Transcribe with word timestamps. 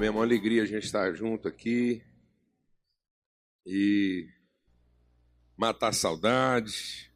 mesmo, 0.00 0.16
uma 0.16 0.24
alegria 0.24 0.62
a 0.62 0.66
gente 0.66 0.84
estar 0.84 1.12
junto 1.12 1.46
aqui 1.46 2.02
e 3.66 4.26
matar 5.54 5.92
saudades, 5.92 7.10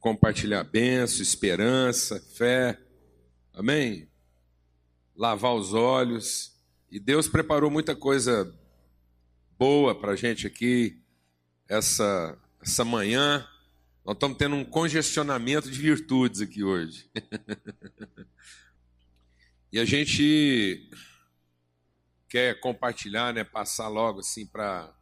compartilhar 0.00 0.64
bênção, 0.64 1.20
esperança, 1.20 2.18
fé, 2.34 2.80
amém? 3.52 4.08
Lavar 5.14 5.54
os 5.54 5.74
olhos, 5.74 6.58
e 6.90 6.98
Deus 6.98 7.28
preparou 7.28 7.70
muita 7.70 7.94
coisa 7.94 8.58
boa 9.58 9.94
para 9.94 10.12
a 10.12 10.16
gente 10.16 10.46
aqui 10.46 11.02
essa, 11.68 12.38
essa 12.62 12.86
manhã. 12.86 13.46
Nós 14.02 14.14
estamos 14.14 14.38
tendo 14.38 14.56
um 14.56 14.64
congestionamento 14.64 15.70
de 15.70 15.78
virtudes 15.78 16.40
aqui 16.40 16.64
hoje. 16.64 17.10
e 19.70 19.78
a 19.78 19.84
gente 19.84 20.88
quer 22.28 22.60
compartilhar, 22.60 23.32
né, 23.32 23.44
passar 23.44 23.88
logo 23.88 24.20
assim 24.20 24.46
para 24.46 24.94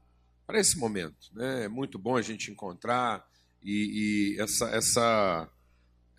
esse 0.52 0.78
momento, 0.78 1.28
né? 1.34 1.64
É 1.64 1.68
muito 1.68 1.98
bom 1.98 2.16
a 2.16 2.22
gente 2.22 2.50
encontrar 2.50 3.26
e, 3.62 4.34
e 4.36 4.40
essa 4.40 4.66
essa 4.70 5.50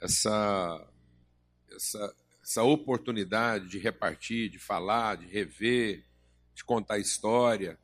essa 0.01 0.87
essa 1.71 2.15
essa 2.47 2.63
oportunidade 2.63 3.67
de 3.67 3.77
repartir, 3.77 4.49
de 4.49 4.57
falar, 4.57 5.17
de 5.17 5.25
rever, 5.27 6.05
de 6.55 6.63
contar 6.63 6.97
história. 6.97 7.77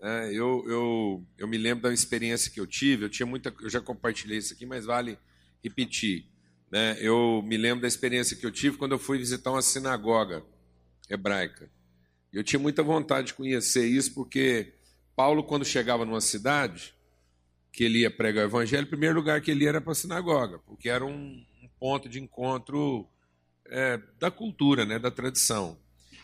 Né? 0.00 0.30
Eu, 0.34 0.64
eu, 0.68 1.26
eu 1.38 1.46
me 1.46 1.56
lembro 1.56 1.84
da 1.84 1.94
experiência 1.94 2.50
que 2.50 2.58
eu 2.58 2.66
tive, 2.66 3.04
eu 3.04 3.08
tinha 3.08 3.24
muita, 3.24 3.54
eu 3.60 3.70
já 3.70 3.80
compartilhei 3.80 4.38
isso 4.38 4.52
aqui, 4.52 4.66
mas 4.66 4.84
vale 4.84 5.16
repetir. 5.62 6.26
Né? 6.72 6.96
Eu 7.00 7.40
me 7.44 7.56
lembro 7.56 7.82
da 7.82 7.88
experiência 7.88 8.36
que 8.36 8.44
eu 8.44 8.50
tive 8.50 8.76
quando 8.76 8.92
eu 8.92 8.98
fui 8.98 9.16
visitar 9.16 9.52
uma 9.52 9.62
sinagoga 9.62 10.44
hebraica. 11.08 11.70
Eu 12.32 12.44
tinha 12.44 12.60
muita 12.60 12.82
vontade 12.82 13.28
de 13.28 13.34
conhecer 13.34 13.86
isso, 13.86 14.14
porque 14.14 14.74
Paulo, 15.16 15.42
quando 15.42 15.64
chegava 15.64 16.04
numa 16.04 16.20
cidade, 16.20 16.94
que 17.72 17.84
ele 17.84 18.00
ia 18.00 18.10
pregar 18.10 18.44
o 18.44 18.48
evangelho, 18.48 18.84
o 18.84 18.90
primeiro 18.90 19.16
lugar 19.16 19.40
que 19.40 19.50
ele 19.50 19.64
ia 19.64 19.70
era 19.70 19.80
para 19.80 19.92
a 19.92 19.94
sinagoga, 19.94 20.58
porque 20.60 20.88
era 20.88 21.04
um, 21.04 21.44
ponto 21.80 22.08
de 22.10 22.20
encontro 22.20 23.08
é, 23.66 23.98
da 24.18 24.30
cultura, 24.30 24.84
né, 24.84 24.98
da 24.98 25.10
tradição. 25.10 25.78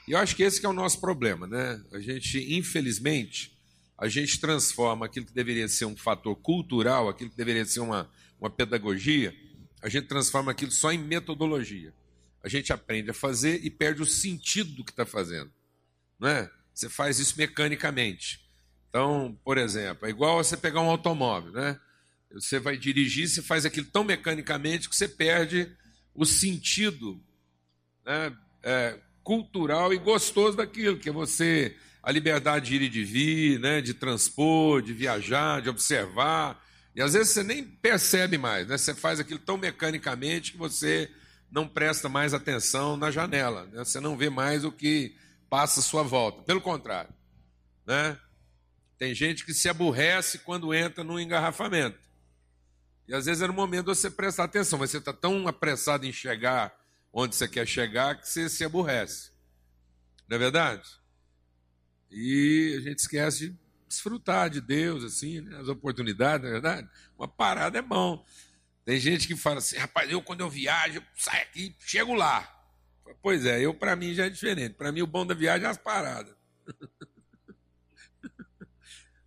E 0.07 0.13
eu 0.13 0.19
acho 0.19 0.37
que 0.37 0.43
esse 0.43 0.61
que 0.61 0.67
é 0.67 0.69
o 0.69 0.75
nosso 0.75 1.01
problema, 1.01 1.47
né? 1.47 1.83
A 1.93 1.99
gente, 1.99 2.55
infelizmente, 2.55 3.59
a 3.99 4.07
gente 4.07 4.39
transforma 4.39 5.07
aquilo 5.07 5.25
que 5.25 5.33
deveria 5.33 5.67
ser 5.67 5.87
um 5.87 5.97
fator 5.97 6.37
cultural, 6.37 7.09
aquilo 7.09 7.31
que 7.31 7.37
deveria 7.37 7.65
ser 7.65 7.81
uma, 7.81 8.09
uma 8.39 8.51
pedagogia, 8.51 9.35
a 9.83 9.89
gente 9.89 10.07
transforma 10.07 10.53
aquilo 10.53 10.71
só 10.71 10.93
em 10.93 10.99
metodologia. 10.99 11.93
A 12.43 12.49
gente 12.49 12.73
aprende 12.73 13.11
a 13.11 13.15
fazer 13.15 13.65
e 13.65 13.71
perde 13.71 14.03
o 14.03 14.07
sentido 14.07 14.73
do 14.75 14.85
que 14.85 14.91
está 14.93 15.07
fazendo. 15.07 15.51
Não 16.19 16.29
é? 16.29 16.51
Você 16.73 16.89
faz 16.89 17.19
isso 17.19 17.35
mecanicamente. 17.37 18.41
Então, 18.89 19.39
por 19.45 19.59
exemplo, 19.59 20.07
é 20.07 20.11
igual 20.11 20.43
você 20.43 20.57
pegar 20.57 20.81
um 20.81 20.91
automóvel, 20.91 21.53
né? 21.53 21.79
Você 22.33 22.59
vai 22.59 22.77
dirigir, 22.77 23.29
você 23.29 23.41
faz 23.41 23.65
aquilo 23.65 23.87
tão 23.87 24.05
mecanicamente 24.05 24.89
que 24.89 24.97
você 24.97 25.09
perde 25.09 25.71
o 26.15 26.25
sentido 26.25 27.23
né, 28.05 28.33
é, 28.63 28.99
cultural 29.23 29.93
e 29.93 29.99
gostoso 29.99 30.57
daquilo, 30.57 30.99
que 30.99 31.09
é 31.09 31.13
você 31.13 31.77
a 32.03 32.11
liberdade 32.11 32.67
de 32.67 32.77
ir 32.77 32.83
e 32.83 32.89
de 32.89 33.05
vir, 33.05 33.59
né, 33.59 33.81
de 33.81 33.93
transpor, 33.93 34.81
de 34.81 34.93
viajar, 34.93 35.61
de 35.61 35.69
observar. 35.69 36.65
E 36.95 37.03
às 37.03 37.15
vezes 37.15 37.33
você 37.33 37.43
nem 37.43 37.65
percebe 37.65 38.39
mais, 38.39 38.67
né? 38.69 38.79
Você 38.79 38.95
faz 38.95 39.19
aquilo 39.19 39.41
tão 39.41 39.59
mecanicamente 39.59 40.53
que 40.53 40.59
você 40.59 41.11
não 41.51 41.67
presta 41.67 42.09
mais 42.09 42.33
atenção 42.33 42.97
na 42.97 43.11
janela, 43.11 43.67
né? 43.73 43.85
Você 43.85 44.01
não 44.01 44.17
vê 44.17 44.31
mais 44.31 44.65
o 44.65 44.71
que 44.71 45.15
passa 45.49 45.81
sua 45.81 46.03
volta. 46.03 46.43
Pelo 46.43 46.61
contrário, 46.61 47.13
né? 47.87 48.19
Tem 48.99 49.15
gente 49.15 49.45
que 49.45 49.53
se 49.53 49.69
aborrece 49.69 50.39
quando 50.39 50.75
entra 50.75 51.05
no 51.05 51.21
engarrafamento. 51.21 51.99
E 53.07 53.15
às 53.15 53.27
vezes 53.27 53.43
é 53.43 53.47
no 53.47 53.53
momento 53.53 53.93
de 53.93 53.97
você 53.97 54.11
prestar 54.11 54.45
atenção, 54.45 54.79
mas 54.79 54.91
você 54.91 54.99
está 54.99 55.13
tão 55.13 55.47
apressado 55.47 56.07
em 56.07 56.13
chegar 56.13 56.75
onde 57.13 57.37
você 57.37 57.47
quer 57.47 57.67
chegar 57.67 58.19
que 58.19 58.29
você 58.29 58.49
se 58.49 58.65
aborrece. 58.65 59.31
Não 60.29 60.37
é 60.37 60.39
verdade? 60.39 60.89
E 62.11 62.75
a 62.79 62.81
gente 62.81 62.99
esquece 62.99 63.51
de 63.51 63.59
desfrutar 63.89 64.51
de 64.51 64.61
Deus, 64.61 65.05
assim, 65.05 65.41
né? 65.41 65.59
as 65.59 65.69
oportunidades, 65.69 66.43
não 66.43 66.49
é 66.51 66.53
verdade? 66.53 66.89
Uma 67.17 67.29
parada 67.29 67.79
é 67.79 67.83
bom. 67.83 68.25
Tem 68.85 68.99
gente 68.99 69.27
que 69.27 69.37
fala 69.37 69.59
assim, 69.59 69.77
rapaz, 69.77 70.11
eu 70.11 70.23
quando 70.23 70.41
eu 70.41 70.51
viajo, 70.51 70.99
eu 70.99 71.03
saio 71.17 71.43
aqui 71.43 71.77
chego 71.81 72.15
lá. 72.15 72.56
Pois 73.23 73.45
é, 73.45 73.61
eu 73.61 73.75
para 73.75 73.97
mim 73.97 74.15
já 74.15 74.27
é 74.27 74.31
diferente. 74.31 74.75
Para 74.75 74.93
mim 74.93 75.03
o 75.03 75.07
bom 75.07 75.27
da 75.27 75.35
viagem 75.35 75.67
é 75.67 75.71
as 75.71 75.79
paradas. 75.79 76.35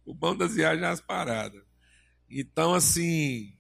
o 0.06 0.14
bom 0.14 0.36
das 0.36 0.56
viagens 0.56 0.84
é 0.84 0.88
as 0.88 1.02
paradas. 1.02 1.62
Então, 2.30 2.74
assim, 2.74 3.54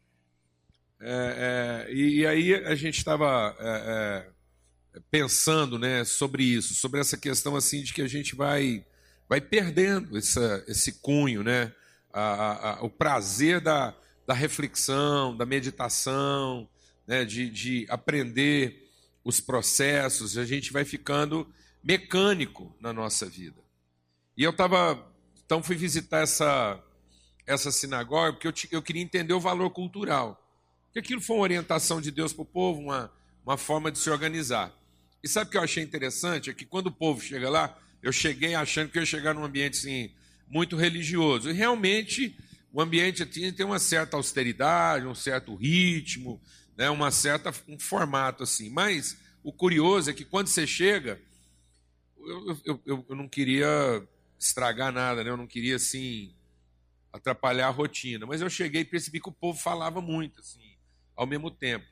é, 1.01 1.87
é, 1.87 1.93
e, 1.93 2.19
e, 2.19 2.27
aí 2.27 2.53
a 2.53 2.75
gente 2.75 2.97
estava 2.97 3.55
é, 3.59 4.25
é, 4.95 5.01
pensando 5.09 5.79
né, 5.79 6.03
sobre 6.03 6.43
isso, 6.43 6.73
sobre 6.73 6.99
essa 6.99 7.17
questão 7.17 7.55
assim 7.55 7.81
de 7.81 7.93
que 7.93 8.01
a 8.01 8.07
gente 8.07 8.35
vai, 8.35 8.85
vai 9.27 9.39
perdendo 9.39 10.17
essa, 10.17 10.63
esse 10.67 10.93
cunho, 10.93 11.41
né, 11.41 11.73
a, 12.11 12.71
a, 12.71 12.83
o 12.83 12.89
prazer 12.89 13.59
da, 13.61 13.95
da 14.27 14.33
reflexão, 14.33 15.35
da 15.35 15.45
meditação, 15.45 16.69
né, 17.07 17.25
de, 17.25 17.49
de 17.49 17.85
aprender 17.89 18.78
os 19.23 19.39
processos, 19.39 20.37
a 20.37 20.45
gente 20.45 20.71
vai 20.71 20.85
ficando 20.85 21.47
mecânico 21.83 22.75
na 22.79 22.91
nossa 22.93 23.25
vida. 23.25 23.61
E 24.37 24.43
eu 24.43 24.51
estava, 24.51 25.05
então 25.45 25.61
fui 25.61 25.75
visitar 25.75 26.21
essa, 26.21 26.81
essa 27.45 27.71
sinagoga 27.71 28.33
porque 28.33 28.47
eu, 28.47 28.53
eu 28.71 28.81
queria 28.81 29.01
entender 29.01 29.33
o 29.33 29.39
valor 29.39 29.69
cultural. 29.71 30.41
Porque 30.85 30.99
aquilo 30.99 31.21
foi 31.21 31.35
uma 31.35 31.43
orientação 31.43 32.01
de 32.01 32.11
Deus 32.11 32.33
para 32.33 32.41
o 32.41 32.45
povo, 32.45 32.81
uma, 32.81 33.11
uma 33.45 33.57
forma 33.57 33.91
de 33.91 33.99
se 33.99 34.09
organizar. 34.09 34.73
E 35.23 35.27
sabe 35.27 35.47
o 35.47 35.51
que 35.51 35.57
eu 35.57 35.61
achei 35.61 35.83
interessante? 35.83 36.49
É 36.49 36.53
que 36.53 36.65
quando 36.65 36.87
o 36.87 36.91
povo 36.91 37.21
chega 37.21 37.49
lá, 37.49 37.77
eu 38.01 38.11
cheguei 38.11 38.55
achando 38.55 38.89
que 38.89 38.97
eu 38.97 39.01
ia 39.01 39.05
chegar 39.05 39.33
num 39.33 39.43
ambiente 39.43 39.77
assim, 39.77 40.11
muito 40.47 40.75
religioso. 40.75 41.49
E 41.49 41.53
realmente 41.53 42.35
o 42.71 42.81
ambiente 42.81 43.25
tinha 43.25 43.51
tem 43.51 43.65
uma 43.65 43.79
certa 43.79 44.15
austeridade, 44.15 45.05
um 45.05 45.15
certo 45.15 45.55
ritmo, 45.55 46.41
né, 46.79 46.89
uma 46.89 47.11
certa, 47.11 47.53
um 47.67 47.77
formato 47.77 48.43
assim. 48.43 48.69
Mas 48.69 49.17
o 49.43 49.51
curioso 49.51 50.09
é 50.09 50.13
que 50.13 50.23
quando 50.23 50.47
você 50.47 50.65
chega, 50.65 51.21
eu, 52.17 52.57
eu, 52.65 52.81
eu, 52.85 53.05
eu 53.09 53.15
não 53.15 53.27
queria 53.27 54.01
estragar 54.39 54.89
nada, 54.89 55.21
né? 55.21 55.29
eu 55.29 55.35
não 55.35 55.45
queria 55.45 55.75
assim 55.75 56.33
atrapalhar 57.11 57.67
a 57.67 57.71
rotina. 57.71 58.25
Mas 58.25 58.39
eu 58.39 58.49
cheguei 58.49 58.81
e 58.81 58.85
percebi 58.85 59.19
que 59.19 59.27
o 59.27 59.33
povo 59.33 59.59
falava 59.59 60.01
muito, 60.01 60.39
assim 60.39 60.69
ao 61.19 61.27
mesmo 61.27 61.51
tempo. 61.51 61.85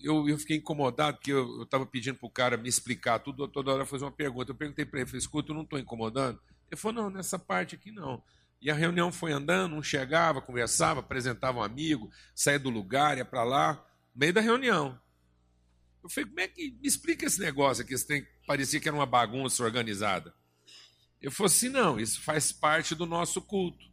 Eu, 0.00 0.28
eu 0.28 0.38
fiquei 0.38 0.58
incomodado, 0.58 1.16
porque 1.16 1.32
eu 1.32 1.64
estava 1.64 1.84
pedindo 1.84 2.16
para 2.16 2.26
o 2.28 2.30
cara 2.30 2.56
me 2.56 2.68
explicar 2.68 3.18
tudo, 3.18 3.48
toda 3.48 3.72
hora 3.72 3.84
fazer 3.84 4.04
uma 4.04 4.12
pergunta. 4.12 4.52
Eu 4.52 4.54
perguntei 4.54 4.84
para 4.84 5.00
ele, 5.00 5.08
falei, 5.08 5.18
escuta, 5.18 5.50
eu 5.50 5.56
não 5.56 5.62
estou 5.62 5.80
incomodando? 5.80 6.40
Ele 6.70 6.80
falou, 6.80 7.02
não, 7.02 7.10
nessa 7.10 7.40
parte 7.40 7.74
aqui 7.74 7.90
não. 7.90 8.22
E 8.60 8.70
a 8.70 8.74
reunião 8.74 9.10
foi 9.10 9.32
andando, 9.32 9.74
um 9.74 9.82
chegava, 9.82 10.40
conversava, 10.40 11.00
apresentava 11.00 11.58
um 11.58 11.62
amigo, 11.62 12.08
saía 12.36 12.58
do 12.60 12.70
lugar, 12.70 13.18
ia 13.18 13.24
para 13.24 13.42
lá, 13.42 13.84
meio 14.14 14.32
da 14.32 14.40
reunião. 14.40 15.00
Eu 16.02 16.08
falei, 16.08 16.28
como 16.28 16.40
é 16.40 16.48
que. 16.48 16.72
Me 16.80 16.88
explica 16.88 17.26
esse 17.26 17.40
negócio 17.40 17.84
aqui, 17.84 17.94
esse 17.94 18.26
parecia 18.46 18.80
que 18.80 18.88
era 18.88 18.96
uma 18.96 19.06
bagunça 19.06 19.62
organizada. 19.62 20.34
Eu 21.20 21.30
falei 21.30 21.52
assim: 21.52 21.68
não, 21.68 22.00
isso 22.00 22.20
faz 22.20 22.52
parte 22.52 22.94
do 22.94 23.06
nosso 23.06 23.40
culto. 23.40 23.84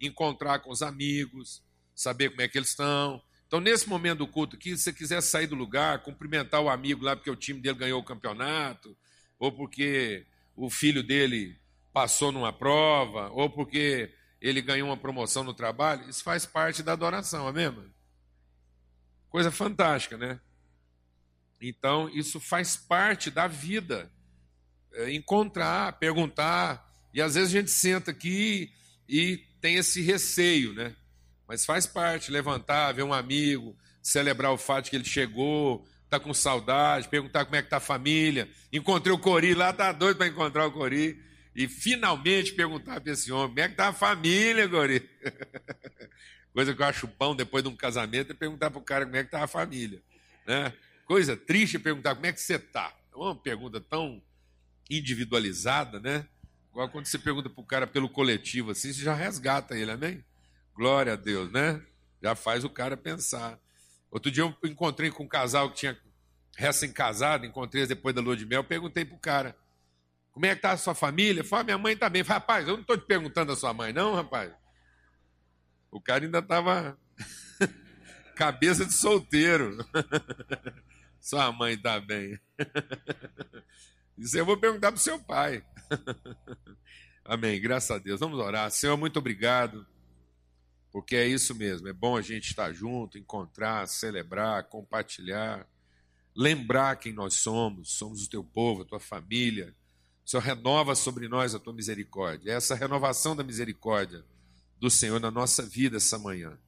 Encontrar 0.00 0.60
com 0.60 0.70
os 0.70 0.82
amigos, 0.82 1.62
saber 1.94 2.30
como 2.30 2.42
é 2.42 2.48
que 2.48 2.58
eles 2.58 2.70
estão, 2.70 3.22
então, 3.52 3.60
nesse 3.60 3.86
momento 3.86 4.20
do 4.20 4.26
culto 4.26 4.56
aqui, 4.56 4.74
se 4.74 4.84
você 4.84 4.94
quiser 4.94 5.20
sair 5.20 5.46
do 5.46 5.54
lugar, 5.54 6.02
cumprimentar 6.02 6.62
o 6.62 6.70
amigo 6.70 7.04
lá 7.04 7.14
porque 7.14 7.30
o 7.30 7.36
time 7.36 7.60
dele 7.60 7.76
ganhou 7.76 8.00
o 8.00 8.02
campeonato, 8.02 8.96
ou 9.38 9.52
porque 9.52 10.26
o 10.56 10.70
filho 10.70 11.02
dele 11.02 11.60
passou 11.92 12.32
numa 12.32 12.50
prova, 12.50 13.28
ou 13.28 13.50
porque 13.50 14.10
ele 14.40 14.62
ganhou 14.62 14.88
uma 14.88 14.96
promoção 14.96 15.44
no 15.44 15.52
trabalho, 15.52 16.08
isso 16.08 16.24
faz 16.24 16.46
parte 16.46 16.82
da 16.82 16.94
adoração, 16.94 17.46
amém? 17.46 17.68
Mano? 17.68 17.91
Coisa 19.32 19.50
fantástica, 19.50 20.18
né? 20.18 20.38
Então, 21.58 22.10
isso 22.10 22.38
faz 22.38 22.76
parte 22.76 23.30
da 23.30 23.46
vida. 23.46 24.12
É, 24.92 25.10
encontrar, 25.10 25.94
perguntar, 25.94 26.86
e 27.14 27.22
às 27.22 27.34
vezes 27.34 27.48
a 27.48 27.58
gente 27.58 27.70
senta 27.70 28.10
aqui 28.10 28.70
e 29.08 29.38
tem 29.58 29.76
esse 29.76 30.02
receio, 30.02 30.74
né? 30.74 30.94
Mas 31.48 31.64
faz 31.64 31.86
parte, 31.86 32.30
levantar, 32.30 32.92
ver 32.92 33.04
um 33.04 33.12
amigo, 33.14 33.74
celebrar 34.02 34.52
o 34.52 34.58
fato 34.58 34.90
que 34.90 34.96
ele 34.96 35.04
chegou, 35.06 35.88
tá 36.10 36.20
com 36.20 36.34
saudade, 36.34 37.08
perguntar 37.08 37.46
como 37.46 37.56
é 37.56 37.62
que 37.62 37.70
tá 37.70 37.78
a 37.78 37.80
família. 37.80 38.50
Encontrei 38.70 39.14
o 39.14 39.18
Cori 39.18 39.54
lá, 39.54 39.72
tá 39.72 39.92
doido 39.92 40.18
para 40.18 40.26
encontrar 40.26 40.66
o 40.66 40.72
Cori. 40.72 41.18
E 41.56 41.66
finalmente 41.66 42.52
perguntar 42.52 43.00
para 43.00 43.14
esse 43.14 43.32
homem, 43.32 43.48
como 43.48 43.60
é 43.60 43.68
que 43.70 43.76
tá 43.76 43.88
a 43.88 43.92
família, 43.94 44.68
Cori? 44.68 45.08
Coisa 46.52 46.74
que 46.74 46.82
eu 46.82 46.86
acho 46.86 47.06
bom 47.06 47.34
depois 47.34 47.64
de 47.64 47.70
um 47.70 47.76
casamento 47.76 48.32
é 48.32 48.34
perguntar 48.34 48.70
para 48.70 48.78
o 48.78 48.82
cara 48.82 49.04
como 49.04 49.16
é 49.16 49.24
que 49.24 49.30
tá 49.30 49.42
a 49.42 49.46
família. 49.46 50.02
Né? 50.46 50.72
Coisa 51.06 51.36
triste 51.36 51.76
é 51.76 51.80
perguntar 51.80 52.14
como 52.14 52.26
é 52.26 52.32
que 52.32 52.40
você 52.40 52.56
está. 52.56 52.92
É 53.12 53.16
uma 53.16 53.34
pergunta 53.34 53.80
tão 53.80 54.22
individualizada, 54.90 55.98
né? 55.98 56.26
Igual 56.70 56.88
quando 56.88 57.06
você 57.06 57.18
pergunta 57.18 57.50
para 57.50 57.60
o 57.60 57.66
cara 57.66 57.86
pelo 57.86 58.08
coletivo, 58.08 58.70
assim, 58.70 58.92
você 58.92 59.02
já 59.02 59.14
resgata 59.14 59.76
ele, 59.76 59.90
amém? 59.90 60.24
Glória 60.74 61.12
a 61.12 61.16
Deus, 61.16 61.50
né? 61.52 61.80
Já 62.22 62.34
faz 62.34 62.64
o 62.64 62.70
cara 62.70 62.96
pensar. 62.96 63.58
Outro 64.10 64.30
dia 64.30 64.42
eu 64.42 64.54
encontrei 64.68 65.10
com 65.10 65.24
um 65.24 65.28
casal 65.28 65.70
que 65.70 65.76
tinha 65.76 65.98
recém-casado, 66.56 67.46
encontrei 67.46 67.86
depois 67.86 68.14
da 68.14 68.20
lua 68.20 68.36
de 68.36 68.46
mel, 68.46 68.62
perguntei 68.62 69.04
pro 69.04 69.16
cara, 69.18 69.56
como 70.32 70.46
é 70.46 70.54
que 70.54 70.62
tá 70.62 70.72
a 70.72 70.76
sua 70.76 70.94
família? 70.94 71.44
Falei, 71.44 71.62
ah, 71.62 71.64
minha 71.64 71.78
mãe 71.78 71.96
tá 71.96 72.08
bem. 72.08 72.22
Rapaz, 72.22 72.66
eu 72.66 72.74
não 72.74 72.80
estou 72.80 72.96
te 72.96 73.04
perguntando 73.04 73.52
a 73.52 73.56
sua 73.56 73.74
mãe, 73.74 73.92
não, 73.92 74.14
rapaz. 74.14 74.50
O 75.92 76.00
cara 76.00 76.24
ainda 76.24 76.40
estava 76.40 76.98
cabeça 78.34 78.84
de 78.84 78.92
solteiro. 78.92 79.76
sua 81.20 81.52
mãe 81.52 81.78
tá 81.78 82.00
bem. 82.00 82.36
Isso 84.18 84.36
eu 84.36 84.44
vou 84.44 84.56
perguntar 84.56 84.90
pro 84.90 85.00
seu 85.00 85.20
pai. 85.20 85.64
Amém. 87.24 87.60
Graças 87.60 87.90
a 87.92 87.98
Deus. 87.98 88.18
Vamos 88.18 88.40
orar. 88.40 88.68
Senhor, 88.72 88.96
muito 88.96 89.18
obrigado. 89.20 89.86
Porque 90.90 91.14
é 91.16 91.26
isso 91.26 91.54
mesmo. 91.54 91.88
É 91.88 91.92
bom 91.92 92.16
a 92.16 92.20
gente 92.20 92.48
estar 92.48 92.72
junto, 92.72 93.16
encontrar, 93.16 93.86
celebrar, 93.88 94.64
compartilhar 94.64 95.66
lembrar 96.34 96.96
quem 96.96 97.12
nós 97.12 97.34
somos, 97.34 97.92
somos 97.92 98.24
o 98.24 98.30
teu 98.30 98.42
povo, 98.42 98.82
a 98.82 98.84
tua 98.84 99.00
família. 99.00 99.74
O 100.24 100.30
Senhor 100.30 100.42
renova 100.42 100.94
sobre 100.94 101.28
nós 101.28 101.54
a 101.54 101.58
tua 101.58 101.72
misericórdia. 101.72 102.52
É 102.52 102.54
essa 102.54 102.74
renovação 102.74 103.36
da 103.36 103.44
misericórdia 103.44 104.24
do 104.82 104.90
Senhor 104.90 105.20
na 105.20 105.30
nossa 105.30 105.64
vida 105.64 105.98
essa 105.98 106.18
manhã. 106.18 106.58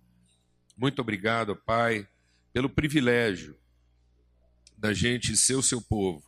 Muito 0.77 1.01
obrigado, 1.01 1.57
Pai, 1.57 2.09
pelo 2.53 2.71
privilégio 2.71 3.59
da 4.79 4.95
gente 4.95 5.37
ser 5.37 5.57
o 5.57 5.63
seu 5.63 5.83
povo. 5.83 6.23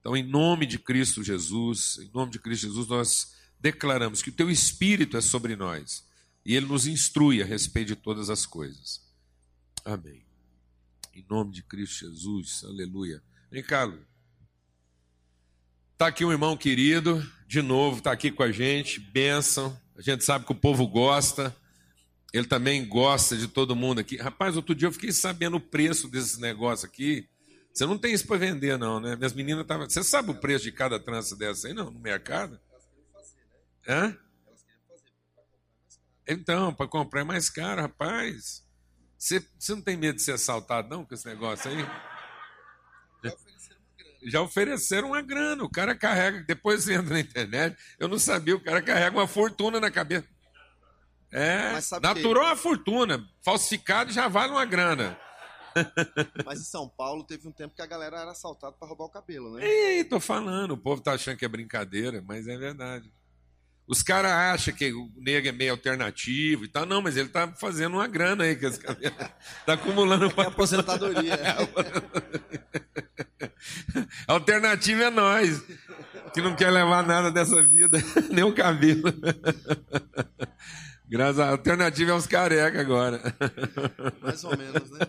Então, 0.00 0.16
em 0.16 0.24
nome 0.24 0.66
de 0.66 0.76
Cristo 0.76 1.22
Jesus, 1.22 1.98
em 1.98 2.10
nome 2.12 2.32
de 2.32 2.40
Cristo 2.40 2.66
Jesus, 2.66 2.88
nós 2.88 3.32
declaramos 3.60 4.22
que 4.22 4.30
o 4.30 4.32
teu 4.32 4.50
Espírito 4.50 5.16
é 5.16 5.20
sobre 5.20 5.54
nós 5.54 6.04
e 6.44 6.56
ele 6.56 6.66
nos 6.66 6.84
instrui 6.84 7.40
a 7.40 7.46
respeito 7.46 7.94
de 7.94 7.96
todas 7.96 8.28
as 8.28 8.44
coisas. 8.44 9.00
Amém. 9.84 10.26
Em 11.14 11.24
nome 11.30 11.52
de 11.52 11.62
Cristo 11.62 12.06
Jesus, 12.06 12.64
aleluia. 12.64 13.22
Vem 13.52 13.62
cá, 13.62 13.86
Está 15.92 16.08
aqui 16.08 16.24
um 16.24 16.32
irmão 16.32 16.56
querido, 16.56 17.24
de 17.46 17.62
novo, 17.62 17.98
está 17.98 18.10
aqui 18.10 18.32
com 18.32 18.42
a 18.42 18.50
gente, 18.50 18.98
bênção. 18.98 19.80
A 19.96 20.02
gente 20.02 20.24
sabe 20.24 20.44
que 20.44 20.52
o 20.52 20.56
povo 20.56 20.86
gosta, 20.86 21.54
ele 22.32 22.46
também 22.46 22.86
gosta 22.86 23.36
de 23.36 23.46
todo 23.46 23.76
mundo 23.76 24.00
aqui. 24.00 24.16
Rapaz, 24.16 24.56
outro 24.56 24.74
dia 24.74 24.88
eu 24.88 24.92
fiquei 24.92 25.12
sabendo 25.12 25.56
o 25.56 25.60
preço 25.60 26.08
desses 26.08 26.38
negócios 26.38 26.84
aqui. 26.84 27.28
Você 27.72 27.86
não 27.86 27.98
tem 27.98 28.12
isso 28.12 28.26
para 28.26 28.36
vender, 28.36 28.78
não, 28.78 29.00
né? 29.00 29.16
Minhas 29.16 29.32
meninas 29.32 29.62
estavam. 29.62 29.88
Você 29.88 30.02
sabe 30.02 30.30
o 30.30 30.34
preço 30.34 30.64
de 30.64 30.72
cada 30.72 30.98
trança 30.98 31.36
dessa 31.36 31.68
aí, 31.68 31.74
não? 31.74 31.90
No 31.90 32.00
mercado? 32.00 32.60
Hã? 33.88 34.16
Então, 36.26 36.72
para 36.72 36.88
comprar 36.88 37.20
é 37.20 37.24
mais 37.24 37.50
caro, 37.50 37.82
rapaz. 37.82 38.64
Você, 39.18 39.44
você 39.58 39.74
não 39.74 39.82
tem 39.82 39.96
medo 39.96 40.16
de 40.16 40.22
ser 40.22 40.32
assaltado, 40.32 40.88
não, 40.88 41.04
com 41.04 41.14
esse 41.14 41.26
negócio 41.26 41.70
aí? 41.70 42.13
Já 44.24 44.40
ofereceram 44.40 45.08
uma 45.08 45.22
grana. 45.22 45.62
O 45.64 45.70
cara 45.70 45.94
carrega, 45.94 46.42
depois 46.42 46.86
entra 46.88 47.14
na 47.14 47.20
internet. 47.20 47.76
Eu 47.98 48.08
não 48.08 48.18
sabia, 48.18 48.56
o 48.56 48.60
cara 48.60 48.82
carrega 48.82 49.16
uma 49.16 49.26
fortuna 49.26 49.80
na 49.80 49.90
cabeça. 49.90 50.26
É, 51.32 51.72
natural 52.00 52.44
que... 52.44 52.52
a 52.52 52.56
fortuna. 52.56 53.26
Falsificado 53.42 54.12
já 54.12 54.28
vale 54.28 54.52
uma 54.52 54.64
grana. 54.64 55.18
Mas 56.46 56.60
em 56.60 56.64
São 56.64 56.88
Paulo 56.88 57.24
teve 57.24 57.48
um 57.48 57.52
tempo 57.52 57.74
que 57.74 57.82
a 57.82 57.86
galera 57.86 58.20
era 58.20 58.30
assaltada 58.30 58.76
para 58.76 58.86
roubar 58.86 59.06
o 59.06 59.10
cabelo, 59.10 59.54
né? 59.54 59.66
Ei, 59.66 60.04
tô 60.04 60.20
falando, 60.20 60.72
o 60.72 60.78
povo 60.78 61.02
tá 61.02 61.12
achando 61.12 61.36
que 61.36 61.44
é 61.44 61.48
brincadeira, 61.48 62.22
mas 62.24 62.46
é 62.46 62.56
verdade. 62.56 63.12
Os 63.86 64.02
caras 64.02 64.32
acham 64.32 64.72
que 64.72 64.92
o 64.92 65.12
negro 65.16 65.48
é 65.48 65.52
meio 65.52 65.72
alternativo 65.72 66.64
e 66.64 66.68
tal. 66.68 66.86
Não, 66.86 67.02
mas 67.02 67.18
ele 67.18 67.28
tá 67.28 67.52
fazendo 67.54 67.94
uma 67.94 68.06
grana 68.06 68.44
aí. 68.44 68.56
Que 68.56 68.66
está 68.66 68.94
acumulando 69.74 70.28
uma... 70.28 70.44
É 70.44 70.46
aposentadoria. 70.46 71.38
Alternativo 74.26 75.02
é 75.02 75.10
nós, 75.10 75.62
que 76.32 76.40
não 76.40 76.56
quer 76.56 76.70
levar 76.70 77.06
nada 77.06 77.30
dessa 77.30 77.62
vida, 77.66 77.98
nem 78.32 78.44
o 78.44 78.54
cabelo. 78.54 79.12
Graças 81.06 81.38
a 81.38 81.50
alternativa 81.50 82.10
é 82.10 82.14
uns 82.14 82.26
careca 82.26 82.80
agora. 82.80 83.20
Mais 84.20 84.42
ou 84.42 84.56
menos, 84.56 84.90
né? 84.90 85.00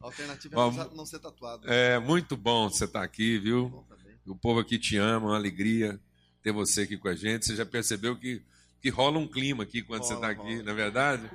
A 0.00 0.06
alternativa 0.06 0.54
é 0.54 0.58
Ó, 0.58 0.70
não 0.94 1.06
ser 1.06 1.18
tatuado. 1.18 1.70
É, 1.70 1.98
muito 1.98 2.36
bom 2.36 2.68
você 2.68 2.86
estar 2.86 3.00
tá 3.00 3.04
aqui, 3.04 3.38
viu? 3.38 3.84
O 4.26 4.34
povo 4.34 4.60
aqui 4.60 4.78
te 4.78 4.96
ama, 4.96 5.28
uma 5.28 5.36
alegria 5.36 6.00
ter 6.42 6.52
você 6.52 6.82
aqui 6.82 6.96
com 6.96 7.08
a 7.08 7.14
gente. 7.14 7.46
Você 7.46 7.56
já 7.56 7.64
percebeu 7.66 8.16
que, 8.16 8.42
que 8.80 8.88
rola 8.88 9.18
um 9.18 9.28
clima 9.28 9.62
aqui 9.62 9.82
quando 9.82 10.02
rola, 10.02 10.08
você 10.08 10.14
está 10.14 10.28
aqui, 10.28 10.62
não 10.62 10.72
é 10.72 10.74
verdade? 10.74 11.30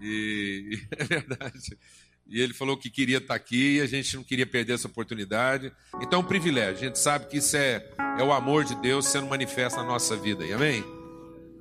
E, 0.00 0.80
é 0.92 1.04
verdade. 1.04 1.78
E 2.26 2.40
ele 2.40 2.54
falou 2.54 2.76
que 2.76 2.90
queria 2.90 3.18
estar 3.18 3.28
tá 3.28 3.34
aqui 3.34 3.76
e 3.76 3.80
a 3.80 3.86
gente 3.86 4.16
não 4.16 4.24
queria 4.24 4.46
perder 4.46 4.74
essa 4.74 4.88
oportunidade. 4.88 5.72
Então 6.00 6.20
é 6.20 6.22
um 6.22 6.26
privilégio. 6.26 6.76
A 6.76 6.86
gente 6.86 6.98
sabe 6.98 7.26
que 7.26 7.36
isso 7.36 7.56
é, 7.56 7.86
é 8.18 8.22
o 8.22 8.32
amor 8.32 8.64
de 8.64 8.74
Deus 8.76 9.06
sendo 9.06 9.26
manifesto 9.26 9.78
na 9.78 9.84
nossa 9.84 10.16
vida. 10.16 10.44
Amém? 10.54 10.82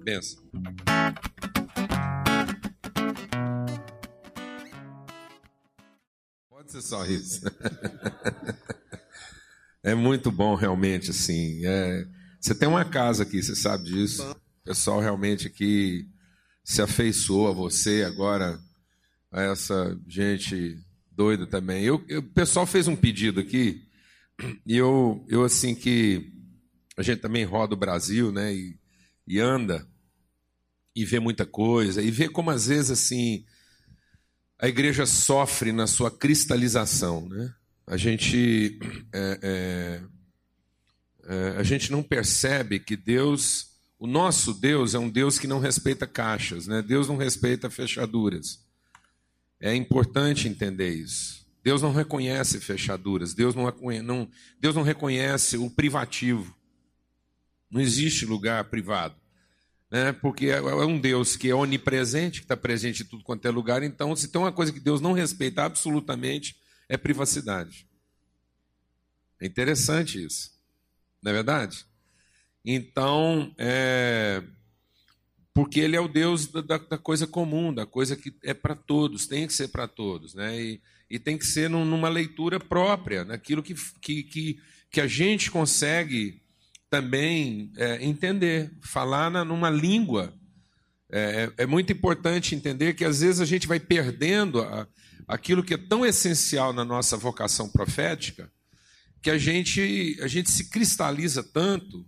Benção. 0.03 0.43
Pode 6.49 6.71
ser 6.71 6.81
só 6.81 7.05
isso. 7.05 7.41
É 9.85 9.93
muito 9.93 10.31
bom, 10.31 10.55
realmente, 10.55 11.11
assim. 11.11 11.59
É, 11.65 12.07
você 12.39 12.55
tem 12.55 12.69
uma 12.69 12.85
casa 12.85 13.23
aqui, 13.23 13.43
você 13.43 13.53
sabe 13.53 13.83
disso. 13.83 14.23
O 14.31 14.63
pessoal 14.63 15.01
realmente 15.01 15.45
aqui 15.45 16.07
se 16.63 16.81
afeiçoou 16.81 17.49
a 17.49 17.51
você 17.51 18.03
agora, 18.07 18.57
a 19.33 19.41
essa 19.41 19.99
gente 20.07 20.77
doida 21.11 21.45
também. 21.47 21.83
Eu, 21.83 22.03
eu, 22.07 22.19
o 22.19 22.23
pessoal 22.23 22.65
fez 22.65 22.87
um 22.87 22.95
pedido 22.95 23.39
aqui, 23.39 23.83
e 24.65 24.77
eu, 24.77 25.25
eu 25.27 25.43
assim 25.43 25.73
que 25.73 26.31
a 26.95 27.01
gente 27.01 27.19
também 27.19 27.43
roda 27.43 27.73
o 27.73 27.77
Brasil, 27.77 28.31
né, 28.31 28.53
e, 28.53 28.77
e 29.27 29.39
anda, 29.39 29.85
e 30.95 31.03
vê 31.03 31.19
muita 31.19 31.45
coisa, 31.45 32.01
e 32.01 32.11
vê 32.11 32.29
como 32.29 32.51
às 32.51 32.67
vezes 32.67 32.91
assim 32.91 33.43
a 34.59 34.67
igreja 34.67 35.05
sofre 35.05 35.71
na 35.71 35.87
sua 35.87 36.09
cristalização, 36.09 37.27
né? 37.27 37.53
A 37.85 37.97
gente 37.97 38.79
é, 39.11 39.39
é, 39.41 40.01
é, 41.25 41.55
a 41.57 41.63
gente 41.63 41.91
não 41.91 42.01
percebe 42.01 42.79
que 42.79 42.95
Deus, 42.95 43.71
o 43.99 44.07
nosso 44.07 44.53
Deus 44.53 44.95
é 44.95 44.99
um 44.99 45.09
Deus 45.09 45.37
que 45.37 45.47
não 45.47 45.59
respeita 45.59 46.07
caixas, 46.07 46.65
né? 46.65 46.81
Deus 46.81 47.09
não 47.09 47.17
respeita 47.17 47.69
fechaduras. 47.69 48.62
É 49.63 49.73
importante 49.73 50.49
entender 50.49 50.89
isso. 50.89 51.47
Deus 51.63 51.81
não 51.81 51.93
reconhece 51.93 52.59
fechaduras, 52.59 53.33
Deus 53.33 53.55
não, 53.55 53.73
não, 54.03 54.29
Deus 54.59 54.75
não 54.75 54.83
reconhece 54.83 55.55
o 55.55 55.69
privativo. 55.69 56.53
Não 57.71 57.79
existe 57.79 58.25
lugar 58.25 58.65
privado. 58.65 59.15
Né? 59.89 60.11
Porque 60.11 60.47
é, 60.47 60.57
é 60.57 60.85
um 60.85 60.99
Deus 60.99 61.37
que 61.37 61.49
é 61.49 61.55
onipresente, 61.55 62.41
que 62.41 62.45
está 62.45 62.57
presente 62.57 63.03
em 63.03 63.05
tudo 63.05 63.23
quanto 63.23 63.47
é 63.47 63.51
lugar. 63.51 63.83
Então, 63.83 64.13
se 64.17 64.27
tem 64.27 64.41
uma 64.41 64.51
coisa 64.51 64.73
que 64.73 64.81
Deus 64.81 64.99
não 64.99 65.13
respeita 65.13 65.63
absolutamente, 65.63 66.57
é 66.89 66.97
privacidade. 66.97 67.87
É 69.39 69.45
interessante 69.45 70.21
isso. 70.21 70.51
Não 71.21 71.31
é 71.31 71.35
verdade? 71.35 71.85
Então, 72.65 73.55
é, 73.57 74.43
porque 75.53 75.79
ele 75.79 75.95
é 75.95 76.01
o 76.01 76.07
Deus 76.07 76.47
da, 76.47 76.77
da, 76.77 76.97
coisa 76.97 77.27
comum, 77.27 77.73
da 77.73 77.85
coisa 77.85 78.15
que 78.15 78.33
é 78.43 78.53
para 78.53 78.75
todos, 78.75 79.27
tem 79.27 79.45
que 79.45 79.53
ser 79.53 79.67
para 79.67 79.87
todos, 79.87 80.33
né? 80.33 80.59
E, 80.59 80.81
e, 81.09 81.19
tem 81.19 81.37
que 81.37 81.45
ser 81.45 81.69
num, 81.69 81.85
numa 81.85 82.09
leitura 82.09 82.59
própria, 82.59 83.23
naquilo 83.23 83.61
que, 83.61 83.75
que, 84.01 84.23
que, 84.23 84.59
que 84.89 84.99
a 84.99 85.05
gente 85.05 85.51
consegue 85.51 86.41
também 86.89 87.71
é, 87.77 88.03
entender, 88.03 88.71
falar 88.81 89.29
na, 89.29 89.45
numa 89.45 89.69
língua. 89.69 90.33
É, 91.11 91.51
é, 91.57 91.65
muito 91.67 91.93
importante 91.93 92.55
entender 92.55 92.95
que 92.95 93.05
às 93.05 93.21
vezes 93.21 93.39
a 93.39 93.45
gente 93.45 93.67
vai 93.67 93.79
perdendo 93.79 94.61
a, 94.61 94.87
aquilo 95.27 95.63
que 95.63 95.75
é 95.75 95.77
tão 95.77 96.03
essencial 96.03 96.73
na 96.73 96.83
nossa 96.83 97.15
vocação 97.15 97.69
profética, 97.69 98.51
que 99.21 99.29
a 99.29 99.37
gente, 99.37 100.17
a 100.19 100.27
gente 100.27 100.49
se 100.49 100.69
cristaliza 100.71 101.43
tanto 101.43 102.03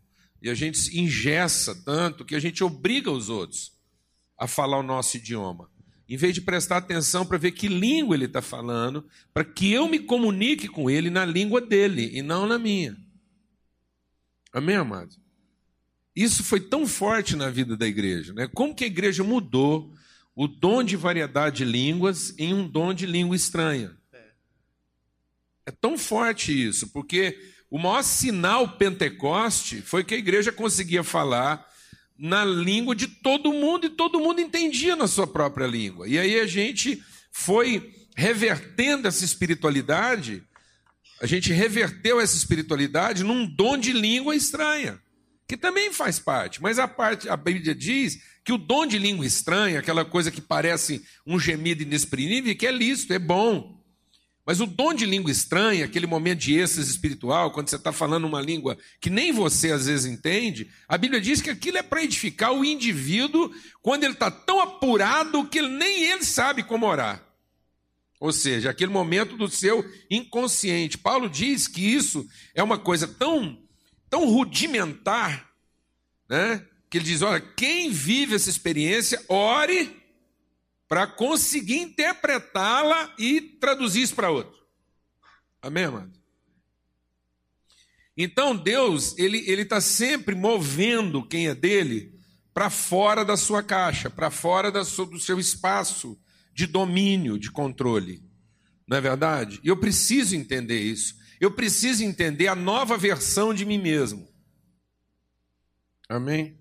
e 0.46 0.50
a 0.50 0.54
gente 0.54 0.78
se 0.78 1.00
ingessa 1.00 1.74
tanto 1.74 2.24
que 2.24 2.36
a 2.36 2.40
gente 2.40 2.64
obriga 2.64 3.10
os 3.10 3.30
outros 3.30 3.74
a 4.38 4.46
falar 4.46 4.78
o 4.78 4.84
nosso 4.84 5.18
idioma. 5.18 5.72
Em 6.08 6.16
vez 6.16 6.36
de 6.36 6.42
prestar 6.42 6.78
atenção 6.78 7.26
para 7.26 7.40
ver 7.40 7.54
que 7.54 7.68
língua 7.68 8.16
ele 8.16 8.26
está 8.26 8.44
falando, 8.44 9.04
para 9.34 9.44
que 9.44 9.74
eu 9.74 9.90
me 9.90 9.98
comunique 9.98 10.68
com 10.68 10.88
ele 10.88 11.10
na 11.10 11.26
língua 11.26 11.60
dele 11.60 12.12
e 12.14 12.22
não 12.22 12.46
na 12.46 12.60
minha. 12.60 12.96
Amém, 14.54 14.76
amado? 14.76 15.16
Isso 16.16 16.44
foi 16.44 16.60
tão 16.60 16.86
forte 16.86 17.36
na 17.36 17.50
vida 17.50 17.76
da 17.76 17.88
igreja. 17.88 18.32
Né? 18.32 18.48
Como 18.54 18.76
que 18.76 18.84
a 18.84 18.88
igreja 18.88 19.24
mudou 19.24 19.92
o 20.36 20.48
dom 20.48 20.84
de 20.84 20.96
variedade 20.96 21.58
de 21.58 21.66
línguas 21.66 22.38
em 22.38 22.54
um 22.54 22.68
dom 22.68 22.94
de 22.94 23.08
língua 23.08 23.36
estranha? 23.36 23.98
É 25.66 25.72
tão 25.72 25.98
forte 25.98 26.52
isso, 26.52 26.90
porque 26.90 27.55
o 27.70 27.78
maior 27.80 28.04
sinal 28.04 28.78
Pentecoste 28.78 29.82
foi 29.82 30.04
que 30.04 30.16
a 30.16 30.18
igreja 30.18 30.52
conseguia 30.52 31.04
falar 31.04 31.66
na 32.18 32.46
língua 32.46 32.96
de 32.96 33.08
todo 33.08 33.52
mundo 33.52 33.88
e 33.88 33.90
todo 33.90 34.20
mundo 34.20 34.40
entendia 34.40 34.96
na 34.96 35.08
sua 35.08 35.28
própria 35.28 35.68
língua. 35.68 36.08
E 36.08 36.18
aí 36.18 36.40
a 36.40 36.48
gente 36.48 37.02
foi 37.32 37.94
revertendo 38.16 39.08
essa 39.08 39.26
espiritualidade, 39.26 40.42
a 41.22 41.26
gente 41.26 41.52
reverteu 41.52 42.20
essa 42.22 42.38
espiritualidade 42.38 43.24
num 43.24 43.46
dom 43.46 43.78
de 43.78 43.92
língua 43.92 44.36
estranha, 44.36 45.00
que 45.48 45.58
também 45.58 45.92
faz 45.92 46.18
parte, 46.18 46.62
mas 46.62 46.80
a 46.80 46.88
parte 46.88 47.28
a 47.28 47.36
Bíblia 47.36 47.76
diz 47.76 48.20
que 48.44 48.54
o 48.54 48.58
dom 48.58 48.86
de 48.86 48.98
língua 48.98 49.26
estranha, 49.26 49.80
aquela 49.80 50.06
coisa 50.06 50.32
que 50.32 50.40
parece 50.40 51.04
um 51.26 51.40
gemido 51.40 51.84
inexprimível, 51.84 52.56
que 52.56 52.68
é 52.68 52.72
lícito, 52.72 53.12
é 53.12 53.20
bom. 53.20 53.75
Mas 54.46 54.60
o 54.60 54.68
dom 54.68 54.94
de 54.94 55.06
língua 55.06 55.32
estranha, 55.32 55.86
aquele 55.86 56.06
momento 56.06 56.40
de 56.40 56.60
êxtase 56.60 56.92
espiritual, 56.92 57.52
quando 57.52 57.70
você 57.70 57.78
está 57.78 57.92
falando 57.92 58.26
uma 58.26 58.40
língua 58.40 58.78
que 59.02 59.10
nem 59.10 59.32
você 59.32 59.72
às 59.72 59.88
vezes 59.88 60.06
entende, 60.06 60.70
a 60.88 60.98
Bíblia 60.98 61.20
diz 61.20 61.42
que 61.42 61.50
aquilo 61.50 61.80
é 61.80 61.84
para 61.84 62.04
edificar 62.04 62.54
o 62.54 62.64
indivíduo 62.64 63.52
quando 63.82 64.04
ele 64.04 64.14
está 64.14 64.30
tão 64.30 64.60
apurado 64.60 65.48
que 65.48 65.62
nem 65.62 66.04
ele 66.04 66.24
sabe 66.24 66.62
como 66.62 66.86
orar. 66.86 67.26
Ou 68.20 68.32
seja, 68.32 68.70
aquele 68.70 68.92
momento 68.92 69.36
do 69.36 69.48
seu 69.48 69.84
inconsciente. 70.10 70.98
Paulo 70.98 71.28
diz 71.28 71.68
que 71.68 71.82
isso 71.82 72.28
é 72.54 72.62
uma 72.62 72.78
coisa 72.78 73.08
tão, 73.08 73.58
tão 74.10 74.30
rudimentar, 74.30 75.50
né? 76.30 76.64
que 76.90 77.00
ele 77.00 77.06
diz: 77.06 77.22
olha, 77.22 77.42
quem 77.42 77.92
vive 77.92 78.36
essa 78.36 78.50
experiência, 78.50 79.22
ore 79.28 80.05
para 80.88 81.08
conseguir 81.08 81.78
interpretá-la 81.78 83.14
e 83.18 83.42
traduzir 83.42 84.04
isso 84.04 84.16
para 84.16 84.30
outro. 84.30 84.60
Amém, 85.62 85.86
amado? 85.86 86.14
Então 88.18 88.56
Deus, 88.56 89.18
ele 89.18 89.44
ele 89.50 89.64
está 89.64 89.82
sempre 89.82 90.36
movendo 90.36 91.28
quem 91.28 91.48
é 91.48 91.56
dele 91.56 92.18
para 92.54 92.70
fora 92.70 93.26
da 93.26 93.36
sua 93.36 93.62
caixa, 93.62 94.10
para 94.10 94.32
fora 94.32 94.72
da 94.72 94.86
sua, 94.86 95.06
do 95.06 95.20
seu 95.20 95.40
espaço 95.40 96.18
de 96.54 96.66
domínio, 96.66 97.38
de 97.38 97.52
controle. 97.52 98.24
Não 98.88 98.96
é 98.96 99.02
verdade? 99.02 99.60
E 99.64 99.68
eu 99.68 99.76
preciso 99.76 100.36
entender 100.36 100.80
isso. 100.80 101.16
Eu 101.40 101.52
preciso 101.52 102.04
entender 102.04 102.48
a 102.48 102.56
nova 102.56 102.98
versão 102.98 103.54
de 103.54 103.66
mim 103.66 103.78
mesmo. 103.78 104.26
Amém? 106.08 106.58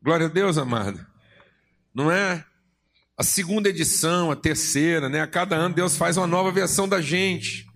Glória 0.00 0.26
a 0.26 0.30
Deus, 0.30 0.56
amado. 0.56 1.04
Não 1.92 2.10
é? 2.10 2.46
A 3.16 3.22
segunda 3.22 3.68
edição, 3.68 4.30
a 4.30 4.36
terceira, 4.36 5.08
né? 5.08 5.20
A 5.20 5.26
cada 5.26 5.54
ano 5.54 5.74
Deus 5.74 5.96
faz 5.96 6.16
uma 6.16 6.26
nova 6.26 6.50
versão 6.50 6.88
da 6.88 7.00
gente. 7.00 7.66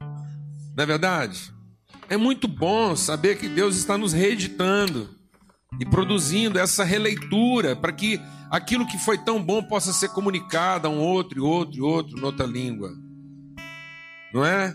Não 0.00 0.82
é 0.82 0.86
verdade? 0.86 1.52
É 2.08 2.16
muito 2.16 2.48
bom 2.48 2.96
saber 2.96 3.36
que 3.36 3.48
Deus 3.48 3.76
está 3.76 3.98
nos 3.98 4.14
reeditando 4.14 5.10
e 5.78 5.84
produzindo 5.84 6.58
essa 6.58 6.84
releitura 6.84 7.76
para 7.76 7.92
que 7.92 8.18
aquilo 8.50 8.86
que 8.86 8.96
foi 8.96 9.18
tão 9.18 9.42
bom 9.42 9.62
possa 9.62 9.92
ser 9.92 10.08
comunicado 10.08 10.88
a 10.88 10.90
um 10.90 11.00
outro 11.00 11.38
e 11.38 11.42
outro 11.42 11.76
e 11.76 11.82
outro 11.82 12.18
noutra 12.18 12.46
língua. 12.46 12.90
Não 14.32 14.42
é? 14.42 14.74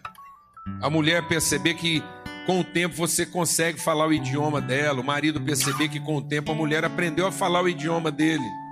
A 0.80 0.92
mulher 0.92 1.28
perceber 1.28 1.74
que 1.74 2.04
com 2.46 2.60
o 2.60 2.64
tempo 2.64 2.96
você 2.96 3.26
consegue 3.26 3.82
falar 3.82 4.06
o 4.06 4.14
idioma 4.14 4.62
dela, 4.62 5.02
o 5.02 5.04
marido 5.04 5.42
perceber 5.42 5.90
que 5.90 6.00
com 6.00 6.18
o 6.18 6.22
tempo 6.22 6.52
a 6.52 6.56
mulher 6.56 6.86
aprendeu 6.86 7.26
a 7.26 7.32
falar 7.32 7.64
o 7.64 7.70
idioma 7.70 8.12
dele 8.12 8.63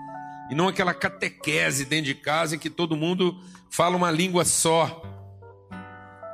e 0.52 0.56
não 0.56 0.68
aquela 0.68 0.94
catequese 0.94 1.86
dentro 1.86 2.06
de 2.06 2.16
casa 2.16 2.56
em 2.56 2.60
que 2.60 2.70
todo 2.70 2.96
mundo 2.96 3.42
fala 3.70 3.96
uma 3.96 4.12
língua 4.12 4.46
só 4.46 5.02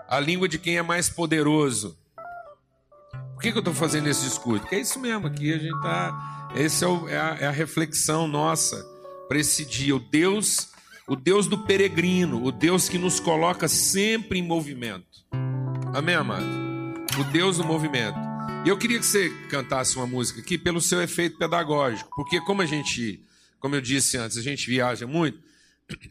a 0.08 0.20
língua 0.20 0.48
de 0.48 0.58
quem 0.58 0.78
é 0.78 0.82
mais 0.82 1.10
poderoso. 1.10 1.98
Por 3.34 3.42
que, 3.42 3.52
que 3.52 3.58
eu 3.58 3.62
estou 3.62 3.74
fazendo 3.74 4.08
esse 4.08 4.24
discurso? 4.24 4.62
Porque 4.62 4.76
é 4.76 4.80
isso 4.80 5.00
mesmo, 5.00 5.28
aqui 5.28 5.54
a 5.54 5.58
gente 5.58 5.76
está. 5.76 6.50
Essa 6.56 6.86
é, 6.86 7.14
é, 7.14 7.20
a, 7.20 7.38
é 7.42 7.48
a 7.48 7.52
reflexão 7.52 8.28
nossa 8.28 8.84
para 9.28 9.38
esse 9.38 9.66
dia. 9.66 9.96
O 9.96 10.00
Deus, 10.00 10.70
o 11.08 11.16
Deus 11.16 11.46
do 11.46 11.58
peregrino, 11.66 12.44
o 12.44 12.52
Deus 12.52 12.88
que 12.88 12.98
nos 12.98 13.20
coloca 13.20 13.68
sempre 13.68 14.40
em 14.40 14.42
movimento. 14.42 15.06
Amém, 15.94 16.16
amado? 16.16 16.46
O 17.20 17.24
Deus 17.26 17.58
do 17.58 17.64
movimento. 17.64 18.18
E 18.66 18.70
eu 18.70 18.78
queria 18.78 18.98
que 18.98 19.06
você 19.06 19.30
cantasse 19.50 19.96
uma 19.98 20.08
música 20.08 20.42
aqui 20.42 20.58
pelo 20.58 20.82
seu 20.82 21.02
efeito 21.02 21.38
pedagógico, 21.38 22.10
porque 22.16 22.42
como 22.42 22.62
a 22.62 22.66
gente 22.66 23.22
como 23.60 23.76
eu 23.76 23.82
disse 23.82 24.18
antes, 24.18 24.38
a 24.38 24.42
gente 24.42 24.68
viaja 24.70 25.08
muito. 25.08 25.40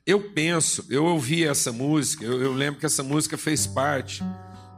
Eu 0.07 0.31
penso, 0.33 0.87
eu 0.88 1.05
ouvi 1.05 1.45
essa 1.45 1.71
música, 1.71 2.25
eu, 2.25 2.41
eu 2.41 2.53
lembro 2.53 2.81
que 2.81 2.87
essa 2.87 3.03
música 3.03 3.37
fez 3.37 3.67
parte 3.67 4.23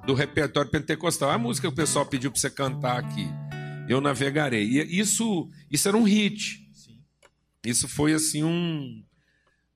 do 0.05 0.15
repertório 0.15 0.71
pentecostal. 0.71 1.31
A 1.31 1.39
música 1.39 1.69
que 1.69 1.73
o 1.73 1.77
pessoal 1.77 2.05
pediu 2.05 2.31
para 2.31 2.41
você 2.41 2.51
cantar 2.51 2.99
aqui, 2.99 3.29
eu 3.89 4.01
navegarei. 4.01 4.65
E 4.65 4.99
isso, 4.99 5.49
isso 5.71 5.87
era 5.87 5.97
um 5.97 6.03
hit. 6.03 6.67
Isso 7.65 7.87
foi 7.87 8.13
assim 8.13 8.43
um, 8.43 9.05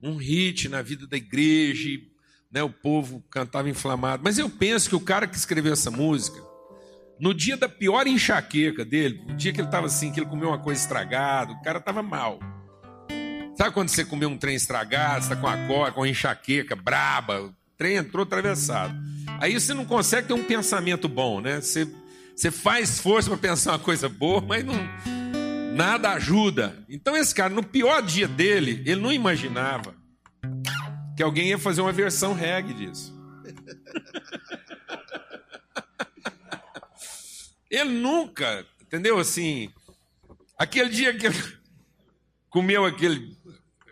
um 0.01 0.17
hit 0.17 0.67
na 0.67 0.81
vida 0.81 1.07
da 1.07 1.15
igreja. 1.15 1.87
E, 1.87 2.11
né, 2.51 2.61
o 2.61 2.69
povo 2.69 3.23
cantava 3.31 3.69
inflamado. 3.69 4.23
Mas 4.23 4.37
eu 4.37 4.49
penso 4.49 4.89
que 4.89 4.95
o 4.95 4.99
cara 4.99 5.25
que 5.25 5.35
escreveu 5.35 5.73
essa 5.73 5.89
música, 5.89 6.39
no 7.19 7.33
dia 7.33 7.55
da 7.55 7.67
pior 7.69 8.05
enxaqueca 8.05 8.83
dele, 8.83 9.23
o 9.29 9.33
dia 9.33 9.53
que 9.53 9.59
ele 9.59 9.67
estava 9.67 9.87
assim, 9.87 10.11
que 10.11 10.19
ele 10.19 10.29
comeu 10.29 10.49
uma 10.49 10.59
coisa 10.59 10.81
estragada, 10.81 11.53
o 11.53 11.61
cara 11.61 11.79
estava 11.79 12.03
mal. 12.03 12.39
Sabe 13.55 13.71
quando 13.71 13.89
você 13.89 14.03
comeu 14.03 14.29
um 14.29 14.37
trem 14.37 14.55
estragado, 14.55 15.23
está 15.23 15.35
com 15.35 15.47
a 15.47 15.67
cor, 15.67 15.91
com 15.91 16.03
a 16.03 16.09
enxaqueca 16.09 16.75
braba, 16.75 17.41
o 17.41 17.53
trem 17.77 17.97
entrou 17.97 18.23
atravessado. 18.23 18.95
Aí 19.39 19.53
você 19.53 19.73
não 19.73 19.85
consegue 19.85 20.27
ter 20.27 20.33
um 20.33 20.43
pensamento 20.43 21.07
bom, 21.07 21.39
né? 21.39 21.61
Você, 21.61 21.87
você 22.35 22.49
faz 22.49 22.99
força 22.99 23.29
para 23.29 23.37
pensar 23.37 23.73
uma 23.73 23.79
coisa 23.79 24.09
boa, 24.09 24.41
mas 24.41 24.65
não, 24.65 24.75
nada 25.75 26.13
ajuda. 26.13 26.83
Então 26.89 27.15
esse 27.15 27.33
cara, 27.35 27.53
no 27.53 27.63
pior 27.63 28.01
dia 28.01 28.27
dele, 28.27 28.81
ele 28.85 29.01
não 29.01 29.11
imaginava 29.11 29.93
que 31.15 31.21
alguém 31.21 31.49
ia 31.49 31.59
fazer 31.59 31.81
uma 31.81 31.91
versão 31.91 32.33
reggae 32.33 32.73
disso. 32.73 33.13
ele 37.69 37.91
nunca, 37.91 38.65
entendeu? 38.81 39.19
Assim, 39.19 39.71
aquele 40.57 40.89
dia 40.89 41.15
que 41.15 41.27
ele 41.27 41.37
comeu 42.53 42.85
aquele 42.85 43.35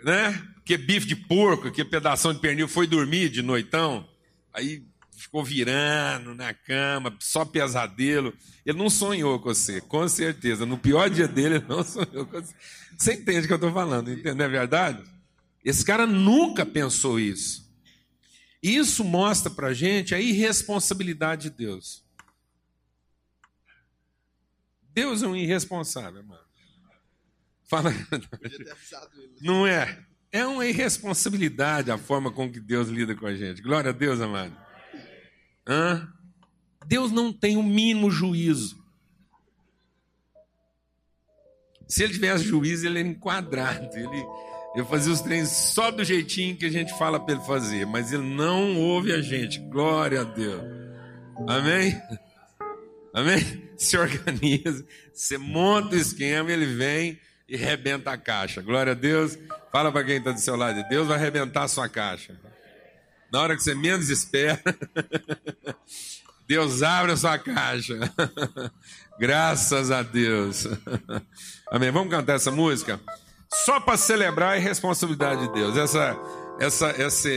né? 0.03 0.47
Que 0.63 0.77
bife 0.77 1.07
de 1.07 1.15
porco, 1.15 1.71
que 1.71 1.83
pedação 1.83 2.33
de 2.33 2.39
pernil, 2.39 2.67
foi 2.67 2.87
dormir 2.87 3.29
de 3.29 3.41
noitão, 3.41 4.07
aí 4.53 4.83
ficou 5.21 5.43
virando 5.43 6.33
na 6.33 6.53
cama, 6.53 7.15
só 7.19 7.45
pesadelo. 7.45 8.33
Ele 8.65 8.77
não 8.77 8.89
sonhou 8.89 9.39
com 9.39 9.53
você, 9.53 9.79
com 9.81 10.07
certeza. 10.07 10.65
No 10.65 10.77
pior 10.77 11.09
dia 11.09 11.27
dele, 11.27 11.55
ele 11.55 11.65
não 11.67 11.83
sonhou 11.85 12.25
com 12.25 12.41
você. 12.41 12.53
Você 12.97 13.13
entende 13.13 13.45
o 13.45 13.47
que 13.47 13.53
eu 13.53 13.55
estou 13.55 13.71
falando, 13.71 14.11
entende? 14.11 14.35
Não 14.35 14.45
é 14.45 14.49
verdade? 14.49 15.03
Esse 15.63 15.85
cara 15.85 16.07
nunca 16.07 16.65
pensou 16.65 17.19
isso. 17.19 17.69
Isso 18.61 19.03
mostra 19.03 19.49
para 19.49 19.73
gente 19.73 20.13
a 20.13 20.19
irresponsabilidade 20.19 21.49
de 21.49 21.57
Deus. 21.57 22.03
Deus 24.93 25.23
é 25.23 25.27
um 25.27 25.35
irresponsável, 25.35 26.23
mano. 26.23 26.50
Fala. 27.71 27.93
Não 29.39 29.65
é? 29.65 29.97
É 30.29 30.45
uma 30.45 30.65
irresponsabilidade 30.65 31.89
a 31.89 31.97
forma 31.97 32.29
com 32.29 32.51
que 32.51 32.59
Deus 32.59 32.89
lida 32.89 33.15
com 33.15 33.25
a 33.25 33.33
gente. 33.33 33.61
Glória 33.61 33.91
a 33.91 33.93
Deus, 33.93 34.19
amado. 34.19 34.53
Hã? 35.65 36.05
Deus 36.85 37.13
não 37.13 37.31
tem 37.31 37.55
o 37.55 37.63
mínimo 37.63 38.11
juízo. 38.11 38.77
Se 41.87 42.03
ele 42.03 42.11
tivesse 42.11 42.43
juízo, 42.43 42.85
ele 42.85 42.99
era 42.99 43.07
enquadrado. 43.07 43.89
Ele, 43.97 44.25
ele 44.75 44.85
fazia 44.85 45.13
os 45.13 45.21
treinos 45.21 45.49
só 45.49 45.91
do 45.91 46.03
jeitinho 46.03 46.57
que 46.57 46.65
a 46.65 46.71
gente 46.71 46.93
fala 46.97 47.21
para 47.21 47.35
ele 47.35 47.45
fazer. 47.45 47.85
Mas 47.85 48.11
ele 48.11 48.35
não 48.35 48.77
ouve 48.81 49.13
a 49.13 49.21
gente. 49.21 49.59
Glória 49.59 50.21
a 50.21 50.23
Deus. 50.25 50.61
Amém? 51.47 52.01
Amém? 53.13 53.39
Se 53.77 53.95
organiza. 53.97 54.85
Você 55.13 55.37
monta 55.37 55.95
o 55.95 55.99
esquema, 55.99 56.51
ele 56.51 56.65
vem 56.65 57.17
e 57.51 57.57
rebenta 57.57 58.11
a 58.11 58.17
caixa. 58.17 58.61
Glória 58.61 58.93
a 58.93 58.95
Deus. 58.95 59.37
Fala 59.73 59.91
para 59.91 60.05
quem 60.05 60.15
está 60.15 60.31
do 60.31 60.39
seu 60.39 60.55
lado. 60.55 60.87
Deus 60.87 61.05
vai 61.05 61.17
arrebentar 61.17 61.63
a 61.63 61.67
sua 61.67 61.89
caixa. 61.89 62.39
Na 63.29 63.41
hora 63.41 63.57
que 63.57 63.61
você 63.61 63.75
menos 63.75 64.09
espera, 64.09 64.61
Deus 66.47 66.81
abre 66.81 67.11
a 67.11 67.17
sua 67.17 67.37
caixa. 67.37 67.99
Graças 69.19 69.91
a 69.91 70.01
Deus. 70.01 70.65
Amém. 71.69 71.91
Vamos 71.91 72.09
cantar 72.09 72.35
essa 72.35 72.51
música? 72.51 73.01
Só 73.53 73.81
para 73.81 73.97
celebrar 73.97 74.55
a 74.55 74.59
responsabilidade 74.59 75.45
de 75.45 75.53
Deus. 75.53 75.75
Essa, 75.75 76.17
essa, 76.57 76.87
essa, 76.91 77.29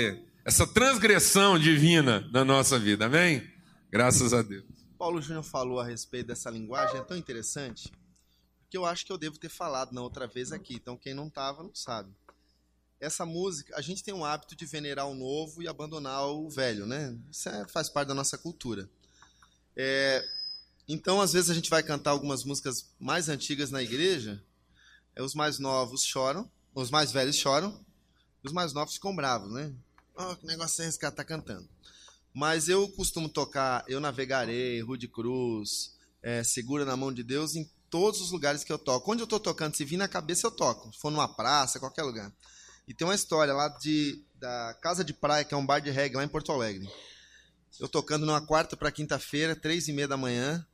essa 0.45 0.65
transgressão 0.65 1.59
divina 1.59 2.25
na 2.33 2.45
nossa 2.45 2.79
vida. 2.79 3.07
Amém? 3.07 3.43
Graças 3.91 4.33
a 4.33 4.43
Deus. 4.43 4.65
Paulo 4.97 5.21
Júnior 5.21 5.43
falou 5.43 5.81
a 5.81 5.85
respeito 5.85 6.29
dessa 6.29 6.51
linguagem, 6.51 6.99
é 6.99 7.03
tão 7.03 7.17
interessante 7.17 7.91
que 8.75 8.79
eu 8.79 8.85
acho 8.85 9.07
que 9.07 9.13
eu 9.13 9.19
devo 9.19 9.39
ter 9.39 9.49
falado 9.49 9.93
na 9.93 10.03
outra 10.03 10.27
vez 10.27 10.51
aqui. 10.51 10.75
Então 10.75 10.97
quem 10.97 11.15
não 11.15 11.29
estava 11.29 11.63
não 11.63 11.73
sabe. 11.73 12.13
Essa 12.99 13.25
música, 13.25 13.73
a 13.77 13.81
gente 13.81 14.03
tem 14.03 14.13
um 14.13 14.25
hábito 14.25 14.57
de 14.57 14.67
venerar 14.67 15.07
o 15.07 15.15
novo 15.15 15.63
e 15.63 15.69
abandonar 15.69 16.27
o 16.27 16.51
velho, 16.51 16.85
né? 16.85 17.17
Isso 17.31 17.49
é, 17.49 17.69
faz 17.69 17.89
parte 17.89 18.09
da 18.09 18.15
nossa 18.15 18.37
cultura. 18.37 18.91
É, 19.77 20.27
então, 20.89 21.21
às 21.21 21.33
vezes, 21.33 21.51
a 21.51 21.55
gente 21.55 21.71
vai 21.71 21.85
cantar 21.85 22.11
algumas 22.11 22.43
músicas 22.43 22.91
mais 22.99 23.29
antigas 23.29 23.71
na 23.71 23.81
igreja, 23.81 24.43
é, 25.15 25.23
os 25.23 25.35
mais 25.35 25.59
novos 25.61 26.03
choram, 26.03 26.51
os 26.75 26.91
mais 26.91 27.13
velhos 27.13 27.37
choram, 27.37 27.79
os 28.43 28.53
mais 28.53 28.73
novos 28.73 28.95
ficam 28.95 29.15
bravos, 29.15 29.53
né? 29.53 29.73
Oh, 30.17 30.35
que 30.35 30.47
negócio 30.47 30.83
é 30.83 30.89
esse 30.89 30.99
cara 30.99 31.15
tá 31.15 31.25
cantando. 31.25 31.69
Mas 32.33 32.69
eu 32.69 32.89
costumo 32.89 33.29
tocar 33.29 33.85
Eu 33.87 34.01
Navegarei, 34.01 34.81
Rude 34.81 35.07
Cruz, 35.07 35.95
é, 36.23 36.43
Segura 36.43 36.85
na 36.85 36.97
Mão 36.97 37.13
de 37.13 37.23
Deus, 37.23 37.55
em 37.55 37.69
todos 37.95 38.21
os 38.21 38.33
lugares 38.33 38.65
que 38.65 38.73
eu 38.73 38.79
toco. 38.79 39.13
Onde 39.13 39.23
eu 39.23 39.25
estou 39.25 39.39
tocando, 39.39 39.77
se 39.77 39.85
vir 39.85 39.97
na 39.97 40.09
cabeça, 40.09 40.45
eu 40.45 40.51
toco. 40.51 40.93
Se 40.93 40.99
for 40.99 41.13
numa 41.13 41.29
praça, 41.29 41.79
qualquer 41.79 42.03
lugar. 42.03 42.33
E 42.89 42.93
tem 42.93 43.07
uma 43.07 43.15
história 43.15 43.55
lá 43.55 43.69
de, 43.69 44.21
da 44.35 44.77
Casa 44.83 45.05
de 45.05 45.15
Praia, 45.15 45.45
que 45.45 45.55
é 45.55 45.57
um 45.57 45.65
bar 45.65 45.79
de 45.79 45.93
reggae 45.93 46.17
lá 46.17 46.25
em 46.25 46.29
Porto 46.29 46.51
Alegre. 46.51 46.91
Eu 47.79 47.89
tocando 47.89 48.27
numa 48.27 48.45
quarta 48.45 48.77
para 48.77 48.91
quinta-feira, 48.91 49.55
três 49.55 49.87
e 49.87 49.93
meia 49.93 50.09
da 50.09 50.17
manhã. 50.17 50.67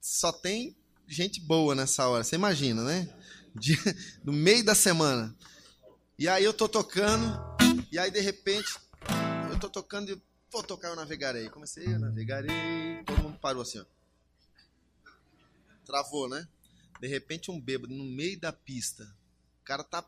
Só 0.00 0.32
tem 0.32 0.74
gente 1.06 1.42
boa 1.42 1.74
nessa 1.74 2.08
hora. 2.08 2.24
Você 2.24 2.36
imagina, 2.36 2.82
né? 2.82 3.06
De, 3.54 3.76
no 4.24 4.32
meio 4.32 4.64
da 4.64 4.74
semana. 4.74 5.36
E 6.18 6.26
aí 6.26 6.42
eu 6.42 6.54
tô 6.54 6.66
tocando, 6.66 7.38
e 7.92 7.98
aí 7.98 8.10
de 8.10 8.20
repente 8.20 8.78
eu 9.50 9.58
tô 9.58 9.68
tocando 9.68 10.10
e 10.10 10.22
vou 10.50 10.62
tocar 10.62 10.88
Eu 10.88 10.96
Navegarei. 10.96 11.50
Comecei, 11.50 11.84
eu 11.84 11.98
navegarei, 11.98 13.04
todo 13.04 13.24
mundo 13.24 13.38
parou 13.38 13.60
assim, 13.60 13.78
ó. 13.78 13.84
Travou, 15.84 16.30
né? 16.30 16.48
De 17.02 17.08
repente 17.08 17.50
um 17.50 17.60
bêbado 17.60 17.92
no 17.92 18.04
meio 18.04 18.38
da 18.38 18.52
pista. 18.52 19.02
O 19.60 19.64
cara 19.64 19.82
tá 19.82 20.04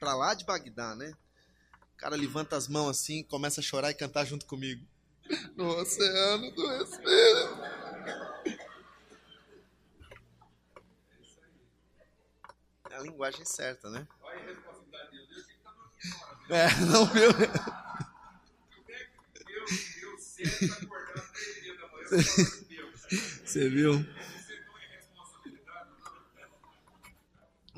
pra 0.00 0.14
lá 0.14 0.32
de 0.32 0.46
Bagdá, 0.46 0.94
né? 0.94 1.14
O 1.94 1.98
cara 1.98 2.16
levanta 2.16 2.56
as 2.56 2.66
mãos 2.66 2.88
assim, 2.88 3.22
começa 3.22 3.60
a 3.60 3.62
chorar 3.62 3.90
e 3.90 3.94
cantar 3.94 4.24
junto 4.24 4.46
comigo. 4.46 4.82
No 5.54 5.68
oceano 5.76 6.50
do 6.52 6.72
espírito. 6.82 7.60
É 12.92 12.96
a 12.96 13.02
linguagem 13.02 13.44
certa, 13.44 13.90
né? 13.90 14.08
É, 16.48 16.74
não 16.80 17.04
viu? 17.04 17.30
Você 23.44 23.68
viu? 23.68 24.02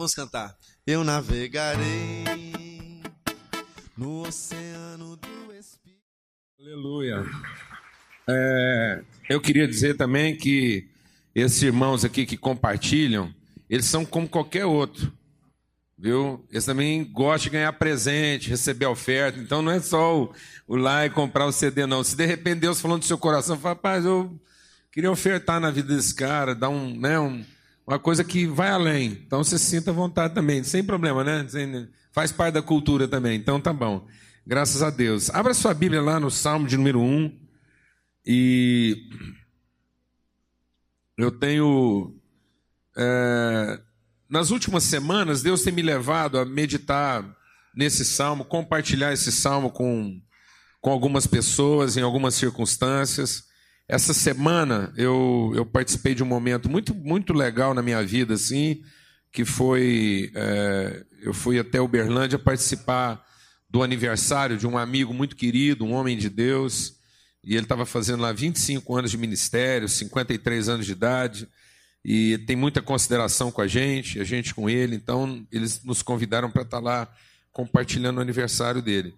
Vamos 0.01 0.15
cantar. 0.15 0.57
Eu 0.87 1.05
navegarei 1.05 2.25
no 3.95 4.27
oceano 4.27 5.15
do 5.15 5.55
Espírito. 5.55 6.01
Aleluia. 6.59 7.23
É, 8.27 9.03
eu 9.29 9.39
queria 9.43 9.69
dizer 9.69 9.99
também 9.99 10.35
que 10.35 10.89
esses 11.35 11.61
irmãos 11.61 12.03
aqui 12.03 12.25
que 12.25 12.39
compartilham, 12.39 13.31
eles 13.69 13.85
são 13.85 14.07
como 14.07 14.27
qualquer 14.27 14.65
outro. 14.65 15.13
Viu? 15.99 16.47
Eles 16.51 16.65
também 16.65 17.05
gostam 17.05 17.51
de 17.51 17.51
ganhar 17.51 17.73
presente, 17.75 18.49
receber 18.49 18.87
oferta. 18.87 19.39
Então 19.39 19.61
não 19.61 19.71
é 19.71 19.81
só 19.81 20.19
o, 20.19 20.35
o 20.67 20.77
lá 20.77 21.05
e 21.05 21.11
comprar 21.11 21.45
o 21.45 21.53
CD, 21.53 21.85
não. 21.85 22.03
Se 22.03 22.17
de 22.17 22.25
repente 22.25 22.61
Deus 22.61 22.81
falando 22.81 23.01
do 23.01 23.07
seu 23.07 23.19
coração, 23.19 23.59
fala, 23.59 23.75
rapaz, 23.75 24.07
eu 24.07 24.35
queria 24.91 25.11
ofertar 25.11 25.61
na 25.61 25.71
vida 25.71 25.95
desse 25.95 26.15
cara, 26.15 26.55
dar 26.55 26.71
um, 26.71 26.99
né, 26.99 27.21
um, 27.21 27.45
uma 27.91 27.99
coisa 27.99 28.23
que 28.23 28.47
vai 28.47 28.71
além. 28.71 29.21
Então 29.27 29.43
você 29.43 29.59
sinta 29.59 29.93
vontade 29.93 30.33
também, 30.33 30.63
sem 30.63 30.85
problema, 30.85 31.25
né? 31.25 31.45
Faz 32.13 32.31
parte 32.31 32.55
da 32.55 32.63
cultura 32.63 33.09
também. 33.09 33.37
Então 33.37 33.61
tá 33.61 33.73
bom. 33.73 34.07
Graças 34.47 34.81
a 34.81 34.91
Deus. 34.91 35.29
Abra 35.31 35.53
sua 35.53 35.75
Bíblia 35.75 36.01
lá 36.01 36.21
no 36.21 36.31
Salmo 36.31 36.69
de 36.69 36.77
número 36.77 37.01
1. 37.01 37.37
E 38.25 39.09
eu 41.19 41.33
tenho. 41.33 42.17
É, 42.97 43.81
nas 44.29 44.53
últimas 44.53 44.85
semanas, 44.85 45.43
Deus 45.43 45.63
tem 45.65 45.73
me 45.73 45.83
levado 45.83 46.39
a 46.39 46.45
meditar 46.45 47.25
nesse 47.75 48.05
salmo, 48.05 48.45
compartilhar 48.45 49.13
esse 49.13 49.33
salmo 49.33 49.69
com, 49.69 50.23
com 50.81 50.93
algumas 50.93 51.27
pessoas, 51.27 51.97
em 51.97 52.03
algumas 52.03 52.37
circunstâncias. 52.37 53.50
Essa 53.93 54.15
semana 54.15 54.93
eu, 54.97 55.53
eu 55.57 55.67
participei 55.67 56.15
de 56.15 56.23
um 56.23 56.27
momento 56.27 56.71
muito, 56.71 56.95
muito 56.95 57.33
legal 57.33 57.75
na 57.75 57.83
minha 57.83 58.01
vida, 58.05 58.35
assim, 58.35 58.85
que 59.33 59.45
foi. 59.45 60.31
É, 60.33 61.05
eu 61.23 61.35
fui 61.35 61.59
até 61.59 61.81
Uberlândia 61.81 62.39
participar 62.39 63.21
do 63.69 63.83
aniversário 63.83 64.57
de 64.57 64.65
um 64.65 64.79
amigo 64.79 65.13
muito 65.13 65.35
querido, 65.35 65.85
um 65.85 65.93
homem 65.93 66.17
de 66.17 66.31
Deus, 66.31 67.01
e 67.43 67.55
ele 67.55 67.65
estava 67.65 67.85
fazendo 67.85 68.21
lá 68.21 68.33
25 68.33 68.97
anos 68.97 69.11
de 69.11 69.19
ministério, 69.19 69.89
53 69.89 70.69
anos 70.69 70.87
de 70.87 70.93
idade 70.93 71.49
e 72.05 72.39
tem 72.47 72.55
muita 72.55 72.81
consideração 72.81 73.51
com 73.51 73.61
a 73.61 73.67
gente, 73.67 74.21
a 74.21 74.25
gente 74.25 74.55
com 74.55 74.71
ele, 74.71 74.95
então 74.95 75.45
eles 75.51 75.83
nos 75.83 76.01
convidaram 76.01 76.49
para 76.49 76.63
estar 76.63 76.79
tá 76.79 76.83
lá 76.83 77.13
compartilhando 77.53 78.19
o 78.19 78.21
aniversário 78.23 78.81
dele. 78.81 79.15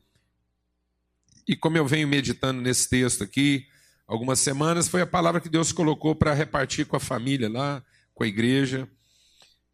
E 1.47 1.55
como 1.55 1.77
eu 1.77 1.87
venho 1.87 2.09
meditando 2.09 2.63
nesse 2.63 2.89
texto 2.89 3.23
aqui, 3.23 3.67
algumas 4.13 4.41
semanas, 4.41 4.89
foi 4.89 5.01
a 5.01 5.07
palavra 5.07 5.41
que 5.41 5.49
Deus 5.49 5.73
colocou 5.73 6.15
para 6.15 6.35
repartir 6.35 6.85
com 6.85 6.95
a 6.95 7.01
família 7.01 7.49
lá, 7.49 7.83
com 8.15 8.23
a 8.23 8.27
igreja. 8.27 8.87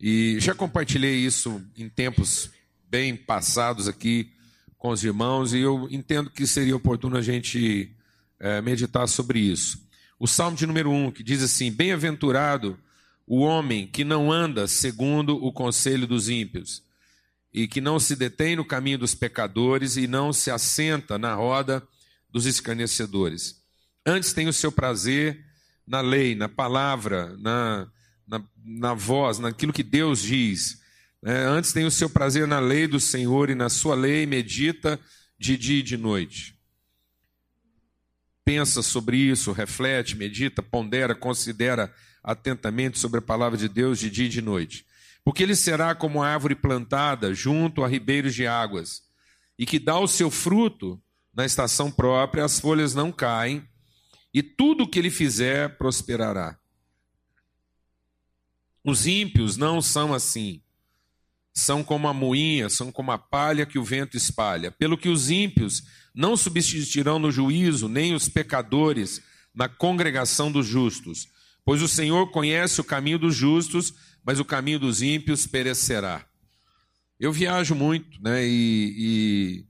E 0.01 0.39
já 0.39 0.55
compartilhei 0.55 1.17
isso 1.17 1.61
em 1.77 1.89
tempos 1.89 2.49
bem 2.89 3.17
passados 3.17 3.89
aqui 3.89 4.31
com 4.79 4.91
os 4.91 5.03
irmãos, 5.03 5.53
e 5.53 5.59
eu 5.59 5.89
entendo 5.91 6.31
que 6.31 6.47
seria 6.47 6.77
oportuno 6.77 7.17
a 7.17 7.21
gente 7.21 7.93
é, 8.39 8.63
meditar 8.63 9.09
sobre 9.09 9.41
isso. 9.41 9.85
O 10.21 10.29
Salmo 10.29 10.57
de 10.57 10.67
número 10.69 10.89
1, 10.89 11.11
que 11.11 11.25
diz 11.25 11.43
assim: 11.43 11.73
Bem-aventurado 11.73 12.79
o 13.27 13.41
homem 13.41 13.89
que 13.89 14.05
não 14.05 14.31
anda 14.31 14.69
segundo 14.69 15.35
o 15.45 15.53
conselho 15.53 16.07
dos 16.07 16.29
ímpios, 16.29 16.85
e 17.53 17.67
que 17.67 17.81
não 17.81 17.99
se 17.99 18.15
detém 18.15 18.55
no 18.55 18.65
caminho 18.65 18.99
dos 18.99 19.17
pecadores 19.17 19.97
e 19.97 20.07
não 20.07 20.33
se 20.33 20.49
assenta 20.49 21.19
na 21.19 21.35
roda 21.35 21.83
dos 22.31 22.47
escarnecedores. 22.47 23.58
Antes 24.09 24.33
tem 24.33 24.49
o 24.49 24.55
seu 24.55 24.73
prazer 24.73 25.45
na 25.87 26.01
lei, 26.01 26.35
na 26.35 26.49
palavra, 26.49 27.37
na, 27.37 27.87
na, 28.27 28.43
na 28.65 28.95
voz, 28.95 29.39
naquilo 29.39 29.71
que 29.71 29.83
Deus 29.83 30.23
diz. 30.23 30.81
É, 31.23 31.43
antes 31.45 31.75
tem 31.75 31.85
o 31.85 31.91
seu 31.91 32.09
prazer 32.09 32.47
na 32.47 32.59
lei 32.59 32.87
do 32.87 32.99
Senhor 32.99 33.51
e 33.51 33.55
na 33.55 33.69
sua 33.69 33.95
lei 33.95 34.25
medita 34.25 34.99
de 35.39 35.59
dia 35.59 35.81
e 35.81 35.83
de 35.83 35.99
noite. 35.99 36.59
Pensa 38.47 38.81
sobre 38.81 39.19
isso, 39.19 39.53
reflete, 39.53 40.17
medita, 40.17 40.63
pondera, 40.63 41.15
considera 41.15 41.93
atentamente 42.25 42.99
sobre 42.99 43.19
a 43.19 43.23
palavra 43.23 43.59
de 43.59 43.69
Deus 43.69 43.99
de 43.99 44.09
dia 44.09 44.25
e 44.25 44.31
de 44.31 44.41
noite. 44.41 44.87
Porque 45.23 45.43
ele 45.43 45.55
será 45.55 45.95
como 45.95 46.23
árvore 46.23 46.55
plantada 46.55 47.35
junto 47.35 47.85
a 47.85 47.89
ribeiros 47.89 48.35
de 48.35 48.47
águas, 48.47 49.03
e 49.59 49.67
que 49.67 49.79
dá 49.79 49.99
o 49.99 50.09
seu 50.09 50.31
fruto 50.31 50.99
na 51.35 51.45
estação 51.45 51.91
própria, 51.91 52.43
as 52.43 52.59
folhas 52.59 52.95
não 52.95 53.13
caem, 53.13 53.69
e 54.39 54.43
tudo 54.43 54.85
o 54.85 54.89
que 54.89 55.01
ele 55.01 55.11
fizer 55.11 55.77
prosperará. 55.79 56.57
Os 58.85 59.05
ímpios 59.05 59.57
não 59.57 59.83
são 59.83 60.15
assim. 60.15 60.63
São 61.53 61.83
como 61.83 62.07
a 62.07 62.15
moinha, 62.15 62.69
são 62.69 62.93
como 62.93 63.11
a 63.11 63.19
palha 63.19 63.67
que 63.67 63.81
o 63.81 63.85
vento 63.85 64.17
espalha. 64.17 64.71
Pelo 64.71 64.97
que 64.97 65.09
os 65.09 65.29
ímpios 65.29 65.83
não 66.15 66.37
subsistirão 66.37 67.19
no 67.19 67.33
juízo, 67.33 67.89
nem 67.89 68.15
os 68.15 68.29
pecadores 68.29 69.21
na 69.53 69.69
congregação 69.69 70.53
dos 70.53 70.69
justos. 70.69 71.27
Pois 71.65 71.83
o 71.83 71.89
Senhor 71.89 72.31
conhece 72.31 72.81
o 72.81 72.85
caminho 72.85 73.19
dos 73.19 73.35
justos, 73.35 73.93
mas 74.25 74.39
o 74.39 74.45
caminho 74.45 74.79
dos 74.79 75.03
ímpios 75.03 75.49
perecerá. 75.49 76.25
Eu 77.19 77.33
viajo 77.33 77.75
muito, 77.75 78.23
né? 78.23 78.47
E, 78.47 79.65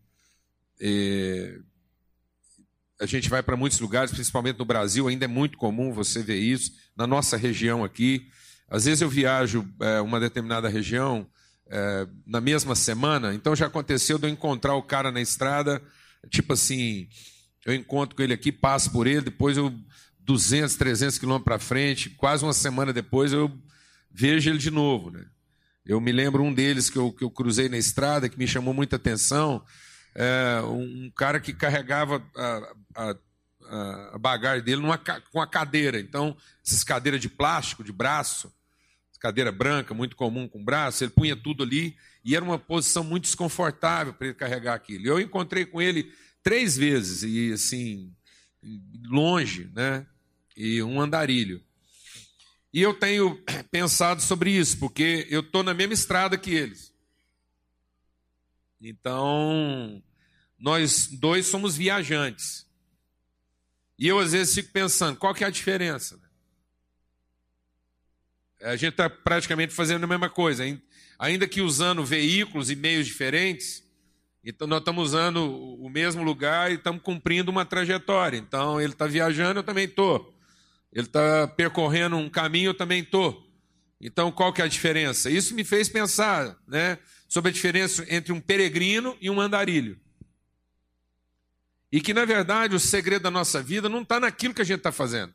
e, 0.78 0.86
e 0.86 1.62
a 3.00 3.06
gente 3.06 3.28
vai 3.28 3.42
para 3.42 3.56
muitos 3.56 3.78
lugares, 3.80 4.10
principalmente 4.10 4.58
no 4.58 4.64
Brasil, 4.64 5.06
ainda 5.06 5.24
é 5.24 5.28
muito 5.28 5.56
comum 5.56 5.92
você 5.92 6.22
ver 6.22 6.38
isso. 6.38 6.72
Na 6.96 7.06
nossa 7.06 7.36
região 7.36 7.84
aqui, 7.84 8.28
às 8.68 8.84
vezes 8.84 9.00
eu 9.00 9.08
viajo 9.08 9.66
é, 9.80 10.00
uma 10.00 10.18
determinada 10.18 10.68
região 10.68 11.26
é, 11.70 12.06
na 12.26 12.40
mesma 12.40 12.74
semana, 12.74 13.34
então 13.34 13.54
já 13.54 13.66
aconteceu 13.66 14.18
de 14.18 14.26
eu 14.26 14.30
encontrar 14.30 14.74
o 14.74 14.82
cara 14.82 15.12
na 15.12 15.20
estrada, 15.20 15.80
tipo 16.28 16.54
assim, 16.54 17.08
eu 17.64 17.74
encontro 17.74 18.16
com 18.16 18.22
ele 18.22 18.32
aqui, 18.32 18.50
passo 18.50 18.90
por 18.90 19.06
ele, 19.06 19.20
depois 19.20 19.56
eu 19.56 19.72
200, 20.20 20.74
300 20.76 21.18
quilômetros 21.18 21.44
para 21.44 21.58
frente, 21.58 22.10
quase 22.10 22.44
uma 22.44 22.52
semana 22.52 22.92
depois 22.92 23.32
eu 23.32 23.50
vejo 24.10 24.50
ele 24.50 24.58
de 24.58 24.70
novo. 24.70 25.10
Né? 25.10 25.24
Eu 25.86 26.00
me 26.00 26.12
lembro 26.12 26.42
um 26.42 26.52
deles 26.52 26.90
que 26.90 26.98
eu, 26.98 27.10
que 27.12 27.24
eu 27.24 27.30
cruzei 27.30 27.68
na 27.68 27.78
estrada, 27.78 28.28
que 28.28 28.38
me 28.38 28.46
chamou 28.46 28.74
muita 28.74 28.96
atenção, 28.96 29.62
é, 30.14 30.60
um 30.62 31.10
cara 31.14 31.40
que 31.40 31.52
carregava 31.52 32.22
a, 32.36 32.74
a, 32.96 33.16
a 34.14 34.18
bagagem 34.18 34.64
dele 34.64 34.82
numa, 34.82 34.98
com 34.98 35.40
a 35.40 35.46
cadeira. 35.46 36.00
Então, 36.00 36.36
essas 36.64 36.82
cadeiras 36.82 37.20
de 37.20 37.28
plástico, 37.28 37.84
de 37.84 37.92
braço, 37.92 38.52
cadeira 39.20 39.50
branca, 39.50 39.94
muito 39.94 40.16
comum 40.16 40.48
com 40.48 40.64
braço, 40.64 41.02
ele 41.04 41.10
punha 41.10 41.36
tudo 41.36 41.62
ali 41.62 41.96
e 42.24 42.36
era 42.36 42.44
uma 42.44 42.58
posição 42.58 43.02
muito 43.02 43.24
desconfortável 43.24 44.12
para 44.12 44.28
ele 44.28 44.34
carregar 44.34 44.74
aquilo. 44.74 45.06
Eu 45.06 45.20
encontrei 45.20 45.66
com 45.66 45.82
ele 45.82 46.12
três 46.42 46.76
vezes 46.76 47.22
e 47.22 47.52
assim, 47.52 48.12
longe, 49.08 49.70
né? 49.74 50.06
e 50.58 50.82
um 50.82 51.00
andarilho. 51.00 51.62
E 52.74 52.82
eu 52.82 52.92
tenho 52.92 53.40
pensado 53.70 54.20
sobre 54.20 54.50
isso, 54.50 54.78
porque 54.78 55.26
eu 55.30 55.40
estou 55.40 55.62
na 55.62 55.72
mesma 55.72 55.94
estrada 55.94 56.36
que 56.36 56.50
eles. 56.50 56.92
Então, 58.80 60.02
nós 60.58 61.08
dois 61.08 61.46
somos 61.46 61.76
viajantes. 61.76 62.66
E 63.98 64.06
eu 64.06 64.18
às 64.18 64.32
vezes 64.32 64.54
fico 64.54 64.72
pensando, 64.72 65.16
qual 65.16 65.34
que 65.34 65.42
é 65.42 65.46
a 65.46 65.50
diferença? 65.50 66.20
A 68.62 68.76
gente 68.76 68.92
está 68.92 69.10
praticamente 69.10 69.74
fazendo 69.74 70.04
a 70.04 70.06
mesma 70.06 70.30
coisa, 70.30 70.64
ainda 71.18 71.48
que 71.48 71.60
usando 71.60 72.04
veículos 72.04 72.70
e 72.70 72.76
meios 72.76 73.06
diferentes. 73.06 73.84
Então 74.44 74.66
nós 74.66 74.78
estamos 74.78 75.08
usando 75.08 75.52
o 75.52 75.88
mesmo 75.88 76.22
lugar 76.22 76.70
e 76.70 76.74
estamos 76.74 77.02
cumprindo 77.02 77.50
uma 77.50 77.64
trajetória. 77.64 78.36
Então 78.36 78.80
ele 78.80 78.92
está 78.92 79.06
viajando, 79.06 79.60
eu 79.60 79.64
também 79.64 79.84
estou. 79.84 80.34
Ele 80.92 81.06
está 81.06 81.46
percorrendo 81.48 82.16
um 82.16 82.30
caminho, 82.30 82.70
eu 82.70 82.74
também 82.74 83.02
estou. 83.02 83.47
Então 84.00 84.30
qual 84.30 84.52
que 84.52 84.62
é 84.62 84.64
a 84.64 84.68
diferença? 84.68 85.30
Isso 85.30 85.54
me 85.54 85.64
fez 85.64 85.88
pensar, 85.88 86.56
né, 86.66 86.98
sobre 87.28 87.50
a 87.50 87.52
diferença 87.52 88.04
entre 88.08 88.32
um 88.32 88.40
peregrino 88.40 89.16
e 89.20 89.28
um 89.28 89.40
andarilho. 89.40 89.98
E 91.90 92.00
que 92.00 92.14
na 92.14 92.24
verdade 92.24 92.74
o 92.74 92.80
segredo 92.80 93.22
da 93.22 93.30
nossa 93.30 93.62
vida 93.62 93.88
não 93.88 94.02
está 94.02 94.20
naquilo 94.20 94.54
que 94.54 94.62
a 94.62 94.64
gente 94.64 94.78
está 94.78 94.92
fazendo. 94.92 95.34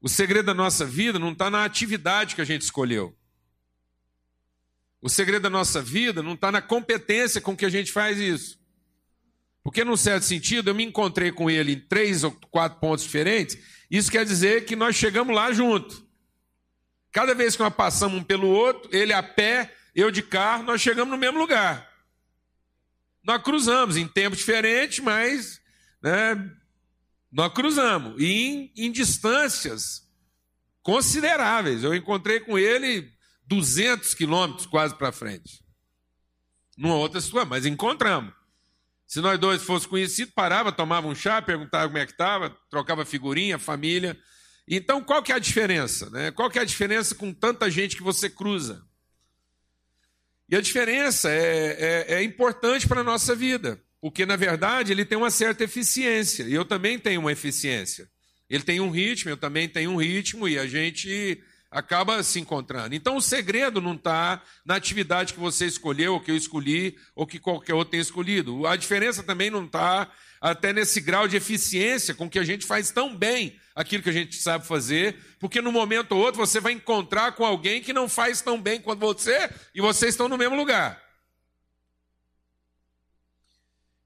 O 0.00 0.08
segredo 0.08 0.46
da 0.46 0.54
nossa 0.54 0.84
vida 0.84 1.18
não 1.18 1.32
está 1.32 1.48
na 1.48 1.64
atividade 1.64 2.34
que 2.34 2.40
a 2.40 2.44
gente 2.44 2.62
escolheu. 2.62 3.16
O 5.00 5.08
segredo 5.08 5.42
da 5.42 5.50
nossa 5.50 5.82
vida 5.82 6.22
não 6.22 6.34
está 6.34 6.52
na 6.52 6.62
competência 6.62 7.40
com 7.40 7.56
que 7.56 7.64
a 7.64 7.68
gente 7.68 7.90
faz 7.90 8.18
isso. 8.18 8.60
Porque, 9.62 9.84
num 9.84 9.96
certo 9.96 10.24
sentido, 10.24 10.70
eu 10.70 10.74
me 10.74 10.84
encontrei 10.84 11.30
com 11.30 11.48
ele 11.48 11.72
em 11.72 11.80
três 11.80 12.24
ou 12.24 12.32
quatro 12.50 12.80
pontos 12.80 13.04
diferentes. 13.04 13.58
Isso 13.90 14.10
quer 14.10 14.24
dizer 14.24 14.64
que 14.64 14.74
nós 14.74 14.96
chegamos 14.96 15.34
lá 15.34 15.52
junto. 15.52 16.04
Cada 17.12 17.34
vez 17.34 17.54
que 17.54 17.62
nós 17.62 17.74
passamos 17.74 18.18
um 18.18 18.24
pelo 18.24 18.48
outro, 18.48 18.88
ele 18.96 19.12
a 19.12 19.22
pé, 19.22 19.76
eu 19.94 20.10
de 20.10 20.22
carro, 20.22 20.62
nós 20.62 20.80
chegamos 20.80 21.10
no 21.10 21.18
mesmo 21.18 21.38
lugar. 21.38 21.86
Nós 23.22 23.42
cruzamos 23.42 23.96
em 23.96 24.08
tempos 24.08 24.38
diferentes, 24.38 24.98
mas 24.98 25.60
né, 26.02 26.50
nós 27.30 27.52
cruzamos, 27.52 28.20
e 28.20 28.26
em, 28.26 28.72
em 28.76 28.90
distâncias 28.90 30.10
consideráveis. 30.82 31.84
Eu 31.84 31.94
encontrei 31.94 32.40
com 32.40 32.58
ele 32.58 33.12
200 33.46 34.14
quilômetros 34.14 34.66
quase 34.66 34.94
para 34.94 35.12
frente. 35.12 35.62
Numa 36.76 36.96
outra 36.96 37.20
situação, 37.20 37.48
mas 37.48 37.66
encontramos. 37.66 38.32
Se 39.06 39.20
nós 39.20 39.38
dois 39.38 39.60
fossemos 39.60 39.86
conhecidos, 39.86 40.32
parava, 40.32 40.72
tomava 40.72 41.06
um 41.06 41.14
chá, 41.14 41.42
perguntava 41.42 41.86
como 41.86 41.98
é 41.98 42.06
que 42.06 42.12
estava, 42.12 42.48
trocava 42.70 43.04
figurinha, 43.04 43.58
família. 43.58 44.18
Então, 44.66 45.02
qual 45.02 45.22
que 45.22 45.32
é 45.32 45.34
a 45.34 45.40
diferença? 45.40 46.08
Né? 46.10 46.30
Qual 46.30 46.50
que 46.50 46.58
é 46.58 46.62
a 46.62 46.66
diferença 46.66 47.14
com 47.14 47.32
tanta 47.32 47.70
gente 47.70 47.96
que 47.96 48.02
você 48.02 48.30
cruza? 48.30 48.84
E 50.48 50.56
a 50.56 50.60
diferença 50.60 51.30
é, 51.30 52.06
é, 52.08 52.14
é 52.14 52.22
importante 52.22 52.86
para 52.86 53.00
a 53.00 53.04
nossa 53.04 53.34
vida. 53.34 53.80
Porque, 54.00 54.26
na 54.26 54.34
verdade, 54.34 54.92
ele 54.92 55.04
tem 55.04 55.16
uma 55.16 55.30
certa 55.30 55.62
eficiência, 55.62 56.42
e 56.42 56.52
eu 56.52 56.64
também 56.64 56.98
tenho 56.98 57.20
uma 57.20 57.30
eficiência. 57.30 58.10
Ele 58.50 58.64
tem 58.64 58.80
um 58.80 58.90
ritmo, 58.90 59.30
eu 59.30 59.36
também 59.36 59.68
tenho 59.68 59.92
um 59.92 59.96
ritmo, 59.96 60.48
e 60.48 60.58
a 60.58 60.66
gente 60.66 61.40
acaba 61.70 62.20
se 62.22 62.40
encontrando. 62.40 62.94
Então, 62.94 63.16
o 63.16 63.22
segredo 63.22 63.80
não 63.80 63.94
está 63.94 64.42
na 64.66 64.74
atividade 64.74 65.32
que 65.32 65.40
você 65.40 65.66
escolheu, 65.66 66.14
ou 66.14 66.20
que 66.20 66.32
eu 66.32 66.36
escolhi, 66.36 66.96
ou 67.14 67.26
que 67.26 67.38
qualquer 67.38 67.74
outro 67.74 67.92
tenha 67.92 68.02
escolhido. 68.02 68.66
A 68.66 68.74
diferença 68.74 69.22
também 69.22 69.50
não 69.50 69.64
está 69.64 70.10
até 70.42 70.72
nesse 70.72 71.00
grau 71.00 71.28
de 71.28 71.36
eficiência 71.36 72.16
com 72.16 72.28
que 72.28 72.36
a 72.36 72.42
gente 72.42 72.66
faz 72.66 72.90
tão 72.90 73.16
bem 73.16 73.56
aquilo 73.76 74.02
que 74.02 74.10
a 74.10 74.12
gente 74.12 74.34
sabe 74.34 74.66
fazer, 74.66 75.16
porque 75.38 75.62
no 75.62 75.70
momento 75.70 76.12
ou 76.12 76.18
outro 76.18 76.44
você 76.44 76.58
vai 76.58 76.72
encontrar 76.72 77.32
com 77.32 77.46
alguém 77.46 77.80
que 77.80 77.92
não 77.92 78.08
faz 78.08 78.40
tão 78.42 78.60
bem 78.60 78.80
quanto 78.80 78.98
você, 78.98 79.48
e 79.72 79.80
vocês 79.80 80.14
estão 80.14 80.28
no 80.28 80.36
mesmo 80.36 80.56
lugar. 80.56 81.00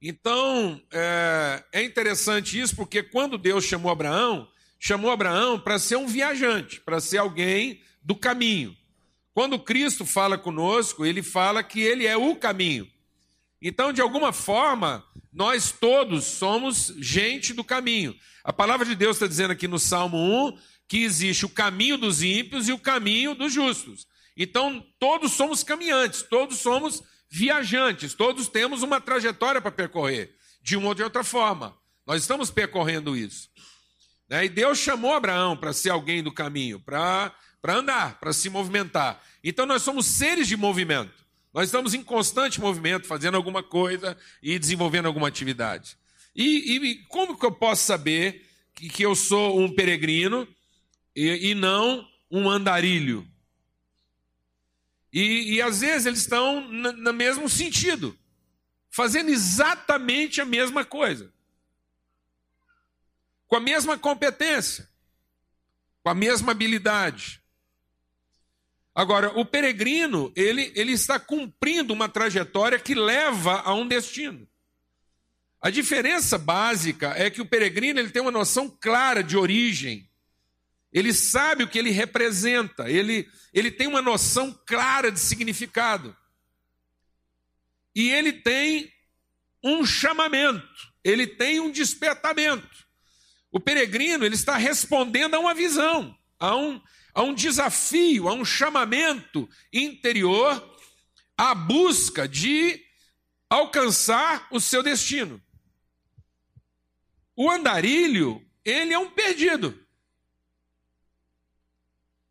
Então, 0.01 0.79
é, 0.93 1.65
é 1.73 1.83
interessante 1.83 2.61
isso, 2.61 2.77
porque 2.77 3.03
quando 3.03 3.39
Deus 3.39 3.65
chamou 3.65 3.91
Abraão, 3.91 4.47
chamou 4.79 5.11
Abraão 5.11 5.59
para 5.59 5.79
ser 5.79 5.97
um 5.97 6.07
viajante, 6.07 6.83
para 6.83 7.01
ser 7.01 7.17
alguém 7.17 7.81
do 8.03 8.15
caminho. 8.15 8.77
Quando 9.33 9.59
Cristo 9.59 10.05
fala 10.05 10.37
conosco, 10.37 11.05
ele 11.05 11.23
fala 11.23 11.63
que 11.63 11.81
ele 11.81 12.07
é 12.07 12.17
o 12.17 12.37
caminho. 12.37 12.87
Então, 13.69 13.93
de 13.93 14.01
alguma 14.01 14.33
forma, 14.33 15.05
nós 15.33 15.73
todos 15.73 16.23
somos 16.23 16.95
gente 16.99 17.53
do 17.53 17.65
caminho. 17.65 18.17
A 18.45 18.53
palavra 18.53 18.87
de 18.87 18.95
Deus 18.95 19.17
está 19.17 19.27
dizendo 19.27 19.51
aqui 19.51 19.67
no 19.67 19.77
Salmo 19.77 20.17
1 20.17 20.57
que 20.87 20.99
existe 20.99 21.45
o 21.45 21.49
caminho 21.49 21.99
dos 21.99 22.23
ímpios 22.23 22.69
e 22.69 22.73
o 22.73 22.79
caminho 22.79 23.35
dos 23.35 23.53
justos. 23.53 24.07
Então, 24.37 24.87
todos 25.01 25.33
somos 25.33 25.65
caminhantes, 25.65 26.23
todos 26.23 26.59
somos 26.59 27.03
viajantes, 27.29 28.15
todos 28.15 28.47
temos 28.47 28.85
uma 28.85 29.01
trajetória 29.01 29.61
para 29.61 29.73
percorrer, 29.73 30.37
de 30.63 30.77
uma 30.77 30.87
ou 30.87 30.95
de 30.95 31.03
outra 31.03 31.25
forma. 31.25 31.77
Nós 32.07 32.23
estamos 32.23 32.53
percorrendo 32.53 33.17
isso. 33.17 33.51
Né? 34.29 34.45
E 34.45 34.49
Deus 34.49 34.79
chamou 34.79 35.13
Abraão 35.13 35.57
para 35.57 35.73
ser 35.73 35.91
alguém 35.91 36.23
do 36.23 36.31
caminho, 36.31 36.79
para 36.79 37.35
andar, 37.67 38.21
para 38.21 38.33
se 38.33 38.49
movimentar. 38.49 39.21
Então 39.43 39.67
nós 39.67 39.83
somos 39.83 40.07
seres 40.07 40.47
de 40.47 40.57
movimento. 40.57 41.26
Nós 41.57 41.69
estamos 41.69 41.95
em 41.95 42.03
constante 42.03 42.61
movimento, 42.61 43.07
fazendo 43.07 43.35
alguma 43.35 43.63
coisa 43.63 44.15
e 44.43 44.59
desenvolvendo 44.59 45.07
alguma 45.07 45.27
atividade. 45.27 45.97
E, 46.35 46.77
e 46.77 46.97
como 47.05 47.35
que 47.35 47.47
eu 47.47 47.51
posso 47.51 47.83
saber 47.83 48.47
que, 48.75 48.91
que 48.91 49.03
eu 49.03 49.15
sou 49.15 49.59
um 49.59 49.75
peregrino 49.75 50.47
e, 51.17 51.53
e 51.53 51.55
não 51.55 52.07
um 52.31 52.51
andarilho? 52.51 53.27
E, 55.11 55.55
e 55.55 55.63
às 55.63 55.81
vezes 55.81 56.05
eles 56.05 56.19
estão 56.19 56.61
no 56.61 57.13
mesmo 57.15 57.49
sentido, 57.49 58.15
fazendo 58.91 59.31
exatamente 59.31 60.43
a 60.43 60.45
mesma 60.45 60.85
coisa, 60.85 61.33
com 63.47 63.57
a 63.57 63.61
mesma 63.61 63.97
competência, 63.97 64.87
com 66.03 66.11
a 66.11 66.15
mesma 66.15 66.53
habilidade. 66.53 67.43
Agora, 68.97 69.39
o 69.39 69.45
peregrino, 69.45 70.33
ele, 70.35 70.73
ele 70.75 70.93
está 70.93 71.21
cumprindo 71.21 71.93
uma 71.93 72.09
trajetória 72.09 72.79
que 72.79 72.95
leva 72.95 73.61
a 73.61 73.75
um 73.75 73.87
destino. 73.87 74.49
A 75.61 75.69
diferença 75.69 76.39
básica 76.39 77.13
é 77.15 77.29
que 77.29 77.43
o 77.43 77.47
peregrino 77.47 78.01
ele 78.01 78.09
tem 78.09 78.23
uma 78.23 78.31
noção 78.31 78.71
clara 78.71 79.23
de 79.23 79.37
origem, 79.37 80.09
ele 80.91 81.13
sabe 81.13 81.63
o 81.63 81.69
que 81.69 81.79
ele 81.79 81.91
representa, 81.91 82.89
ele, 82.89 83.29
ele 83.53 83.71
tem 83.71 83.87
uma 83.87 84.01
noção 84.01 84.59
clara 84.65 85.13
de 85.13 85.21
significado. 85.21 86.17
E 87.95 88.11
ele 88.11 88.33
tem 88.33 88.91
um 89.63 89.85
chamamento, 89.85 90.91
ele 91.05 91.27
tem 91.27 91.61
um 91.61 91.71
despertamento. 91.71 92.87
O 93.53 93.61
peregrino 93.61 94.25
ele 94.25 94.37
está 94.37 94.57
respondendo 94.57 95.35
a 95.35 95.39
uma 95.39 95.53
visão, 95.53 96.17
a 96.39 96.57
um, 96.57 96.81
a 97.17 97.23
um 97.23 97.33
desafio, 97.33 98.29
a 98.29 98.35
um 98.35 98.45
chamamento 98.45 99.49
interior, 99.73 100.77
à 101.35 101.55
busca 101.55 102.29
de 102.29 102.85
alcançar 103.49 104.47
o 104.51 104.61
seu 104.61 104.83
destino. 104.83 105.43
O 107.35 107.51
andarilho, 107.51 108.47
ele 108.63 108.93
é 108.93 108.99
um 108.99 109.11
perdido. 109.11 109.83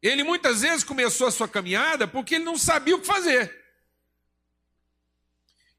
Ele 0.03 0.23
muitas 0.23 0.61
vezes 0.61 0.83
começou 0.83 1.25
a 1.25 1.31
sua 1.31 1.47
caminhada 1.47 2.07
porque 2.07 2.35
ele 2.35 2.43
não 2.43 2.55
sabia 2.55 2.95
o 2.95 3.01
que 3.01 3.07
fazer. 3.07 3.65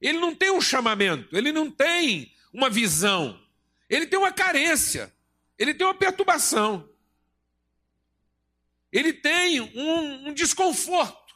Ele 0.01 0.19
não 0.19 0.35
tem 0.35 0.51
um 0.51 0.61
chamamento, 0.61 1.37
ele 1.37 1.53
não 1.53 1.71
tem 1.71 2.35
uma 2.53 2.69
visão, 2.69 3.41
ele 3.89 4.05
tem 4.05 4.19
uma 4.19 4.33
carência, 4.33 5.15
ele 5.57 5.73
tem 5.73 5.87
uma 5.87 5.95
perturbação, 5.95 6.91
ele 8.97 9.13
tem 9.13 9.61
um, 9.61 10.29
um 10.29 10.33
desconforto. 10.33 11.35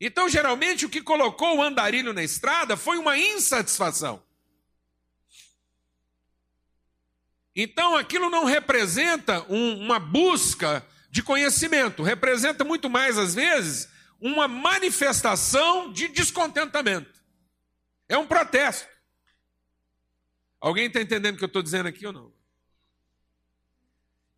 Então, 0.00 0.26
geralmente, 0.26 0.86
o 0.86 0.88
que 0.88 1.02
colocou 1.02 1.58
o 1.58 1.62
andarilho 1.62 2.14
na 2.14 2.22
estrada 2.22 2.78
foi 2.78 2.96
uma 2.96 3.18
insatisfação. 3.18 4.22
Então, 7.54 7.94
aquilo 7.94 8.30
não 8.30 8.46
representa 8.46 9.44
um, 9.52 9.78
uma 9.80 9.98
busca 9.98 10.84
de 11.10 11.22
conhecimento, 11.22 12.02
representa 12.02 12.64
muito 12.64 12.88
mais, 12.88 13.18
às 13.18 13.34
vezes, 13.34 13.90
uma 14.18 14.48
manifestação 14.48 15.92
de 15.92 16.08
descontentamento. 16.08 17.22
É 18.08 18.16
um 18.16 18.26
protesto. 18.26 18.88
Alguém 20.58 20.86
está 20.86 21.02
entendendo 21.02 21.34
o 21.34 21.38
que 21.38 21.44
eu 21.44 21.48
estou 21.48 21.62
dizendo 21.62 21.88
aqui 21.88 22.06
ou 22.06 22.14
não? 22.14 22.41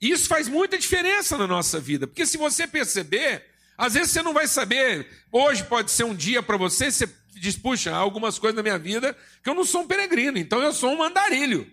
Isso 0.00 0.28
faz 0.28 0.48
muita 0.48 0.76
diferença 0.76 1.38
na 1.38 1.46
nossa 1.46 1.80
vida, 1.80 2.07
porque 2.07 2.26
se 2.26 2.37
você 2.37 2.66
perceber, 2.66 3.44
às 3.76 3.94
vezes 3.94 4.12
você 4.12 4.22
não 4.22 4.33
vai 4.33 4.46
saber. 4.46 5.09
Hoje 5.33 5.64
pode 5.64 5.90
ser 5.90 6.04
um 6.04 6.14
dia 6.14 6.42
para 6.42 6.57
você, 6.57 6.90
você 6.90 7.09
diz, 7.35 7.57
puxa, 7.57 7.92
há 7.92 7.96
algumas 7.96 8.38
coisas 8.38 8.57
na 8.57 8.62
minha 8.62 8.78
vida 8.78 9.16
que 9.42 9.48
eu 9.48 9.54
não 9.54 9.64
sou 9.64 9.83
um 9.83 9.87
peregrino, 9.87 10.38
então 10.38 10.62
eu 10.62 10.72
sou 10.72 10.90
um 10.90 11.02
andarilho. 11.02 11.70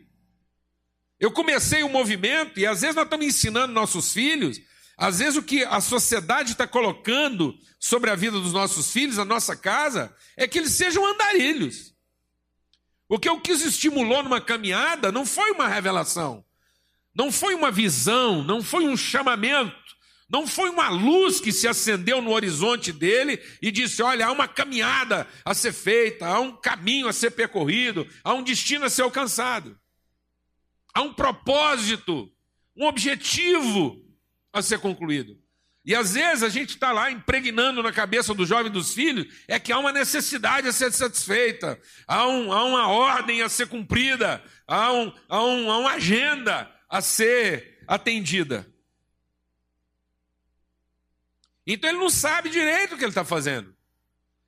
Eu 1.19 1.31
comecei 1.31 1.84
um 1.84 1.89
movimento, 1.89 2.60
e 2.60 2.65
às 2.65 2.81
vezes 2.81 2.95
nós 2.95 3.05
estamos 3.05 3.25
ensinando 3.25 3.73
nossos 3.73 4.12
filhos, 4.12 4.60
às 4.97 5.19
vezes 5.19 5.36
o 5.36 5.43
que 5.43 5.63
a 5.63 5.79
sociedade 5.79 6.53
está 6.53 6.67
colocando 6.67 7.57
sobre 7.79 8.10
a 8.10 8.15
vida 8.15 8.39
dos 8.39 8.53
nossos 8.53 8.91
filhos, 8.91 9.19
a 9.19 9.25
nossa 9.25 9.55
casa, 9.55 10.15
é 10.36 10.47
que 10.47 10.57
eles 10.60 10.73
sejam 10.73 11.05
andarilhos. 11.05 11.93
O 13.07 13.19
que 13.19 13.29
o 13.29 13.41
que 13.41 13.51
os 13.51 13.62
estimulou 13.62 14.23
numa 14.23 14.39
caminhada 14.39 15.12
não 15.12 15.25
foi 15.25 15.51
uma 15.51 15.67
revelação, 15.67 16.45
não 17.15 17.32
foi 17.32 17.54
uma 17.54 17.71
visão, 17.71 18.43
não 18.43 18.63
foi 18.63 18.88
um 18.88 18.95
chamamento, 18.95 19.76
não 20.30 20.47
foi 20.47 20.69
uma 20.69 20.89
luz 20.89 21.41
que 21.41 21.52
se 21.52 21.67
acendeu 21.67 22.21
no 22.21 22.32
horizonte 22.32 22.93
dele 22.93 23.41
e 23.62 23.69
disse: 23.69 24.02
Olha, 24.02 24.28
há 24.28 24.32
uma 24.32 24.47
caminhada 24.47 25.28
a 25.43 25.54
ser 25.54 25.74
feita, 25.74 26.26
há 26.26 26.39
um 26.39 26.56
caminho 26.56 27.08
a 27.08 27.13
ser 27.13 27.32
percorrido, 27.32 28.08
há 28.24 28.34
um 28.34 28.41
destino 28.41 28.86
a 28.86 28.89
ser 28.89 29.02
alcançado, 29.02 29.78
há 30.93 31.02
um 31.02 31.13
propósito, 31.13 32.32
um 32.78 32.86
objetivo 32.86 34.02
a 34.54 34.62
ser 34.62 34.80
concluído. 34.80 35.38
E 35.84 35.95
às 35.95 36.13
vezes 36.13 36.43
a 36.43 36.50
gente 36.50 36.69
está 36.69 36.91
lá 36.91 37.12
impregnando 37.12 37.82
na 37.82 37.91
cabeça 37.91 38.34
do 38.34 38.45
jovem 38.45 38.71
dos 38.71 38.93
filhos 38.93 39.26
é 39.47 39.60
que 39.60 39.71
há 39.71 39.80
uma 39.80 39.91
necessidade 39.91 40.67
a 40.67 40.71
ser 40.71 40.91
satisfeita, 40.93 41.80
há, 42.08 42.28
um, 42.28 42.54
há 42.54 42.63
uma 42.63 42.88
ordem 42.88 43.41
a 43.41 43.50
ser 43.50 43.67
cumprida, 43.67 44.43
há, 44.67 44.93
um, 44.93 45.12
há, 45.28 45.43
um, 45.43 45.71
há 45.71 45.78
uma 45.80 45.91
agenda 45.93 46.71
a 46.91 47.01
ser 47.01 47.82
atendida. 47.88 48.69
Então 51.65 51.89
ele 51.89 51.99
não 51.99 52.10
sabe 52.10 52.49
direito 52.49 52.93
o 52.93 52.97
que 52.97 53.04
ele 53.06 53.12
está 53.12 53.23
fazendo. 53.23 53.73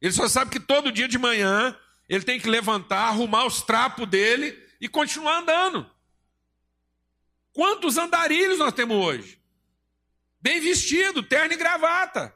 Ele 0.02 0.12
só 0.12 0.28
sabe 0.28 0.52
que 0.52 0.60
todo 0.60 0.92
dia 0.92 1.08
de 1.08 1.18
manhã 1.18 1.80
ele 2.10 2.26
tem 2.26 2.38
que 2.38 2.50
levantar, 2.50 3.08
arrumar 3.08 3.46
os 3.46 3.62
trapos 3.62 4.06
dele 4.10 4.62
e 4.82 4.90
continuar 4.90 5.38
andando. 5.40 5.90
Quantos 7.54 7.98
andarilhos 7.98 8.60
nós 8.60 8.74
temos 8.74 8.98
hoje? 8.98 9.42
Bem 10.42 10.60
vestido, 10.60 11.24
terno 11.24 11.54
e 11.54 11.58
gravata. 11.58 12.36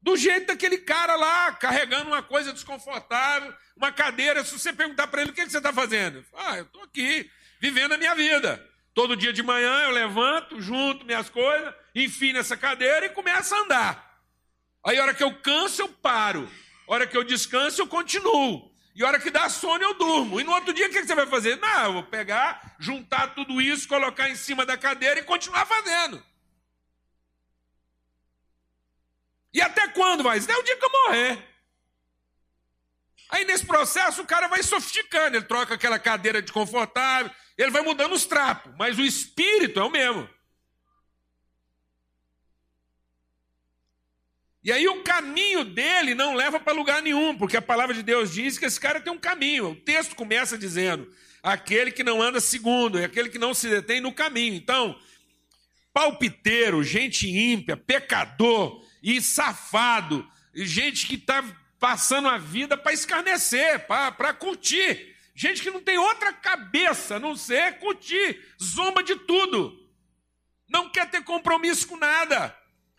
Do 0.00 0.16
jeito 0.16 0.46
daquele 0.46 0.78
cara 0.78 1.16
lá, 1.16 1.52
carregando 1.52 2.06
uma 2.10 2.22
coisa 2.22 2.52
desconfortável, 2.52 3.52
uma 3.76 3.90
cadeira. 3.90 4.44
Se 4.44 4.56
você 4.56 4.72
perguntar 4.72 5.08
para 5.08 5.22
ele 5.22 5.32
o 5.32 5.34
que, 5.34 5.44
que 5.44 5.50
você 5.50 5.58
está 5.58 5.72
fazendo, 5.72 6.24
ah, 6.32 6.58
eu 6.58 6.64
estou 6.64 6.84
aqui, 6.84 7.28
vivendo 7.60 7.94
a 7.94 7.98
minha 7.98 8.14
vida. 8.14 8.67
Todo 8.98 9.14
dia 9.14 9.32
de 9.32 9.44
manhã 9.44 9.82
eu 9.82 9.92
levanto, 9.92 10.60
junto 10.60 11.06
minhas 11.06 11.30
coisas, 11.30 11.72
enfim 11.94 12.32
nessa 12.32 12.56
cadeira 12.56 13.06
e 13.06 13.10
começo 13.10 13.54
a 13.54 13.58
andar. 13.60 14.20
Aí 14.84 14.98
a 14.98 15.02
hora 15.04 15.14
que 15.14 15.22
eu 15.22 15.32
canso, 15.40 15.82
eu 15.82 15.88
paro. 15.88 16.50
A 16.88 16.94
hora 16.94 17.06
que 17.06 17.16
eu 17.16 17.22
descanso, 17.22 17.80
eu 17.80 17.86
continuo. 17.86 18.68
E 18.96 19.04
a 19.04 19.06
hora 19.06 19.20
que 19.20 19.30
dá 19.30 19.48
sono, 19.48 19.84
eu 19.84 19.94
durmo. 19.94 20.40
E 20.40 20.42
no 20.42 20.50
outro 20.50 20.72
dia, 20.72 20.88
o 20.88 20.90
que 20.90 21.00
você 21.00 21.14
vai 21.14 21.28
fazer? 21.28 21.54
Não, 21.60 21.84
eu 21.84 21.92
vou 21.92 22.02
pegar, 22.02 22.74
juntar 22.80 23.36
tudo 23.36 23.60
isso, 23.60 23.86
colocar 23.86 24.28
em 24.30 24.34
cima 24.34 24.66
da 24.66 24.76
cadeira 24.76 25.20
e 25.20 25.22
continuar 25.22 25.64
fazendo. 25.64 26.20
E 29.54 29.60
até 29.62 29.86
quando 29.86 30.24
vai? 30.24 30.40
Até 30.40 30.56
o 30.56 30.62
dia 30.64 30.76
que 30.76 30.84
eu 30.84 30.90
morrer. 30.90 31.48
Aí 33.30 33.44
nesse 33.44 33.64
processo 33.64 34.22
o 34.22 34.26
cara 34.26 34.48
vai 34.48 34.64
sofisticando, 34.64 35.36
ele 35.36 35.44
troca 35.44 35.74
aquela 35.74 36.00
cadeira 36.00 36.42
de 36.42 36.52
confortável, 36.52 37.30
ele 37.58 37.72
vai 37.72 37.82
mudando 37.82 38.12
os 38.12 38.24
trapos, 38.24 38.72
mas 38.78 38.98
o 38.98 39.04
espírito 39.04 39.80
é 39.80 39.84
o 39.84 39.90
mesmo. 39.90 40.28
E 44.62 44.70
aí 44.70 44.86
o 44.86 45.02
caminho 45.02 45.64
dele 45.64 46.14
não 46.14 46.34
leva 46.34 46.60
para 46.60 46.72
lugar 46.72 47.02
nenhum, 47.02 47.36
porque 47.36 47.56
a 47.56 47.62
palavra 47.62 47.94
de 47.94 48.02
Deus 48.02 48.32
diz 48.32 48.58
que 48.58 48.64
esse 48.64 48.78
cara 48.78 49.00
tem 49.00 49.12
um 49.12 49.18
caminho. 49.18 49.70
O 49.70 49.76
texto 49.76 50.14
começa 50.14 50.56
dizendo: 50.56 51.12
aquele 51.42 51.90
que 51.90 52.04
não 52.04 52.22
anda 52.22 52.40
segundo, 52.40 52.98
é 52.98 53.04
aquele 53.04 53.28
que 53.28 53.38
não 53.38 53.54
se 53.54 53.68
detém 53.68 54.00
no 54.00 54.12
caminho. 54.12 54.54
Então, 54.54 54.98
palpiteiro, 55.92 56.82
gente 56.84 57.28
ímpia, 57.28 57.76
pecador 57.76 58.84
e 59.02 59.20
safado, 59.20 60.28
gente 60.54 61.06
que 61.06 61.14
está 61.14 61.42
passando 61.80 62.28
a 62.28 62.38
vida 62.38 62.76
para 62.76 62.92
escarnecer, 62.92 63.86
para 63.86 64.34
curtir. 64.34 65.16
Gente 65.38 65.62
que 65.62 65.70
não 65.70 65.80
tem 65.80 65.96
outra 65.96 66.32
cabeça 66.32 67.14
a 67.14 67.20
não 67.20 67.36
ser 67.36 67.78
curtir, 67.78 68.44
zomba 68.60 69.04
de 69.04 69.14
tudo. 69.14 69.88
Não 70.68 70.90
quer 70.90 71.08
ter 71.08 71.22
compromisso 71.22 71.86
com 71.86 71.96
nada. 71.96 72.58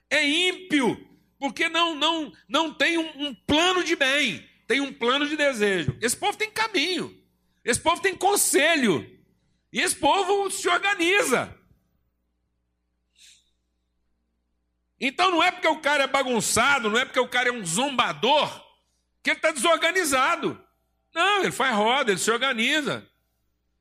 É 0.10 0.26
ímpio, 0.26 0.96
porque 1.38 1.68
não 1.68 1.96
não 1.96 2.32
não 2.48 2.74
tem 2.74 2.98
um, 2.98 3.28
um 3.28 3.36
plano 3.36 3.84
de 3.84 3.94
bem, 3.94 4.50
tem 4.66 4.80
um 4.80 4.94
plano 4.94 5.28
de 5.28 5.36
desejo. 5.36 5.98
Esse 6.00 6.16
povo 6.16 6.38
tem 6.38 6.50
caminho. 6.50 7.14
Esse 7.62 7.82
povo 7.82 8.02
tem 8.02 8.16
conselho. 8.16 9.06
E 9.70 9.82
esse 9.82 9.98
povo 9.98 10.50
se 10.50 10.70
organiza. 10.70 11.54
Então 14.98 15.30
não 15.30 15.44
é 15.44 15.52
porque 15.52 15.68
o 15.68 15.82
cara 15.82 16.06
é 16.06 16.08
bagunçado, 16.08 16.90
não 16.90 16.98
é 16.98 17.04
porque 17.04 17.20
o 17.20 17.28
cara 17.28 17.50
é 17.50 17.52
um 17.52 17.66
zombador, 17.66 18.50
que 19.22 19.32
ele 19.32 19.40
está 19.40 19.52
desorganizado. 19.52 20.69
Não, 21.14 21.44
ele 21.44 21.52
faz 21.52 21.76
roda, 21.76 22.12
ele 22.12 22.20
se 22.20 22.32
organiza. 22.32 23.08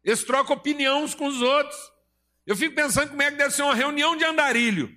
Eles 0.02 0.22
trocam 0.24 0.56
opinião 0.56 1.04
uns 1.04 1.14
com 1.14 1.26
os 1.26 1.42
outros. 1.42 1.78
Eu 2.46 2.56
fico 2.56 2.74
pensando 2.74 3.10
como 3.10 3.22
é 3.22 3.30
que 3.30 3.36
deve 3.36 3.54
ser 3.54 3.62
uma 3.62 3.74
reunião 3.74 4.16
de 4.16 4.24
andarilho. 4.24 4.96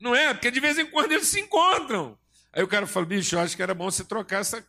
Não 0.00 0.14
é? 0.14 0.32
Porque 0.32 0.50
de 0.50 0.60
vez 0.60 0.78
em 0.78 0.86
quando 0.86 1.12
eles 1.12 1.26
se 1.26 1.40
encontram. 1.40 2.18
Aí 2.52 2.62
o 2.62 2.68
cara 2.68 2.86
fala, 2.86 3.04
bicho, 3.04 3.34
eu 3.34 3.40
acho 3.40 3.54
que 3.54 3.62
era 3.62 3.74
bom 3.74 3.90
você 3.90 4.04
trocar 4.04 4.40
essa, 4.40 4.66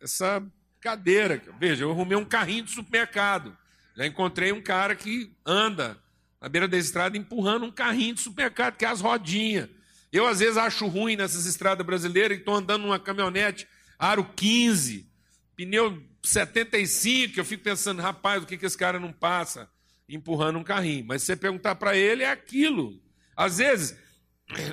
essa 0.00 0.42
cadeira. 0.80 1.40
Veja, 1.60 1.84
eu 1.84 1.90
arrumei 1.90 2.16
um 2.16 2.24
carrinho 2.24 2.64
de 2.64 2.72
supermercado. 2.72 3.56
Já 3.96 4.06
encontrei 4.06 4.50
um 4.50 4.62
cara 4.62 4.96
que 4.96 5.32
anda 5.44 6.00
na 6.40 6.48
beira 6.48 6.66
da 6.66 6.76
estrada 6.76 7.16
empurrando 7.16 7.66
um 7.66 7.70
carrinho 7.70 8.14
de 8.14 8.20
supermercado, 8.20 8.76
que 8.76 8.84
é 8.84 8.88
as 8.88 9.00
rodinhas. 9.00 9.68
Eu, 10.10 10.26
às 10.26 10.40
vezes, 10.40 10.56
acho 10.56 10.86
ruim 10.86 11.14
nessas 11.14 11.46
estradas 11.46 11.86
brasileiras 11.86 12.36
e 12.36 12.40
estou 12.40 12.54
andando 12.54 12.82
numa 12.82 12.98
caminhonete 12.98 13.68
aro 14.00 14.24
15, 14.24 15.06
pneu 15.54 16.02
75, 16.24 17.38
eu 17.38 17.44
fico 17.44 17.62
pensando, 17.62 18.00
rapaz, 18.00 18.42
o 18.42 18.46
que, 18.46 18.56
que 18.56 18.64
esse 18.64 18.76
cara 18.76 18.98
não 18.98 19.12
passa 19.12 19.70
empurrando 20.08 20.58
um 20.58 20.64
carrinho? 20.64 21.04
Mas 21.06 21.20
se 21.20 21.26
você 21.26 21.36
perguntar 21.36 21.74
para 21.74 21.94
ele, 21.94 22.22
é 22.22 22.30
aquilo. 22.30 22.98
Às 23.36 23.58
vezes, 23.58 23.94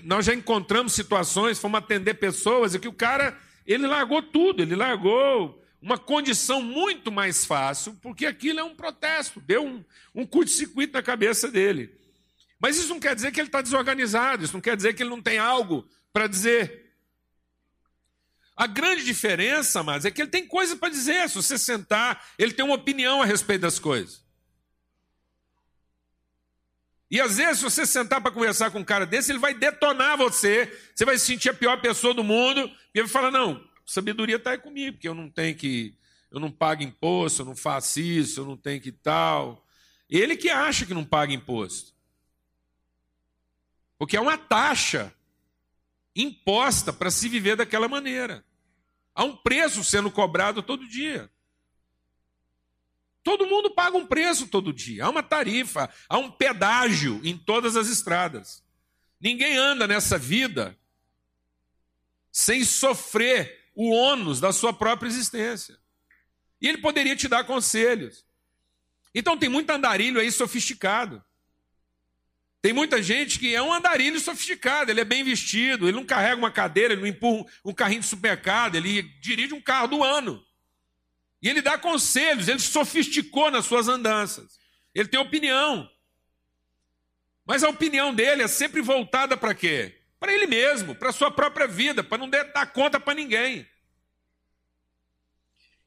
nós 0.01 0.25
já 0.25 0.33
encontramos 0.33 0.93
situações, 0.93 1.59
fomos 1.59 1.79
atender 1.79 2.13
pessoas, 2.13 2.73
e 2.73 2.79
que 2.79 2.87
o 2.87 2.93
cara, 2.93 3.37
ele 3.65 3.85
largou 3.85 4.23
tudo, 4.23 4.63
ele 4.63 4.75
largou 4.77 5.61
uma 5.81 5.97
condição 5.97 6.61
muito 6.61 7.11
mais 7.11 7.45
fácil, 7.45 7.97
porque 8.01 8.25
aquilo 8.25 8.61
é 8.61 8.63
um 8.63 8.75
protesto, 8.75 9.41
deu 9.41 9.65
um, 9.65 9.83
um 10.15 10.25
curto-circuito 10.25 10.93
na 10.93 11.03
cabeça 11.03 11.49
dele. 11.49 11.93
Mas 12.59 12.77
isso 12.77 12.89
não 12.89 12.99
quer 12.99 13.13
dizer 13.13 13.31
que 13.31 13.41
ele 13.41 13.49
está 13.49 13.61
desorganizado, 13.61 14.45
isso 14.45 14.53
não 14.53 14.61
quer 14.61 14.75
dizer 14.75 14.93
que 14.93 15.03
ele 15.03 15.09
não 15.09 15.21
tem 15.21 15.37
algo 15.37 15.85
para 16.13 16.27
dizer. 16.27 16.86
A 18.57 18.65
grande 18.65 19.05
diferença, 19.05 19.83
mas 19.83 20.03
é 20.03 20.09
que 20.09 20.19
ele 20.19 20.31
tem 20.31 20.47
coisa 20.47 20.75
para 20.75 20.89
dizer. 20.89 21.29
Se 21.29 21.35
você 21.35 21.59
sentar, 21.59 22.25
ele 22.39 22.51
tem 22.51 22.65
uma 22.65 22.73
opinião 22.73 23.21
a 23.21 23.25
respeito 23.25 23.61
das 23.61 23.77
coisas. 23.77 24.25
E 27.09 27.21
às 27.21 27.37
vezes, 27.37 27.59
se 27.59 27.63
você 27.63 27.85
sentar 27.85 28.19
para 28.19 28.31
conversar 28.31 28.71
com 28.71 28.79
um 28.79 28.83
cara 28.83 29.05
desse, 29.05 29.31
ele 29.31 29.37
vai 29.37 29.53
detonar 29.53 30.17
você. 30.17 30.75
Você 30.93 31.05
vai 31.05 31.19
se 31.19 31.27
sentir 31.27 31.49
a 31.49 31.53
pior 31.53 31.79
pessoa 31.79 32.15
do 32.15 32.23
mundo. 32.23 32.61
E 32.61 32.99
ele 32.99 33.07
vai 33.07 33.07
falar: 33.07 33.29
não, 33.29 33.63
sabedoria 33.85 34.37
está 34.37 34.51
aí 34.51 34.57
comigo, 34.57 34.93
porque 34.93 35.07
eu 35.07 35.13
não 35.13 35.29
tenho 35.29 35.55
que. 35.55 35.95
Eu 36.31 36.39
não 36.39 36.51
pago 36.51 36.81
imposto, 36.81 37.43
eu 37.43 37.45
não 37.45 37.55
faço 37.55 37.99
isso, 37.99 38.39
eu 38.41 38.45
não 38.45 38.57
tenho 38.57 38.81
que 38.81 38.91
tal. 38.91 39.63
Ele 40.09 40.35
que 40.35 40.49
acha 40.49 40.83
que 40.83 40.95
não 40.95 41.05
paga 41.05 41.31
imposto. 41.31 41.93
Porque 43.99 44.17
é 44.17 44.21
uma 44.21 44.37
taxa 44.37 45.13
imposta 46.15 46.91
para 46.91 47.11
se 47.11 47.29
viver 47.29 47.55
daquela 47.55 47.87
maneira. 47.87 48.43
Há 49.17 49.23
um 49.23 49.35
preço 49.35 49.83
sendo 49.83 50.11
cobrado 50.11 50.61
todo 50.61 50.87
dia. 50.87 51.27
Todo 53.23 53.47
mundo 53.47 53.71
paga 53.71 53.97
um 53.97 54.05
preço 54.05 54.47
todo 54.47 54.71
dia. 54.71 55.05
Há 55.05 55.09
uma 55.09 55.23
tarifa, 55.23 55.89
há 56.07 56.19
um 56.19 56.29
pedágio 56.29 57.19
em 57.23 57.35
todas 57.35 57.75
as 57.75 57.87
estradas. 57.87 58.63
Ninguém 59.19 59.57
anda 59.57 59.87
nessa 59.87 60.19
vida 60.19 60.77
sem 62.31 62.63
sofrer 62.63 63.71
o 63.73 63.89
ônus 63.89 64.39
da 64.39 64.53
sua 64.53 64.71
própria 64.71 65.07
existência. 65.07 65.79
E 66.61 66.67
ele 66.67 66.77
poderia 66.77 67.15
te 67.15 67.27
dar 67.27 67.43
conselhos. 67.43 68.23
Então 69.15 69.35
tem 69.35 69.49
muito 69.49 69.71
andarilho 69.71 70.19
aí 70.19 70.31
sofisticado. 70.31 71.25
Tem 72.61 72.73
muita 72.73 73.01
gente 73.01 73.37
que 73.39 73.53
é 73.53 73.61
um 73.61 73.71
andarilho 73.71 74.19
sofisticado, 74.19 74.89
ele 74.89 75.01
é 75.01 75.05
bem 75.05 75.23
vestido, 75.23 75.87
ele 75.87 75.95
não 75.95 76.05
carrega 76.05 76.35
uma 76.35 76.51
cadeira, 76.51 76.93
ele 76.93 77.01
não 77.01 77.07
empurra 77.07 77.45
um 77.63 77.73
carrinho 77.73 78.01
de 78.01 78.07
supermercado, 78.07 78.75
ele 78.75 79.03
dirige 79.21 79.53
um 79.53 79.61
carro 79.61 79.87
do 79.87 80.03
ano. 80.03 80.43
E 81.41 81.47
ele 81.47 81.61
dá 81.61 81.77
conselhos, 81.77 82.47
ele 82.47 82.59
sofisticou 82.59 83.51
nas 83.51 83.65
suas 83.65 83.87
andanças. 83.87 84.59
Ele 84.93 85.07
tem 85.07 85.19
opinião. 85.19 85.87
Mas 87.45 87.63
a 87.63 87.69
opinião 87.69 88.13
dele 88.13 88.41
é 88.41 88.47
sempre 88.47 88.81
voltada 88.81 89.37
para 89.37 89.53
quê? 89.53 90.01
Para 90.19 90.33
ele 90.33 90.47
mesmo, 90.47 90.95
para 90.95 91.09
a 91.09 91.13
sua 91.13 91.29
própria 91.29 91.67
vida, 91.67 92.03
para 92.03 92.17
não 92.17 92.29
dar 92.29 92.73
conta 92.73 92.99
para 92.99 93.13
ninguém. 93.13 93.67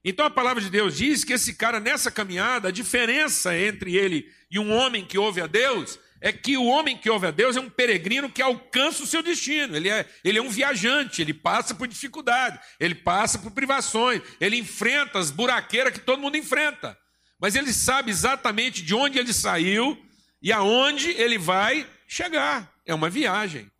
Então 0.02 0.24
a 0.24 0.30
palavra 0.30 0.62
de 0.62 0.70
Deus 0.70 0.96
diz 0.96 1.24
que 1.24 1.33
esse 1.33 1.54
cara, 1.54 1.78
nessa 1.78 2.11
caminhada, 2.11 2.68
a 2.68 2.72
diferença 2.72 3.59
entre 3.59 3.96
ele 3.96 4.33
e 4.50 4.59
um 4.59 4.72
homem 4.72 5.04
que 5.04 5.18
ouve 5.18 5.42
a 5.42 5.46
Deus 5.46 5.98
é 6.20 6.33
que 6.33 6.56
o 6.56 6.66
homem 6.66 6.96
que 6.96 7.09
ouve 7.09 7.26
a 7.26 7.30
Deus 7.30 7.56
é 7.56 7.61
um 7.61 7.70
peregrino 7.70 8.30
que 8.30 8.42
alcança 8.42 9.02
o 9.02 9.06
seu 9.06 9.22
destino. 9.22 9.74
Ele 9.74 9.88
é, 9.88 10.06
ele 10.22 10.38
é 10.38 10.42
um 10.42 10.50
viajante, 10.50 11.22
ele 11.22 11.33
passa 11.33 11.74
por 11.74 11.88
dificuldade, 11.88 12.61
ele 12.78 12.94
passa 12.94 13.38
por 13.38 13.50
privações, 13.52 14.20
ele 14.38 14.56
enfrenta 14.59 15.18
as 15.18 15.30
buraqueiras 15.30 15.94
que 15.94 16.00
todo 16.00 16.20
mundo 16.20 16.37
enfrenta. 16.37 16.98
Mas 17.40 17.54
ele 17.54 17.72
sabe 17.72 18.11
exatamente 18.11 18.83
de 18.83 18.94
onde 18.94 19.18
ele 19.18 19.33
saiu 19.33 19.98
e 20.42 20.52
aonde 20.52 21.11
ele 21.11 21.38
vai 21.38 21.88
chegar. 22.06 22.70
É 22.85 22.94
uma 22.94 23.09
viagem. 23.09 23.70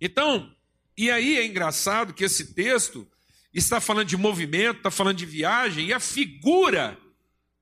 Então, 0.00 0.52
e 0.96 1.08
aí 1.08 1.38
é 1.38 1.46
engraçado 1.46 2.12
que 2.12 2.24
esse 2.24 2.52
texto 2.52 3.08
está 3.54 3.80
falando 3.80 4.08
de 4.08 4.16
movimento, 4.16 4.78
está 4.78 4.90
falando 4.90 5.18
de 5.18 5.26
viagem, 5.26 5.86
e 5.86 5.92
a 5.92 6.00
figura 6.00 6.98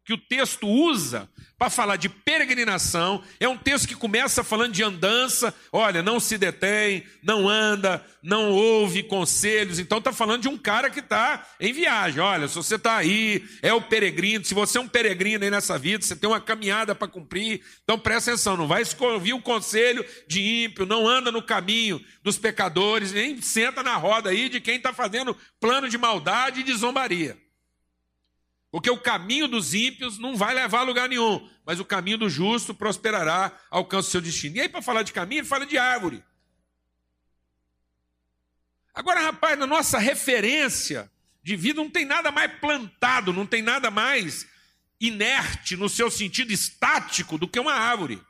que 0.04 0.12
o 0.12 0.18
texto 0.18 0.66
usa 0.66 1.28
para 1.60 1.68
falar 1.68 1.96
de 1.96 2.08
peregrinação. 2.08 3.22
É 3.38 3.46
um 3.46 3.56
texto 3.56 3.86
que 3.86 3.94
começa 3.94 4.42
falando 4.42 4.72
de 4.72 4.82
andança. 4.82 5.54
Olha, 5.70 6.02
não 6.02 6.18
se 6.18 6.38
detém, 6.38 7.04
não 7.22 7.46
anda, 7.46 8.02
não 8.22 8.50
ouve 8.50 9.02
conselhos. 9.02 9.78
Então 9.78 9.98
está 9.98 10.10
falando 10.10 10.40
de 10.40 10.48
um 10.48 10.56
cara 10.56 10.88
que 10.88 11.00
está 11.00 11.46
em 11.60 11.70
viagem. 11.70 12.18
Olha, 12.18 12.48
se 12.48 12.54
você 12.54 12.76
está 12.76 12.96
aí, 12.96 13.44
é 13.60 13.74
o 13.74 13.82
peregrino. 13.82 14.42
Se 14.42 14.54
você 14.54 14.78
é 14.78 14.80
um 14.80 14.88
peregrino 14.88 15.44
aí 15.44 15.50
nessa 15.50 15.78
vida, 15.78 16.02
você 16.02 16.16
tem 16.16 16.30
uma 16.30 16.40
caminhada 16.40 16.94
para 16.94 17.06
cumprir. 17.06 17.60
Então 17.84 17.98
presta 17.98 18.30
atenção, 18.30 18.56
não 18.56 18.66
vai 18.66 18.82
ouvir 18.98 19.34
o 19.34 19.42
conselho 19.42 20.02
de 20.26 20.64
ímpio, 20.64 20.86
não 20.86 21.06
anda 21.06 21.30
no 21.30 21.42
caminho 21.42 22.02
dos 22.22 22.38
pecadores, 22.38 23.12
nem 23.12 23.40
senta 23.42 23.82
na 23.82 23.96
roda 23.96 24.30
aí 24.30 24.48
de 24.48 24.60
quem 24.62 24.76
está 24.76 24.94
fazendo 24.94 25.36
plano 25.60 25.90
de 25.90 25.98
maldade 25.98 26.60
e 26.60 26.64
de 26.64 26.74
zombaria. 26.74 27.36
Porque 28.70 28.88
o 28.88 28.98
caminho 28.98 29.48
dos 29.48 29.74
ímpios 29.74 30.18
não 30.18 30.36
vai 30.36 30.54
levar 30.54 30.80
a 30.80 30.84
lugar 30.84 31.08
nenhum, 31.08 31.48
mas 31.66 31.80
o 31.80 31.84
caminho 31.84 32.18
do 32.18 32.30
justo 32.30 32.72
prosperará, 32.72 33.58
alcança 33.68 34.08
o 34.08 34.10
seu 34.12 34.20
destino. 34.20 34.56
E 34.56 34.60
aí, 34.60 34.68
para 34.68 34.80
falar 34.80 35.02
de 35.02 35.12
caminho, 35.12 35.40
ele 35.40 35.48
fala 35.48 35.66
de 35.66 35.76
árvore. 35.76 36.22
Agora, 38.94 39.20
rapaz, 39.20 39.58
na 39.58 39.66
nossa 39.66 39.98
referência 39.98 41.10
de 41.42 41.56
vida 41.56 41.80
não 41.80 41.90
tem 41.90 42.04
nada 42.04 42.30
mais 42.30 42.52
plantado, 42.60 43.32
não 43.32 43.46
tem 43.46 43.62
nada 43.62 43.90
mais 43.90 44.46
inerte 45.00 45.76
no 45.76 45.88
seu 45.88 46.10
sentido 46.10 46.52
estático 46.52 47.38
do 47.38 47.48
que 47.48 47.58
uma 47.58 47.72
árvore. 47.72 48.22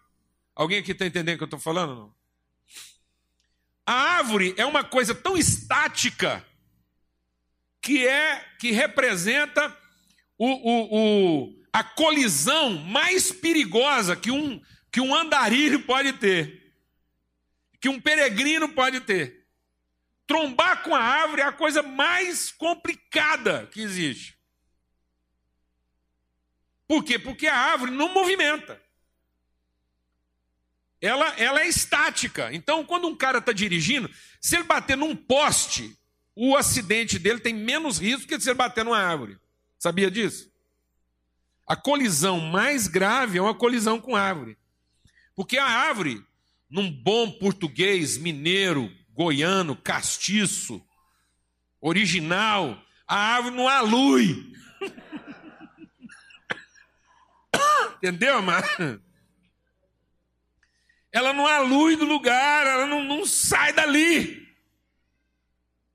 Alguém 0.54 0.78
aqui 0.78 0.92
está 0.92 1.04
entendendo 1.04 1.34
o 1.34 1.38
que 1.38 1.42
eu 1.42 1.46
estou 1.46 1.60
falando? 1.60 1.94
Não? 1.94 2.14
A 3.84 3.92
árvore 3.92 4.54
é 4.56 4.64
uma 4.64 4.84
coisa 4.84 5.14
tão 5.14 5.36
estática 5.36 6.46
que 7.82 8.06
é 8.06 8.38
que 8.58 8.70
representa 8.70 9.76
o, 10.42 10.46
o, 10.46 11.42
o, 11.42 11.54
a 11.70 11.84
colisão 11.84 12.70
mais 12.70 13.30
perigosa 13.30 14.16
que 14.16 14.30
um, 14.30 14.58
que 14.90 14.98
um 14.98 15.14
andarilho 15.14 15.82
pode 15.82 16.14
ter, 16.14 16.74
que 17.78 17.90
um 17.90 18.00
peregrino 18.00 18.70
pode 18.70 19.02
ter. 19.02 19.46
Trombar 20.26 20.82
com 20.82 20.94
a 20.94 21.00
árvore 21.00 21.42
é 21.42 21.44
a 21.44 21.52
coisa 21.52 21.82
mais 21.82 22.50
complicada 22.50 23.66
que 23.66 23.82
existe. 23.82 24.38
Por 26.88 27.04
quê? 27.04 27.18
Porque 27.18 27.46
a 27.46 27.56
árvore 27.56 27.90
não 27.90 28.14
movimenta. 28.14 28.80
Ela, 31.02 31.28
ela 31.38 31.60
é 31.60 31.68
estática. 31.68 32.50
Então, 32.50 32.82
quando 32.86 33.06
um 33.06 33.16
cara 33.16 33.38
está 33.38 33.52
dirigindo, 33.52 34.10
se 34.40 34.56
ele 34.56 34.64
bater 34.64 34.96
num 34.96 35.14
poste, 35.14 35.94
o 36.34 36.56
acidente 36.56 37.18
dele 37.18 37.40
tem 37.40 37.52
menos 37.52 37.98
risco 37.98 38.26
que 38.26 38.40
se 38.40 38.48
ele 38.48 38.56
bater 38.56 38.86
numa 38.86 38.98
árvore. 38.98 39.38
Sabia 39.80 40.08
disso? 40.10 40.52
A 41.66 41.74
colisão 41.74 42.38
mais 42.38 42.86
grave 42.86 43.38
é 43.38 43.42
uma 43.42 43.54
colisão 43.54 43.98
com 43.98 44.14
árvore. 44.14 44.58
Porque 45.34 45.56
a 45.56 45.64
árvore, 45.64 46.22
num 46.68 46.92
bom 46.92 47.30
português 47.30 48.18
mineiro, 48.18 48.94
goiano, 49.08 49.74
castiço, 49.74 50.86
original, 51.80 52.78
a 53.06 53.16
árvore 53.16 53.56
não 53.56 53.66
alui. 53.66 54.52
Entendeu, 57.96 58.36
amado? 58.36 59.02
Ela 61.10 61.32
não 61.32 61.46
alui 61.46 61.96
do 61.96 62.04
lugar, 62.04 62.66
ela 62.66 62.86
não, 62.86 63.02
não 63.02 63.24
sai 63.24 63.72
dali. 63.72 64.46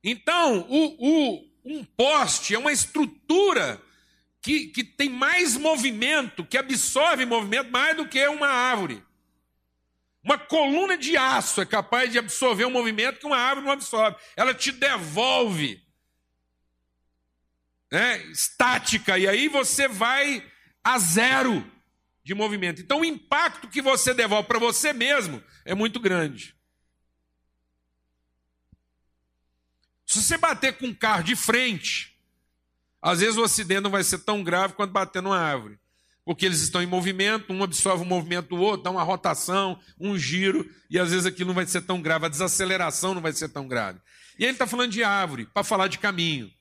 Então, 0.04 0.65
o, 0.69 0.95
o, 0.98 1.55
um 1.65 1.84
poste 1.84 2.54
é 2.54 2.60
uma 2.60 2.71
estrutura 2.71 3.82
que, 4.41 4.67
que 4.67 4.84
tem 4.84 5.10
mais 5.10 5.58
movimento, 5.58 6.45
que 6.45 6.58
absorve 6.58 7.25
movimento 7.25 7.71
mais 7.71 7.97
do 7.97 8.08
que 8.08 8.25
uma 8.28 8.47
árvore. 8.47 9.04
Uma 10.23 10.38
coluna 10.38 10.97
de 10.97 11.17
aço 11.17 11.62
é 11.62 11.65
capaz 11.65 12.12
de 12.12 12.19
absorver 12.19 12.65
um 12.65 12.71
movimento 12.71 13.19
que 13.19 13.25
uma 13.25 13.38
árvore 13.38 13.65
não 13.65 13.73
absorve. 13.73 14.17
Ela 14.36 14.54
te 14.54 14.71
devolve 14.71 15.84
né, 17.91 18.17
estática, 18.28 19.17
e 19.17 19.28
aí 19.28 19.47
você 19.47 19.88
vai 19.88 20.43
a 20.84 20.99
zero 20.99 21.65
de 22.23 22.34
movimento. 22.34 22.82
Então, 22.82 23.01
o 23.01 23.06
impacto 23.06 23.67
que 23.67 23.82
você 23.82 24.13
devolve 24.13 24.47
para 24.47 24.60
você 24.60 24.93
mesmo 24.93 25.43
é 25.63 25.73
muito 25.73 25.99
grande. 25.99 26.55
Se 30.06 30.22
você 30.22 30.38
bater 30.38 30.78
com 30.78 30.88
um 30.88 30.94
carro 30.94 31.24
de 31.24 31.36
frente, 31.36 32.15
às 33.02 33.20
vezes 33.20 33.38
o 33.38 33.44
acidente 33.44 33.82
não 33.82 33.91
vai 33.91 34.04
ser 34.04 34.20
tão 34.20 34.44
grave 34.44 34.74
quanto 34.74 34.91
bater 34.91 35.22
numa 35.22 35.38
árvore. 35.38 35.80
Porque 36.24 36.46
eles 36.46 36.62
estão 36.62 36.82
em 36.82 36.88
movimento, 36.88 37.54
um 37.54 37.63
absorve 37.63 38.04
o 38.04 38.08
movimento 38.08 38.50
do 38.50 38.58
outro, 38.58 38.84
dá 38.84 38.89
uma 38.89 39.04
rotação, 39.04 39.80
um 40.00 40.18
giro, 40.18 40.68
e 40.89 40.98
às 40.98 41.12
vezes 41.12 41.26
aquilo 41.26 41.50
não 41.50 41.54
vai 41.54 41.68
ser 41.68 41.82
tão 41.82 42.02
grave, 42.02 42.26
a 42.26 42.30
desaceleração 42.30 43.13
não 43.13 43.22
vai 43.22 43.32
ser 43.32 43.50
tão 43.50 43.68
grave. 43.68 44.00
E 44.39 44.44
ele 44.44 44.54
está 44.54 44.65
falando 44.65 44.91
de 44.91 45.04
árvore, 45.04 45.46
para 45.46 45.63
falar 45.63 45.88
de 45.88 46.00
caminho. 46.00 46.52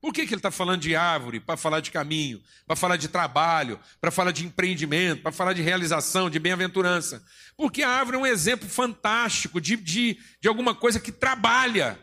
Por 0.00 0.12
que, 0.12 0.26
que 0.26 0.34
ele 0.34 0.38
está 0.38 0.50
falando 0.50 0.82
de 0.82 0.94
árvore? 0.94 1.40
Para 1.40 1.56
falar 1.56 1.80
de 1.80 1.90
caminho, 1.90 2.42
para 2.66 2.76
falar 2.76 2.96
de 2.96 3.08
trabalho, 3.08 3.80
para 4.00 4.10
falar 4.10 4.32
de 4.32 4.44
empreendimento, 4.44 5.22
para 5.22 5.32
falar 5.32 5.54
de 5.54 5.62
realização, 5.62 6.28
de 6.28 6.38
bem-aventurança. 6.38 7.24
Porque 7.56 7.82
a 7.82 7.88
árvore 7.88 8.18
é 8.18 8.20
um 8.20 8.26
exemplo 8.26 8.68
fantástico 8.68 9.60
de, 9.60 9.76
de, 9.76 10.18
de 10.40 10.46
alguma 10.46 10.74
coisa 10.74 11.00
que 11.00 11.10
trabalha 11.10 11.98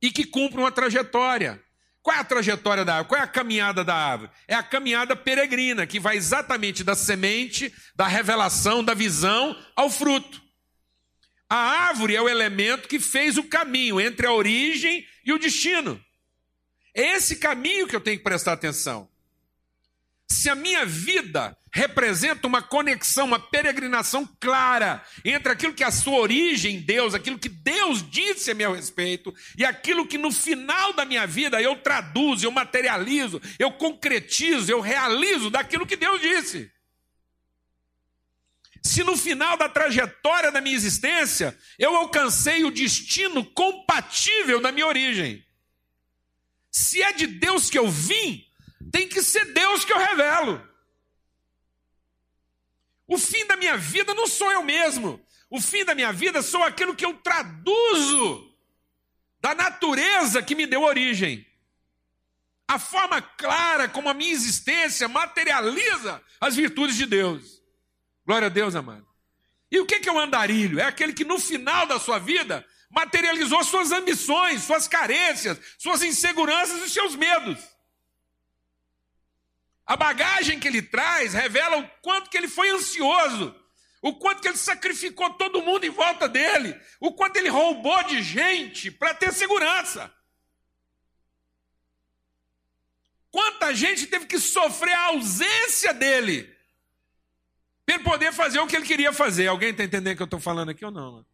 e 0.00 0.10
que 0.10 0.24
cumpre 0.24 0.58
uma 0.58 0.72
trajetória. 0.72 1.62
Qual 2.02 2.16
é 2.16 2.20
a 2.20 2.24
trajetória 2.24 2.84
da 2.84 2.94
árvore? 2.94 3.08
Qual 3.08 3.20
é 3.20 3.24
a 3.24 3.28
caminhada 3.28 3.84
da 3.84 3.94
árvore? 3.94 4.30
É 4.46 4.54
a 4.54 4.62
caminhada 4.62 5.14
peregrina, 5.14 5.86
que 5.86 6.00
vai 6.00 6.16
exatamente 6.16 6.82
da 6.82 6.94
semente, 6.94 7.72
da 7.94 8.06
revelação, 8.06 8.82
da 8.82 8.94
visão 8.94 9.56
ao 9.76 9.90
fruto. 9.90 10.40
A 11.50 11.56
árvore 11.56 12.14
é 12.14 12.22
o 12.22 12.28
elemento 12.28 12.88
que 12.88 13.00
fez 13.00 13.36
o 13.36 13.44
caminho 13.44 14.00
entre 14.00 14.26
a 14.26 14.32
origem 14.32 15.06
e 15.24 15.32
o 15.32 15.38
destino. 15.38 16.02
É 16.94 17.14
esse 17.14 17.36
caminho 17.36 17.86
que 17.86 17.96
eu 17.96 18.00
tenho 18.00 18.18
que 18.18 18.24
prestar 18.24 18.52
atenção. 18.52 19.08
Se 20.30 20.50
a 20.50 20.54
minha 20.54 20.84
vida 20.84 21.56
representa 21.78 22.46
uma 22.46 22.60
conexão, 22.60 23.26
uma 23.26 23.38
peregrinação 23.38 24.28
clara 24.40 25.00
entre 25.24 25.52
aquilo 25.52 25.72
que 25.72 25.84
é 25.84 25.86
a 25.86 25.92
sua 25.92 26.18
origem 26.18 26.76
em 26.76 26.80
Deus, 26.80 27.14
aquilo 27.14 27.38
que 27.38 27.48
Deus 27.48 28.04
disse 28.10 28.50
a 28.50 28.54
meu 28.54 28.72
respeito, 28.72 29.32
e 29.56 29.64
aquilo 29.64 30.06
que 30.06 30.18
no 30.18 30.32
final 30.32 30.92
da 30.92 31.04
minha 31.04 31.24
vida 31.24 31.62
eu 31.62 31.76
traduzo, 31.76 32.44
eu 32.44 32.50
materializo, 32.50 33.40
eu 33.60 33.70
concretizo, 33.70 34.72
eu 34.72 34.80
realizo 34.80 35.50
daquilo 35.50 35.86
que 35.86 35.96
Deus 35.96 36.20
disse. 36.20 36.70
Se 38.82 39.04
no 39.04 39.16
final 39.16 39.56
da 39.56 39.68
trajetória 39.68 40.50
da 40.50 40.60
minha 40.60 40.74
existência 40.74 41.56
eu 41.78 41.94
alcancei 41.94 42.64
o 42.64 42.72
destino 42.72 43.44
compatível 43.44 44.60
da 44.60 44.72
minha 44.72 44.86
origem, 44.86 45.44
se 46.72 47.00
é 47.02 47.12
de 47.12 47.26
Deus 47.26 47.70
que 47.70 47.78
eu 47.78 47.88
vim, 47.88 48.44
tem 48.90 49.08
que 49.08 49.22
ser 49.22 49.44
Deus 49.52 49.84
que 49.84 49.92
eu 49.92 49.98
revelo. 49.98 50.67
O 53.08 53.16
fim 53.16 53.46
da 53.46 53.56
minha 53.56 53.76
vida 53.76 54.12
não 54.12 54.26
sou 54.26 54.52
eu 54.52 54.62
mesmo. 54.62 55.18
O 55.50 55.60
fim 55.60 55.82
da 55.82 55.94
minha 55.94 56.12
vida 56.12 56.42
sou 56.42 56.62
aquilo 56.62 56.94
que 56.94 57.06
eu 57.06 57.14
traduzo 57.14 58.54
da 59.40 59.54
natureza 59.54 60.42
que 60.42 60.54
me 60.54 60.66
deu 60.66 60.82
origem. 60.82 61.46
A 62.68 62.78
forma 62.78 63.22
clara 63.22 63.88
como 63.88 64.10
a 64.10 64.14
minha 64.14 64.30
existência 64.30 65.08
materializa 65.08 66.22
as 66.38 66.54
virtudes 66.54 66.96
de 66.96 67.06
Deus. 67.06 67.62
Glória 68.26 68.46
a 68.46 68.50
Deus, 68.50 68.74
amado. 68.74 69.08
E 69.70 69.80
o 69.80 69.86
que 69.86 70.06
é 70.06 70.12
o 70.12 70.18
andarilho? 70.18 70.78
É 70.78 70.84
aquele 70.84 71.14
que 71.14 71.24
no 71.24 71.38
final 71.38 71.86
da 71.86 71.98
sua 71.98 72.18
vida 72.18 72.64
materializou 72.90 73.64
suas 73.64 73.90
ambições, 73.90 74.64
suas 74.64 74.86
carências, 74.86 75.58
suas 75.78 76.02
inseguranças 76.02 76.82
e 76.82 76.90
seus 76.90 77.16
medos. 77.16 77.58
A 79.88 79.96
bagagem 79.96 80.60
que 80.60 80.68
ele 80.68 80.82
traz 80.82 81.32
revela 81.32 81.78
o 81.78 81.88
quanto 82.02 82.28
que 82.28 82.36
ele 82.36 82.46
foi 82.46 82.68
ansioso, 82.68 83.58
o 84.02 84.14
quanto 84.16 84.42
que 84.42 84.48
ele 84.48 84.58
sacrificou 84.58 85.30
todo 85.30 85.62
mundo 85.62 85.84
em 85.84 85.88
volta 85.88 86.28
dele, 86.28 86.78
o 87.00 87.10
quanto 87.10 87.38
ele 87.38 87.48
roubou 87.48 88.02
de 88.02 88.22
gente 88.22 88.90
para 88.90 89.14
ter 89.14 89.32
segurança. 89.32 90.14
Quanta 93.30 93.74
gente 93.74 94.06
teve 94.06 94.26
que 94.26 94.38
sofrer 94.38 94.92
a 94.92 95.06
ausência 95.06 95.94
dele 95.94 96.54
para 97.86 97.98
poder 98.00 98.30
fazer 98.30 98.58
o 98.58 98.66
que 98.66 98.76
ele 98.76 98.86
queria 98.86 99.10
fazer. 99.10 99.46
Alguém 99.46 99.70
está 99.70 99.84
entendendo 99.84 100.12
o 100.12 100.16
que 100.16 100.22
eu 100.22 100.26
estou 100.26 100.40
falando 100.40 100.68
aqui 100.68 100.84
ou 100.84 100.90
não? 100.90 101.24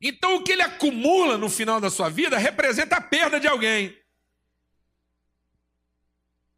Então 0.00 0.34
o 0.34 0.42
que 0.42 0.50
ele 0.50 0.62
acumula 0.62 1.38
no 1.38 1.48
final 1.48 1.80
da 1.80 1.88
sua 1.88 2.08
vida 2.08 2.36
representa 2.36 2.96
a 2.96 3.00
perda 3.00 3.38
de 3.38 3.46
alguém. 3.46 3.96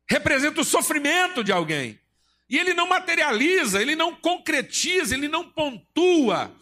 Representa 0.09 0.61
o 0.61 0.65
sofrimento 0.65 1.45
de 1.45 1.53
alguém. 1.53 2.01
E 2.49 2.59
ele 2.59 2.73
não 2.73 2.89
materializa, 2.89 3.81
ele 3.81 3.95
não 3.95 4.15
concretiza, 4.15 5.15
ele 5.15 5.29
não 5.29 5.49
pontua, 5.49 6.55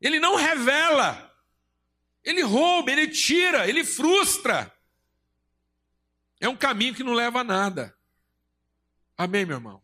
ele 0.00 0.18
não 0.18 0.34
revela. 0.34 1.28
Ele 2.24 2.42
rouba, 2.42 2.90
ele 2.90 3.08
tira, 3.08 3.68
ele 3.68 3.84
frustra. 3.84 4.72
É 6.40 6.48
um 6.48 6.56
caminho 6.56 6.94
que 6.94 7.04
não 7.04 7.12
leva 7.12 7.40
a 7.40 7.44
nada. 7.44 7.94
Amém, 9.16 9.44
meu 9.44 9.56
irmão? 9.56 9.82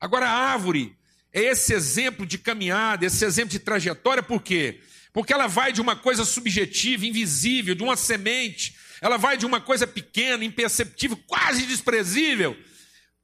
Agora, 0.00 0.26
a 0.26 0.32
árvore 0.32 0.96
é 1.32 1.42
esse 1.42 1.74
exemplo 1.74 2.24
de 2.24 2.38
caminhada, 2.38 3.04
esse 3.04 3.24
exemplo 3.24 3.50
de 3.50 3.58
trajetória, 3.58 4.22
por 4.22 4.42
quê? 4.42 4.80
Porque 5.12 5.32
ela 5.32 5.46
vai 5.46 5.72
de 5.72 5.80
uma 5.80 5.96
coisa 5.96 6.24
subjetiva, 6.24 7.04
invisível, 7.04 7.74
de 7.74 7.82
uma 7.82 7.96
semente, 7.96 8.76
ela 9.00 9.16
vai 9.16 9.36
de 9.36 9.46
uma 9.46 9.60
coisa 9.60 9.86
pequena, 9.86 10.44
imperceptível, 10.44 11.16
quase 11.26 11.66
desprezível, 11.66 12.56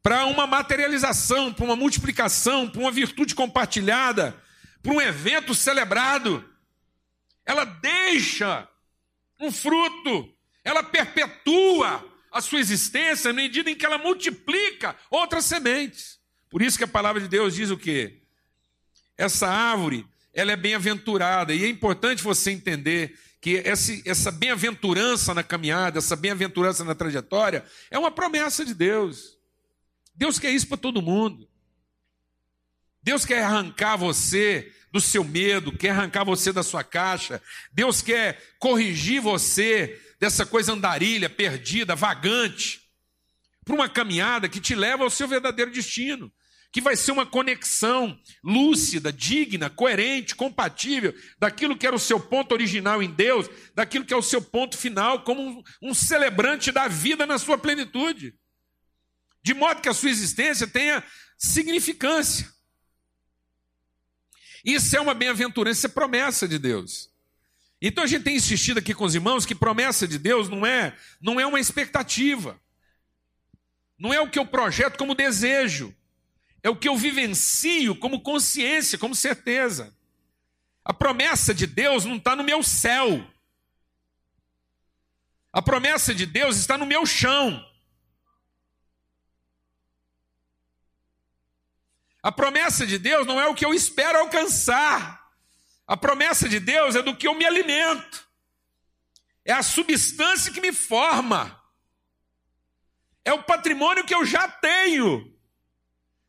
para 0.02 0.26
uma 0.26 0.46
materialização, 0.46 1.52
para 1.52 1.64
uma 1.64 1.76
multiplicação, 1.76 2.68
para 2.68 2.80
uma 2.80 2.90
virtude 2.90 3.34
compartilhada, 3.34 4.40
para 4.82 4.92
um 4.92 5.00
evento 5.00 5.54
celebrado. 5.54 6.48
Ela 7.44 7.64
deixa 7.64 8.68
um 9.40 9.52
fruto, 9.52 10.32
ela 10.64 10.82
perpetua 10.82 12.04
a 12.30 12.40
sua 12.40 12.60
existência 12.60 13.32
na 13.32 13.42
medida 13.42 13.70
em 13.70 13.74
que 13.74 13.84
ela 13.84 13.98
multiplica 13.98 14.96
outras 15.10 15.44
sementes. 15.44 16.18
Por 16.48 16.62
isso 16.62 16.78
que 16.78 16.84
a 16.84 16.88
palavra 16.88 17.20
de 17.20 17.28
Deus 17.28 17.54
diz 17.54 17.70
o 17.70 17.76
quê? 17.76 18.22
Essa 19.16 19.48
árvore 19.48 20.06
ela 20.36 20.52
é 20.52 20.56
bem-aventurada. 20.56 21.54
E 21.54 21.64
é 21.64 21.68
importante 21.68 22.22
você 22.22 22.50
entender 22.50 23.18
que 23.46 23.62
essa 23.64 24.32
bem-aventurança 24.32 25.32
na 25.32 25.40
caminhada, 25.40 25.98
essa 25.98 26.16
bem-aventurança 26.16 26.82
na 26.82 26.96
trajetória, 26.96 27.64
é 27.92 27.96
uma 27.96 28.10
promessa 28.10 28.64
de 28.64 28.74
Deus. 28.74 29.38
Deus 30.16 30.36
quer 30.36 30.50
isso 30.50 30.66
para 30.66 30.76
todo 30.76 31.00
mundo. 31.00 31.48
Deus 33.00 33.24
quer 33.24 33.44
arrancar 33.44 33.96
você 33.96 34.74
do 34.90 35.00
seu 35.00 35.22
medo, 35.22 35.70
quer 35.70 35.90
arrancar 35.90 36.24
você 36.24 36.52
da 36.52 36.64
sua 36.64 36.82
caixa. 36.82 37.40
Deus 37.70 38.02
quer 38.02 38.42
corrigir 38.58 39.20
você 39.20 39.96
dessa 40.18 40.44
coisa 40.44 40.72
andarilha, 40.72 41.30
perdida, 41.30 41.94
vagante, 41.94 42.82
para 43.64 43.76
uma 43.76 43.88
caminhada 43.88 44.48
que 44.48 44.60
te 44.60 44.74
leva 44.74 45.04
ao 45.04 45.10
seu 45.10 45.28
verdadeiro 45.28 45.70
destino 45.70 46.32
que 46.76 46.80
vai 46.82 46.94
ser 46.94 47.10
uma 47.10 47.24
conexão 47.24 48.20
lúcida, 48.44 49.10
digna, 49.10 49.70
coerente, 49.70 50.34
compatível 50.34 51.14
daquilo 51.38 51.74
que 51.74 51.86
era 51.86 51.96
o 51.96 51.98
seu 51.98 52.20
ponto 52.20 52.52
original 52.52 53.02
em 53.02 53.10
Deus, 53.10 53.48
daquilo 53.74 54.04
que 54.04 54.12
é 54.12 54.16
o 54.16 54.20
seu 54.20 54.42
ponto 54.42 54.76
final, 54.76 55.24
como 55.24 55.64
um, 55.82 55.94
celebrante 55.94 56.70
da 56.70 56.86
vida 56.86 57.24
na 57.24 57.38
sua 57.38 57.56
plenitude. 57.56 58.34
De 59.42 59.54
modo 59.54 59.80
que 59.80 59.88
a 59.88 59.94
sua 59.94 60.10
existência 60.10 60.66
tenha 60.66 61.02
significância. 61.38 62.46
Isso 64.62 64.94
é 64.94 65.00
uma 65.00 65.14
bem-aventurança, 65.14 65.78
isso 65.78 65.86
é 65.86 65.88
promessa 65.88 66.46
de 66.46 66.58
Deus. 66.58 67.08
Então 67.80 68.04
a 68.04 68.06
gente 68.06 68.24
tem 68.24 68.36
insistido 68.36 68.80
aqui 68.80 68.92
com 68.92 69.06
os 69.06 69.14
irmãos 69.14 69.46
que 69.46 69.54
promessa 69.54 70.06
de 70.06 70.18
Deus 70.18 70.50
não 70.50 70.66
é, 70.66 70.94
não 71.22 71.40
é 71.40 71.46
uma 71.46 71.58
expectativa. 71.58 72.60
Não 73.98 74.12
é 74.12 74.20
o 74.20 74.28
que 74.28 74.38
eu 74.38 74.44
projeto 74.44 74.98
como 74.98 75.14
desejo 75.14 75.96
é 76.66 76.68
o 76.68 76.74
que 76.74 76.88
eu 76.88 76.96
vivencio 76.96 77.94
como 77.94 78.20
consciência, 78.20 78.98
como 78.98 79.14
certeza. 79.14 79.96
A 80.84 80.92
promessa 80.92 81.54
de 81.54 81.64
Deus 81.64 82.04
não 82.04 82.16
está 82.16 82.34
no 82.34 82.42
meu 82.42 82.60
céu. 82.60 83.24
A 85.52 85.62
promessa 85.62 86.12
de 86.12 86.26
Deus 86.26 86.56
está 86.56 86.76
no 86.76 86.84
meu 86.84 87.06
chão. 87.06 87.64
A 92.20 92.32
promessa 92.32 92.84
de 92.84 92.98
Deus 92.98 93.24
não 93.28 93.40
é 93.40 93.46
o 93.46 93.54
que 93.54 93.64
eu 93.64 93.72
espero 93.72 94.18
alcançar. 94.18 95.24
A 95.86 95.96
promessa 95.96 96.48
de 96.48 96.58
Deus 96.58 96.96
é 96.96 97.02
do 97.02 97.16
que 97.16 97.28
eu 97.28 97.34
me 97.36 97.46
alimento. 97.46 98.28
É 99.44 99.52
a 99.52 99.62
substância 99.62 100.52
que 100.52 100.60
me 100.60 100.72
forma. 100.72 101.62
É 103.24 103.32
o 103.32 103.44
patrimônio 103.44 104.04
que 104.04 104.14
eu 104.16 104.26
já 104.26 104.48
tenho. 104.48 105.35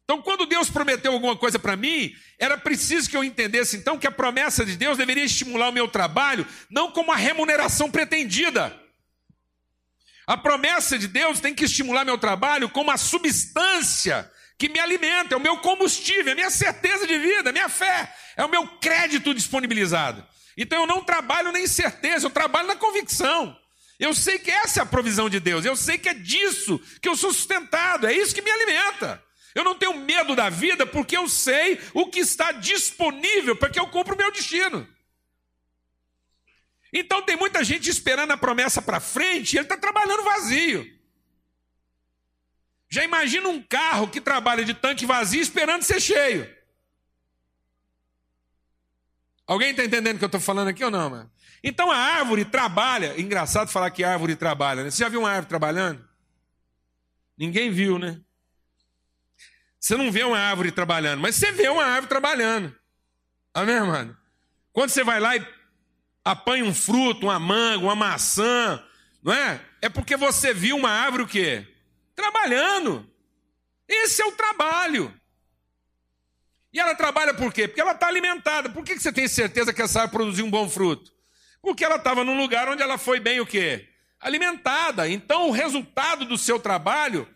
Então, 0.07 0.21
quando 0.21 0.45
Deus 0.45 0.69
prometeu 0.69 1.11
alguma 1.11 1.35
coisa 1.35 1.59
para 1.59 1.75
mim, 1.75 2.15
era 2.39 2.57
preciso 2.57 3.09
que 3.09 3.17
eu 3.17 3.25
entendesse 3.25 3.75
então 3.75 3.97
que 3.97 4.07
a 4.07 4.11
promessa 4.11 4.65
de 4.65 4.77
Deus 4.77 4.97
deveria 4.97 5.25
estimular 5.25 5.67
o 5.67 5.73
meu 5.73 5.85
trabalho, 5.85 6.47
não 6.69 6.89
como 6.93 7.11
a 7.11 7.17
remuneração 7.17 7.91
pretendida. 7.91 8.73
A 10.25 10.37
promessa 10.37 10.97
de 10.97 11.09
Deus 11.09 11.41
tem 11.41 11.53
que 11.53 11.65
estimular 11.65 12.05
meu 12.05 12.17
trabalho 12.17 12.69
como 12.69 12.89
a 12.89 12.95
substância 12.95 14.31
que 14.57 14.69
me 14.69 14.79
alimenta, 14.79 15.35
é 15.35 15.37
o 15.37 15.41
meu 15.41 15.57
combustível, 15.57 16.29
é 16.29 16.31
a 16.31 16.35
minha 16.35 16.49
certeza 16.51 17.05
de 17.05 17.17
vida, 17.19 17.49
é 17.49 17.51
a 17.51 17.53
minha 17.53 17.67
fé, 17.67 18.15
é 18.37 18.45
o 18.45 18.49
meu 18.49 18.65
crédito 18.79 19.33
disponibilizado. 19.33 20.25
Então 20.55 20.79
eu 20.79 20.87
não 20.87 21.03
trabalho 21.03 21.51
nem 21.51 21.67
certeza, 21.67 22.27
eu 22.27 22.31
trabalho 22.31 22.69
na 22.69 22.77
convicção. 22.77 23.53
Eu 23.99 24.13
sei 24.13 24.39
que 24.39 24.51
essa 24.51 24.79
é 24.79 24.83
a 24.83 24.85
provisão 24.85 25.29
de 25.29 25.41
Deus, 25.41 25.65
eu 25.65 25.75
sei 25.75 25.97
que 25.97 26.07
é 26.07 26.13
disso 26.13 26.79
que 27.01 27.09
eu 27.09 27.17
sou 27.17 27.33
sustentado, 27.33 28.07
é 28.07 28.13
isso 28.13 28.33
que 28.33 28.41
me 28.41 28.49
alimenta. 28.49 29.26
Eu 29.57 29.63
não 29.63 29.73
tenho 29.73 29.95
medo 29.95 30.35
da 30.35 30.51
vida 30.51 30.85
porque 30.85 31.17
eu 31.17 31.27
sei 31.27 31.81
o 31.91 32.05
que 32.05 32.19
está 32.19 32.51
disponível 32.51 33.55
para 33.55 33.71
que 33.71 33.79
eu 33.79 33.87
cumpra 33.87 34.13
o 34.13 34.17
meu 34.17 34.31
destino. 34.31 34.87
Então 36.93 37.23
tem 37.23 37.35
muita 37.35 37.63
gente 37.63 37.89
esperando 37.89 38.29
a 38.29 38.37
promessa 38.37 38.83
para 38.83 38.99
frente 38.99 39.53
e 39.53 39.57
ele 39.57 39.65
está 39.65 39.75
trabalhando 39.75 40.23
vazio. 40.23 40.85
Já 42.87 43.03
imagina 43.03 43.49
um 43.49 43.59
carro 43.59 44.07
que 44.07 44.21
trabalha 44.21 44.63
de 44.63 44.75
tanque 44.75 45.07
vazio 45.07 45.41
esperando 45.41 45.81
ser 45.81 45.99
cheio. 45.99 46.55
Alguém 49.47 49.71
está 49.71 49.83
entendendo 49.83 50.17
o 50.17 50.19
que 50.19 50.25
eu 50.25 50.27
estou 50.27 50.39
falando 50.39 50.67
aqui 50.67 50.83
ou 50.83 50.91
não, 50.91 51.09
mano? 51.09 51.31
Então 51.63 51.89
a 51.89 51.97
árvore 51.97 52.45
trabalha. 52.45 53.19
Engraçado 53.19 53.71
falar 53.71 53.89
que 53.89 54.03
árvore 54.03 54.35
trabalha, 54.35 54.83
né? 54.83 54.91
Você 54.91 55.03
já 55.03 55.09
viu 55.09 55.21
uma 55.21 55.31
árvore 55.31 55.49
trabalhando? 55.49 56.07
Ninguém 57.35 57.71
viu, 57.71 57.97
né? 57.97 58.21
Você 59.80 59.95
não 59.95 60.11
vê 60.11 60.23
uma 60.23 60.39
árvore 60.39 60.71
trabalhando, 60.71 61.21
mas 61.21 61.36
você 61.36 61.51
vê 61.51 61.69
uma 61.69 61.84
árvore 61.84 62.07
trabalhando. 62.07 62.75
Amém, 63.53 63.75
irmão? 63.75 64.15
Quando 64.73 64.89
você 64.89 65.03
vai 65.03 65.19
lá 65.19 65.36
e 65.36 65.47
apanha 66.23 66.65
um 66.65 66.73
fruto, 66.73 67.28
uma 67.28 67.39
manga, 67.39 67.84
uma 67.84 67.95
maçã, 67.95 68.84
não 69.23 69.34
é? 69.34 69.61
É 69.82 69.89
porque 69.89 70.17
você 70.17 70.53
viu 70.53 70.75
uma 70.75 70.89
árvore 70.89 71.23
o 71.23 71.28
quê? 71.28 71.65
Trabalhando. 72.15 73.09
Esse 73.88 74.21
é 74.21 74.25
o 74.25 74.32
trabalho. 74.34 75.13
E 76.73 76.80
ela 76.80 76.93
trabalha 76.93 77.34
por 77.34 77.53
quê? 77.53 77.67
Porque 77.67 77.82
ela 77.82 77.93
está 77.93 78.07
alimentada. 78.07 78.69
Por 78.69 78.84
que 78.84 78.99
você 78.99 79.11
tem 79.11 79.28
certeza 79.28 79.73
que 79.73 79.82
essa 79.82 80.01
árvore 80.01 80.17
produziu 80.17 80.45
um 80.45 80.51
bom 80.51 80.69
fruto? 80.69 81.11
Porque 81.61 81.84
ela 81.84 81.95
estava 81.95 82.23
num 82.23 82.38
lugar 82.38 82.67
onde 82.69 82.84
ela 82.84 82.97
foi 82.97 83.19
bem 83.19 83.39
o 83.39 83.45
quê? 83.45 83.88
Alimentada. 84.19 85.07
Então 85.09 85.47
o 85.47 85.51
resultado 85.51 86.25
do 86.25 86.38
seu 86.38 86.59
trabalho 86.59 87.28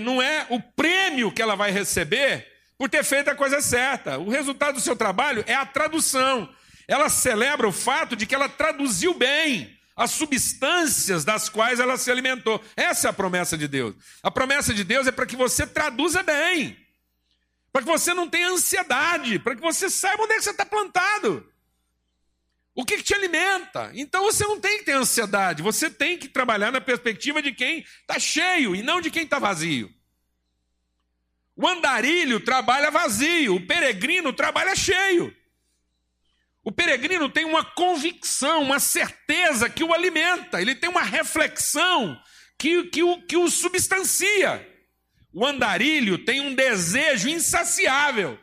não 0.00 0.22
é 0.22 0.46
o 0.50 0.60
prêmio 0.60 1.32
que 1.32 1.42
ela 1.42 1.54
vai 1.54 1.70
receber 1.70 2.46
por 2.78 2.88
ter 2.88 3.04
feito 3.04 3.28
a 3.28 3.34
coisa 3.34 3.60
certa. 3.60 4.18
O 4.18 4.28
resultado 4.28 4.74
do 4.74 4.80
seu 4.80 4.96
trabalho 4.96 5.44
é 5.46 5.54
a 5.54 5.66
tradução. 5.66 6.48
Ela 6.88 7.08
celebra 7.08 7.66
o 7.66 7.72
fato 7.72 8.14
de 8.14 8.26
que 8.26 8.34
ela 8.34 8.48
traduziu 8.48 9.14
bem 9.14 9.76
as 9.96 10.10
substâncias 10.10 11.24
das 11.24 11.48
quais 11.48 11.80
ela 11.80 11.96
se 11.96 12.10
alimentou. 12.10 12.62
Essa 12.76 13.08
é 13.08 13.10
a 13.10 13.14
promessa 13.14 13.56
de 13.56 13.66
Deus. 13.66 13.94
A 14.22 14.30
promessa 14.30 14.74
de 14.74 14.84
Deus 14.84 15.06
é 15.06 15.12
para 15.12 15.26
que 15.26 15.34
você 15.34 15.66
traduza 15.66 16.22
bem, 16.22 16.76
para 17.72 17.82
que 17.82 17.88
você 17.88 18.12
não 18.12 18.28
tenha 18.28 18.50
ansiedade, 18.50 19.38
para 19.38 19.56
que 19.56 19.62
você 19.62 19.88
saiba 19.88 20.22
onde 20.22 20.34
é 20.34 20.36
que 20.36 20.42
você 20.42 20.50
está 20.50 20.66
plantado. 20.66 21.50
O 22.76 22.84
que, 22.84 22.98
que, 22.98 23.02
te 23.02 23.14
alimenta? 23.14 23.90
Então 23.94 24.24
você 24.24 24.44
não 24.44 24.60
tem 24.60 24.78
que 24.78 24.84
ter 24.84 24.92
ansiedade, 24.92 25.62
você 25.62 25.88
tem 25.88 26.18
que 26.18 26.28
trabalhar 26.28 26.70
na 26.70 26.78
perspectiva 26.78 27.40
de 27.40 27.50
quem 27.50 27.78
está 27.78 28.18
cheio 28.18 28.76
e 28.76 28.82
não 28.82 29.00
de 29.00 29.10
quem 29.10 29.22
está 29.24 29.38
vazio. 29.38 29.90
O 31.56 31.66
andarilho 31.66 32.38
trabalha 32.38 32.90
vazio, 32.90 33.54
o 33.54 33.66
peregrino 33.66 34.30
trabalha 34.30 34.76
cheio. 34.76 35.34
O 36.62 36.70
peregrino 36.70 37.30
tem 37.30 37.46
uma 37.46 37.64
convicção, 37.64 38.60
uma 38.60 38.78
certeza 38.78 39.70
que 39.70 39.82
o 39.82 39.94
alimenta, 39.94 40.60
ele 40.60 40.74
tem 40.74 40.90
uma 40.90 41.02
reflexão 41.02 42.20
que, 42.58 42.84
que, 42.90 43.02
o, 43.02 43.22
que 43.22 43.38
o 43.38 43.48
substancia. 43.48 44.70
O 45.32 45.46
andarilho 45.46 46.18
tem 46.26 46.42
um 46.42 46.54
desejo 46.54 47.30
insaciável 47.30 48.38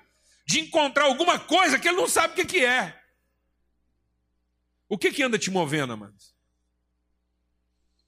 de 0.47 0.59
encontrar 0.59 1.03
alguma 1.03 1.37
coisa 1.37 1.77
que 1.77 1.87
ele 1.87 1.97
não 1.97 2.07
sabe 2.07 2.33
o 2.33 2.35
que, 2.35 2.45
que 2.45 2.65
é. 2.65 3.02
O 4.93 4.97
que, 4.97 5.11
que 5.11 5.23
anda 5.23 5.39
te 5.39 5.49
movendo, 5.49 5.93
amados? 5.93 6.35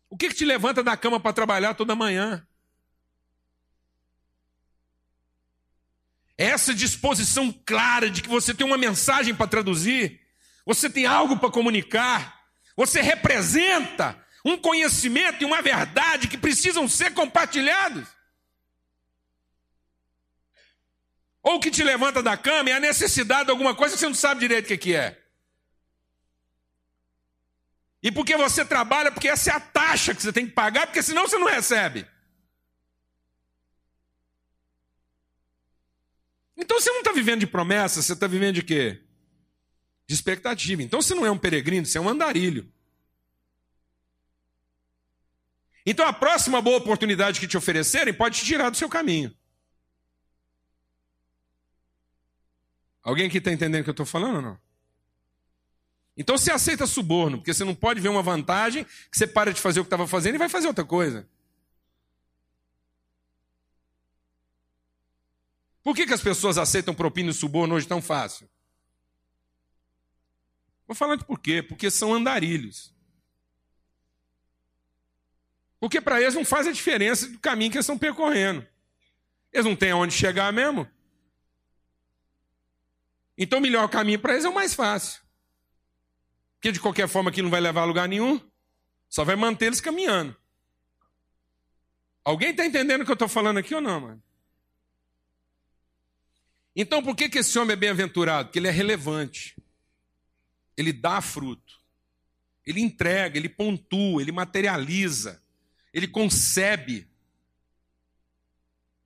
O 0.08 0.16
que, 0.16 0.30
que 0.30 0.36
te 0.36 0.46
levanta 0.46 0.84
da 0.84 0.96
cama 0.96 1.20
para 1.20 1.34
trabalhar 1.34 1.74
toda 1.74 1.96
manhã? 1.96 2.48
Essa 6.38 6.76
disposição 6.76 7.52
clara 7.52 8.08
de 8.08 8.22
que 8.22 8.30
você 8.30 8.54
tem 8.54 8.68
uma 8.68 8.78
mensagem 8.78 9.34
para 9.34 9.48
traduzir, 9.48 10.22
você 10.64 10.88
tem 10.88 11.08
algo 11.08 11.40
para 11.40 11.50
comunicar, 11.50 12.46
você 12.78 13.02
representa 13.02 14.24
um 14.46 14.56
conhecimento 14.56 15.42
e 15.42 15.46
uma 15.46 15.64
verdade 15.64 16.28
que 16.28 16.38
precisam 16.38 16.88
ser 16.88 17.16
compartilhados. 17.16 18.08
Ou 21.42 21.56
o 21.56 21.60
que 21.60 21.72
te 21.72 21.84
levanta 21.84 22.22
da 22.22 22.38
cama 22.38 22.70
é 22.70 22.74
a 22.74 22.80
necessidade 22.80 23.46
de 23.46 23.50
alguma 23.50 23.74
coisa 23.74 23.96
que 23.96 24.00
você 24.00 24.06
não 24.06 24.14
sabe 24.14 24.42
direito 24.42 24.72
o 24.72 24.78
que 24.78 24.94
é. 24.94 25.25
E 28.06 28.12
porque 28.12 28.38
você 28.38 28.64
trabalha, 28.64 29.12
porque 29.12 29.28
essa 29.28 29.50
é 29.50 29.54
a 29.56 29.60
taxa 29.60 30.14
que 30.14 30.22
você 30.22 30.32
tem 30.32 30.46
que 30.46 30.52
pagar, 30.54 30.86
porque 30.86 31.02
senão 31.02 31.28
você 31.28 31.40
não 31.40 31.48
recebe. 31.48 32.08
Então 36.56 36.80
você 36.80 36.92
não 36.92 37.00
está 37.00 37.12
vivendo 37.12 37.40
de 37.40 37.48
promessa, 37.48 38.04
você 38.04 38.14
está 38.14 38.28
vivendo 38.28 38.54
de 38.54 38.62
quê? 38.62 39.02
De 40.06 40.14
expectativa. 40.14 40.84
Então 40.84 41.02
você 41.02 41.16
não 41.16 41.26
é 41.26 41.32
um 41.32 41.38
peregrino, 41.40 41.84
você 41.84 41.98
é 41.98 42.02
um 42.02 42.08
andarilho. 42.08 42.72
Então 45.84 46.08
a 46.08 46.14
próxima 46.14 46.62
boa 46.62 46.78
oportunidade 46.78 47.40
que 47.40 47.48
te 47.48 47.58
oferecerem 47.58 48.14
pode 48.14 48.38
te 48.38 48.46
tirar 48.46 48.70
do 48.70 48.78
seu 48.78 48.88
caminho. 48.88 49.36
Alguém 53.02 53.26
aqui 53.26 53.40
está 53.40 53.52
entendendo 53.52 53.82
o 53.82 53.84
que 53.84 53.90
eu 53.90 53.94
estou 53.94 54.06
falando 54.06 54.36
ou 54.36 54.42
não? 54.44 54.65
Então 56.18 56.38
você 56.38 56.52
aceita 56.52 56.88
suborno, 56.88 57.38
porque 57.38 57.54
você 57.54 57.64
não 57.64 57.76
pode 57.76 58.00
ver 58.00 58.10
uma 58.10 58.22
vantagem 58.22 58.86
que 58.86 59.18
você 59.18 59.28
para 59.28 59.54
de 59.54 59.60
fazer 59.60 59.80
o 59.80 59.84
que 59.84 59.88
estava 59.88 60.08
fazendo 60.08 60.36
e 60.36 60.38
vai 60.38 60.50
fazer 60.50 60.68
outra 60.68 60.86
coisa. 60.86 61.28
Por 65.84 65.96
que, 65.96 66.08
que 66.08 66.14
as 66.14 66.22
pessoas 66.22 66.58
aceitam 66.58 66.96
propina 66.96 67.30
e 67.30 67.34
suborno 67.34 67.76
hoje 67.76 67.88
tão 67.88 68.02
fácil? 68.02 68.50
Vou 70.88 70.96
falar 70.96 71.16
de 71.16 71.26
por 71.26 71.40
quê. 71.40 71.62
Porque 71.62 71.92
são 71.92 72.14
andarilhos. 72.14 72.94
Porque 75.80 76.02
para 76.02 76.22
eles 76.22 76.34
não 76.34 76.46
faz 76.46 76.66
a 76.66 76.72
diferença 76.72 77.28
do 77.28 77.40
caminho 77.40 77.70
que 77.70 77.78
eles 77.78 77.86
estão 77.86 77.98
percorrendo. 77.98 78.66
Eles 79.52 79.66
não 79.66 79.76
têm 79.76 79.92
aonde 79.92 80.14
chegar 80.14 80.52
mesmo. 80.52 80.90
Então 83.38 83.60
o 83.60 83.62
melhor 83.62 83.88
caminho 83.90 84.20
para 84.20 84.34
eles 84.34 84.46
é 84.46 84.50
o 84.50 84.54
mais 84.54 84.74
fácil. 84.74 85.25
Porque 86.66 86.72
de 86.72 86.80
qualquer 86.80 87.08
forma 87.08 87.30
aquilo 87.30 87.46
não 87.46 87.52
vai 87.52 87.62
levar 87.62 87.82
a 87.82 87.86
lugar 87.86 88.10
nenhum. 88.10 88.42
Só 89.08 89.24
vai 89.24 89.36
manter 89.36 89.68
eles 89.68 89.80
caminhando. 89.80 90.36
Alguém 92.24 92.50
está 92.50 92.66
entendendo 92.66 93.02
o 93.02 93.06
que 93.06 93.12
eu 93.12 93.14
estou 93.14 93.28
falando 93.28 93.60
aqui 93.60 93.76
ou 93.76 93.82
não, 93.82 94.02
mano? 94.02 94.24
Então, 96.76 97.04
por 97.04 97.16
que, 97.16 97.30
que 97.30 97.38
esse 97.38 97.60
homem 97.60 97.74
é 97.74 97.76
bem-aventurado? 97.76 98.48
Porque 98.48 98.58
ele 98.58 98.68
é 98.68 98.72
relevante. 98.72 99.56
Ele 100.76 100.92
dá 100.92 101.22
fruto. 101.22 101.80
Ele 102.66 102.82
entrega, 102.82 103.38
ele 103.38 103.48
pontua, 103.48 104.20
ele 104.20 104.32
materializa. 104.32 105.40
Ele 105.94 106.08
concebe. 106.08 107.08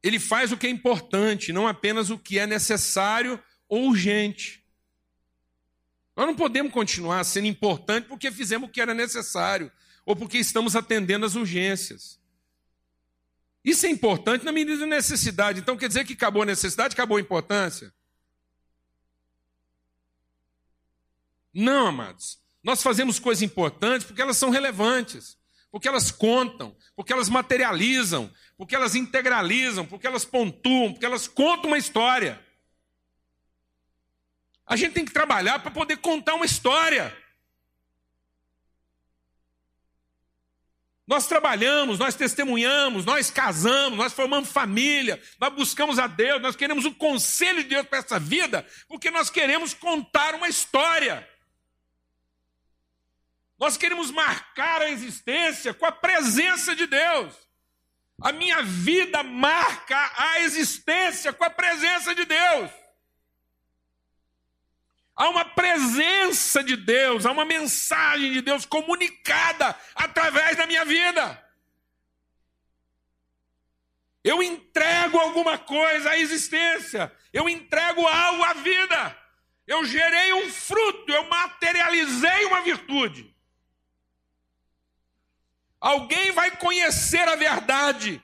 Ele 0.02 0.18
faz 0.18 0.54
o 0.54 0.58
que 0.58 0.66
é 0.66 0.70
importante, 0.70 1.52
não 1.52 1.68
apenas 1.68 2.10
o 2.10 2.18
que 2.18 2.40
é 2.40 2.48
necessário 2.48 3.38
ou 3.68 3.90
urgente. 3.90 4.59
Nós 6.20 6.28
não 6.28 6.36
podemos 6.36 6.74
continuar 6.74 7.24
sendo 7.24 7.48
importante 7.48 8.10
porque 8.10 8.30
fizemos 8.30 8.68
o 8.68 8.72
que 8.74 8.82
era 8.82 8.94
necessário 8.94 9.72
ou 10.06 10.18
porque 10.18 10.38
estamos 10.38 10.76
atendendo 10.76 11.26
às 11.26 11.36
urgências. 11.36 12.20
Isso 13.64 13.86
é 13.86 13.90
importante 13.90 14.44
na 14.44 14.52
medida 14.52 14.80
da 14.80 14.86
necessidade. 14.86 15.62
Então 15.62 15.78
quer 15.78 15.88
dizer 15.88 16.04
que 16.04 16.12
acabou 16.12 16.42
a 16.42 16.46
necessidade, 16.46 16.94
acabou 16.94 17.16
a 17.16 17.22
importância? 17.22 17.94
Não, 21.54 21.88
amados. 21.88 22.38
Nós 22.62 22.84
fazemos 22.84 23.18
coisas 23.18 23.42
importantes 23.42 24.06
porque 24.06 24.22
elas 24.22 24.36
são 24.36 24.50
relevantes, 24.50 25.38
porque 25.72 25.88
elas 25.88 26.12
contam, 26.12 26.76
porque 26.98 27.14
elas 27.14 27.30
materializam, 27.30 28.30
porque 28.58 28.76
elas 28.76 28.94
integralizam, 28.94 29.86
porque 29.86 30.06
elas 30.06 30.26
pontuam, 30.26 30.92
porque 30.92 31.06
elas 31.06 31.30
contam 31.30 31.70
uma 31.70 31.78
história. 31.78 32.46
A 34.70 34.76
gente 34.76 34.94
tem 34.94 35.04
que 35.04 35.12
trabalhar 35.12 35.58
para 35.58 35.72
poder 35.72 35.98
contar 35.98 36.36
uma 36.36 36.46
história. 36.46 37.12
Nós 41.08 41.26
trabalhamos, 41.26 41.98
nós 41.98 42.14
testemunhamos, 42.14 43.04
nós 43.04 43.32
casamos, 43.32 43.98
nós 43.98 44.14
formamos 44.14 44.52
família, 44.52 45.20
nós 45.40 45.52
buscamos 45.52 45.98
a 45.98 46.06
Deus, 46.06 46.40
nós 46.40 46.56
queremos 46.56 46.86
o 46.86 46.94
conselho 46.94 47.64
de 47.64 47.70
Deus 47.70 47.88
para 47.88 47.98
essa 47.98 48.20
vida, 48.20 48.64
porque 48.88 49.10
nós 49.10 49.32
queremos 49.32 49.74
contar 49.74 50.36
uma 50.36 50.48
história. 50.48 51.28
Nós 53.58 53.76
queremos 53.76 54.12
marcar 54.12 54.84
a 54.84 54.92
existência 54.92 55.74
com 55.74 55.88
a 55.88 55.92
presença 55.92 56.76
de 56.76 56.86
Deus. 56.86 57.34
A 58.22 58.32
minha 58.32 58.62
vida 58.62 59.24
marca 59.24 60.12
a 60.16 60.42
existência 60.42 61.34
com 61.34 61.44
a 61.44 61.50
presença 61.50 62.14
de 62.14 62.24
Deus. 62.24 62.70
Há 65.20 65.28
uma 65.28 65.44
presença 65.44 66.64
de 66.64 66.78
Deus, 66.78 67.26
há 67.26 67.32
uma 67.34 67.44
mensagem 67.44 68.32
de 68.32 68.40
Deus 68.40 68.66
comunicada 68.66 69.78
através 69.94 70.56
da 70.56 70.66
minha 70.66 70.86
vida. 70.86 71.46
Eu 74.24 74.42
entrego 74.42 75.20
alguma 75.20 75.58
coisa 75.58 76.12
à 76.12 76.18
existência, 76.18 77.14
eu 77.34 77.50
entrego 77.50 78.08
algo 78.08 78.44
à 78.46 78.54
vida, 78.54 79.18
eu 79.68 79.84
gerei 79.84 80.32
um 80.32 80.50
fruto, 80.50 81.12
eu 81.12 81.26
materializei 81.28 82.46
uma 82.46 82.62
virtude. 82.62 83.36
Alguém 85.82 86.32
vai 86.32 86.50
conhecer 86.52 87.28
a 87.28 87.36
verdade 87.36 88.24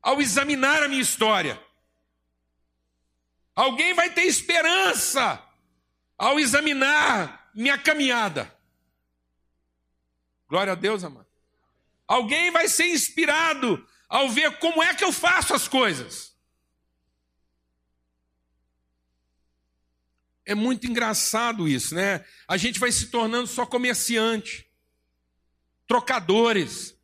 ao 0.00 0.22
examinar 0.22 0.82
a 0.82 0.88
minha 0.88 1.02
história. 1.02 1.62
Alguém 3.54 3.92
vai 3.92 4.08
ter 4.08 4.22
esperança 4.22 5.51
ao 6.16 6.38
examinar 6.38 7.50
minha 7.54 7.78
caminhada. 7.78 8.54
Glória 10.48 10.72
a 10.72 10.76
Deus, 10.76 11.02
amado. 11.02 11.26
Alguém 12.06 12.50
vai 12.50 12.68
ser 12.68 12.86
inspirado 12.86 13.86
ao 14.08 14.28
ver 14.28 14.58
como 14.58 14.82
é 14.82 14.94
que 14.94 15.02
eu 15.02 15.10
faço 15.10 15.54
as 15.54 15.66
coisas. 15.66 16.36
É 20.44 20.54
muito 20.54 20.86
engraçado 20.86 21.66
isso, 21.66 21.94
né? 21.94 22.24
A 22.46 22.56
gente 22.56 22.78
vai 22.78 22.92
se 22.92 23.06
tornando 23.06 23.46
só 23.46 23.64
comerciante, 23.64 24.70
trocadores, 25.86 26.94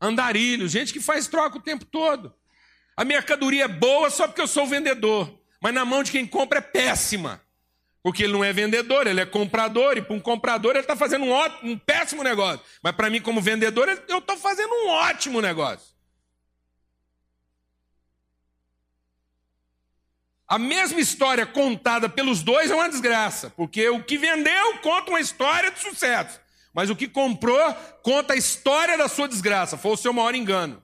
andarilhos, 0.00 0.72
gente 0.72 0.92
que 0.92 1.00
faz 1.00 1.28
troca 1.28 1.58
o 1.58 1.62
tempo 1.62 1.84
todo. 1.84 2.34
A 2.96 3.04
mercadoria 3.04 3.64
é 3.64 3.68
boa 3.68 4.10
só 4.10 4.26
porque 4.26 4.40
eu 4.40 4.48
sou 4.48 4.66
vendedor, 4.66 5.38
mas 5.60 5.74
na 5.74 5.84
mão 5.84 6.02
de 6.02 6.10
quem 6.10 6.26
compra 6.26 6.58
é 6.58 6.62
péssima. 6.62 7.45
Porque 8.06 8.22
ele 8.22 8.34
não 8.34 8.44
é 8.44 8.52
vendedor, 8.52 9.08
ele 9.08 9.20
é 9.20 9.26
comprador, 9.26 9.98
e 9.98 10.00
para 10.00 10.14
um 10.14 10.20
comprador 10.20 10.76
ele 10.76 10.78
está 10.78 10.94
fazendo 10.94 11.24
um, 11.24 11.32
ótimo, 11.32 11.72
um 11.72 11.76
péssimo 11.76 12.22
negócio. 12.22 12.60
Mas 12.80 12.94
para 12.94 13.10
mim, 13.10 13.20
como 13.20 13.40
vendedor, 13.40 13.88
eu 14.06 14.18
estou 14.18 14.36
fazendo 14.36 14.72
um 14.72 14.90
ótimo 14.90 15.40
negócio. 15.40 15.88
A 20.46 20.56
mesma 20.56 21.00
história 21.00 21.44
contada 21.44 22.08
pelos 22.08 22.44
dois 22.44 22.70
é 22.70 22.76
uma 22.76 22.88
desgraça, 22.88 23.50
porque 23.56 23.88
o 23.88 24.00
que 24.00 24.16
vendeu 24.16 24.78
conta 24.78 25.10
uma 25.10 25.18
história 25.18 25.72
de 25.72 25.80
sucesso, 25.80 26.40
mas 26.72 26.88
o 26.88 26.94
que 26.94 27.08
comprou 27.08 27.74
conta 28.04 28.34
a 28.34 28.36
história 28.36 28.96
da 28.96 29.08
sua 29.08 29.26
desgraça. 29.26 29.76
Foi 29.76 29.90
o 29.90 29.96
seu 29.96 30.12
maior 30.12 30.36
engano. 30.36 30.80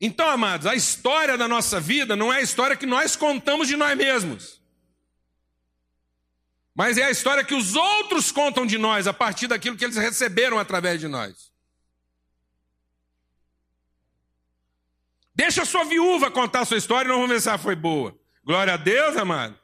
Então, 0.00 0.28
amados, 0.28 0.66
a 0.66 0.74
história 0.74 1.36
da 1.36 1.46
nossa 1.46 1.78
vida 1.78 2.16
não 2.16 2.32
é 2.32 2.38
a 2.38 2.42
história 2.42 2.76
que 2.76 2.86
nós 2.86 3.16
contamos 3.16 3.68
de 3.68 3.76
nós 3.76 3.96
mesmos. 3.96 4.60
Mas 6.74 6.96
é 6.96 7.04
a 7.04 7.10
história 7.10 7.44
que 7.44 7.54
os 7.54 7.74
outros 7.74 8.32
contam 8.32 8.64
de 8.64 8.78
nós 8.78 9.06
a 9.06 9.12
partir 9.12 9.46
daquilo 9.46 9.76
que 9.76 9.84
eles 9.84 9.96
receberam 9.96 10.58
através 10.58 10.98
de 10.98 11.06
nós. 11.06 11.50
Deixa 15.34 15.62
a 15.62 15.66
sua 15.66 15.84
viúva 15.84 16.30
contar 16.30 16.60
a 16.60 16.64
sua 16.64 16.78
história 16.78 17.06
e 17.06 17.08
nós 17.08 17.18
vamos 17.18 17.32
ver 17.32 17.40
se 17.40 17.48
ela 17.48 17.58
foi 17.58 17.76
boa. 17.76 18.18
Glória 18.42 18.74
a 18.74 18.76
Deus, 18.78 19.16
amado. 19.16 19.58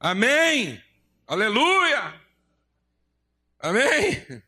Amém. 0.00 0.82
Aleluia. 1.26 2.20
Amém. 3.60 4.42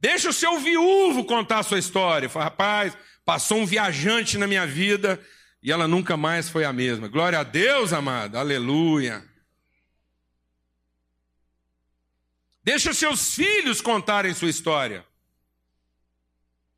Deixa 0.00 0.30
o 0.30 0.32
seu 0.32 0.58
viúvo 0.58 1.24
contar 1.24 1.58
a 1.58 1.62
sua 1.62 1.78
história. 1.78 2.28
Fala, 2.28 2.46
rapaz, 2.46 2.96
Passou 3.30 3.58
um 3.58 3.64
viajante 3.64 4.36
na 4.36 4.48
minha 4.48 4.66
vida 4.66 5.24
e 5.62 5.70
ela 5.70 5.86
nunca 5.86 6.16
mais 6.16 6.48
foi 6.48 6.64
a 6.64 6.72
mesma. 6.72 7.06
Glória 7.06 7.38
a 7.38 7.44
Deus, 7.44 7.92
amado. 7.92 8.36
Aleluia. 8.36 9.24
Deixa 12.64 12.92
seus 12.92 13.36
filhos 13.36 13.80
contarem 13.80 14.34
sua 14.34 14.50
história. 14.50 15.06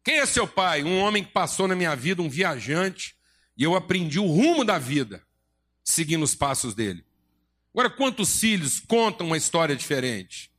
Quem 0.05 0.18
é 0.18 0.26
seu 0.26 0.46
pai? 0.46 0.82
Um 0.82 1.00
homem 1.00 1.24
que 1.24 1.32
passou 1.32 1.66
na 1.66 1.74
minha 1.74 1.96
vida, 1.96 2.20
um 2.20 2.28
viajante, 2.28 3.16
e 3.57 3.62
eu 3.64 3.74
aprendi 3.74 4.18
o 4.18 4.26
rumo 4.26 4.62
da 4.62 4.78
vida, 4.78 5.26
seguindo 5.82 6.22
os 6.22 6.34
passos 6.34 6.74
dele. 6.74 7.03
Agora, 7.72 7.88
quantos 7.88 8.38
filhos 8.38 8.78
contam 8.78 9.28
uma 9.28 9.38
história 9.38 9.74
diferente? 9.74 10.51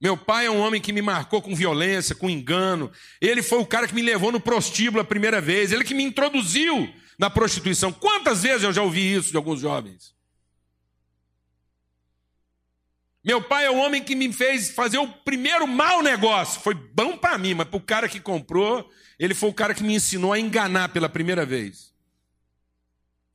Meu 0.00 0.16
pai 0.16 0.46
é 0.46 0.50
um 0.50 0.60
homem 0.60 0.80
que 0.80 0.92
me 0.92 1.02
marcou 1.02 1.42
com 1.42 1.54
violência, 1.54 2.14
com 2.14 2.30
engano. 2.30 2.90
Ele 3.20 3.42
foi 3.42 3.58
o 3.58 3.66
cara 3.66 3.88
que 3.88 3.94
me 3.94 4.02
levou 4.02 4.30
no 4.30 4.40
prostíbulo 4.40 5.02
a 5.02 5.04
primeira 5.04 5.40
vez. 5.40 5.72
Ele 5.72 5.84
que 5.84 5.94
me 5.94 6.04
introduziu 6.04 6.88
na 7.18 7.28
prostituição. 7.28 7.92
Quantas 7.92 8.42
vezes 8.42 8.62
eu 8.62 8.72
já 8.72 8.82
ouvi 8.82 9.14
isso 9.14 9.30
de 9.30 9.36
alguns 9.36 9.60
jovens? 9.60 10.14
Meu 13.24 13.42
pai 13.42 13.66
é 13.66 13.70
o 13.70 13.76
homem 13.76 14.02
que 14.02 14.14
me 14.14 14.32
fez 14.32 14.70
fazer 14.70 14.98
o 14.98 15.08
primeiro 15.08 15.66
mau 15.66 16.00
negócio. 16.00 16.60
Foi 16.60 16.74
bom 16.74 17.18
para 17.18 17.36
mim, 17.36 17.54
mas 17.54 17.68
para 17.68 17.76
o 17.76 17.82
cara 17.82 18.08
que 18.08 18.20
comprou, 18.20 18.88
ele 19.18 19.34
foi 19.34 19.50
o 19.50 19.54
cara 19.54 19.74
que 19.74 19.82
me 19.82 19.94
ensinou 19.94 20.32
a 20.32 20.38
enganar 20.38 20.90
pela 20.90 21.08
primeira 21.08 21.44
vez. 21.44 21.92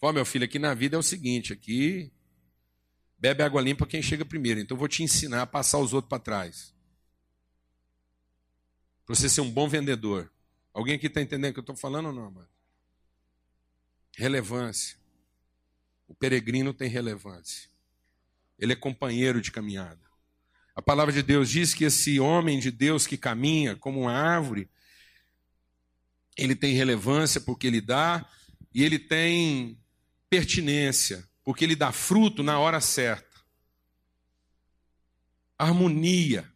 Ó, 0.02 0.12
meu 0.14 0.26
filho, 0.26 0.46
aqui 0.46 0.58
na 0.58 0.74
vida 0.74 0.96
é 0.96 1.00
o 1.00 1.04
seguinte: 1.04 1.52
aqui 1.52 2.12
Bebe 3.24 3.42
água 3.42 3.62
limpa 3.62 3.88
quem 3.88 4.02
chega 4.02 4.26
primeiro. 4.26 4.60
Então 4.60 4.76
eu 4.76 4.80
vou 4.80 4.90
te 4.90 5.02
ensinar 5.02 5.44
a 5.44 5.48
passar 5.48 5.78
os 5.78 5.94
outros 5.94 6.10
para 6.10 6.20
trás. 6.20 6.74
Para 9.06 9.16
você 9.16 9.30
ser 9.30 9.40
um 9.40 9.50
bom 9.50 9.66
vendedor. 9.66 10.30
Alguém 10.74 10.96
aqui 10.96 11.08
está 11.08 11.22
entendendo 11.22 11.52
o 11.52 11.54
que 11.54 11.60
eu 11.60 11.62
estou 11.62 11.76
falando 11.78 12.08
ou 12.08 12.12
não, 12.12 12.30
mano? 12.30 12.50
Relevância. 14.18 14.98
O 16.06 16.14
peregrino 16.14 16.74
tem 16.74 16.90
relevância. 16.90 17.70
Ele 18.60 18.74
é 18.74 18.76
companheiro 18.76 19.40
de 19.40 19.54
caminhada. 19.54 20.02
A 20.76 20.82
palavra 20.82 21.14
de 21.14 21.24
Deus 21.24 21.50
diz 21.50 21.74
que 21.74 21.86
esse 21.86 22.20
homem 22.20 22.60
de 22.60 22.72
Deus 22.72 23.08
que 23.08 23.18
caminha 23.18 23.74
como 23.78 24.02
uma 24.02 24.12
árvore, 24.12 24.70
ele 26.36 26.58
tem 26.58 26.74
relevância 26.74 27.40
porque 27.40 27.68
ele 27.68 27.80
dá 27.80 28.30
e 28.74 28.84
ele 28.84 29.00
tem 29.00 29.80
pertinência 30.30 31.26
porque 31.44 31.64
ele 31.64 31.76
dá 31.76 31.92
fruto 31.92 32.42
na 32.42 32.60
hora 32.60 32.80
certa. 32.80 33.42
Harmonia. 35.58 36.52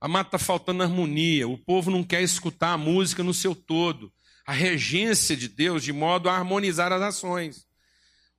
A 0.00 0.08
mata 0.08 0.36
está 0.36 0.38
faltando 0.38 0.82
harmonia. 0.82 1.48
O 1.48 1.58
povo 1.58 1.90
não 1.90 2.02
quer 2.02 2.22
escutar 2.22 2.72
a 2.72 2.78
música 2.78 3.22
no 3.22 3.34
seu 3.34 3.54
todo. 3.54 4.12
A 4.46 4.52
regência 4.52 5.36
de 5.36 5.48
Deus 5.48 5.82
de 5.82 5.92
modo 5.92 6.28
a 6.28 6.36
harmonizar 6.36 6.92
as 6.92 7.02
ações. 7.02 7.66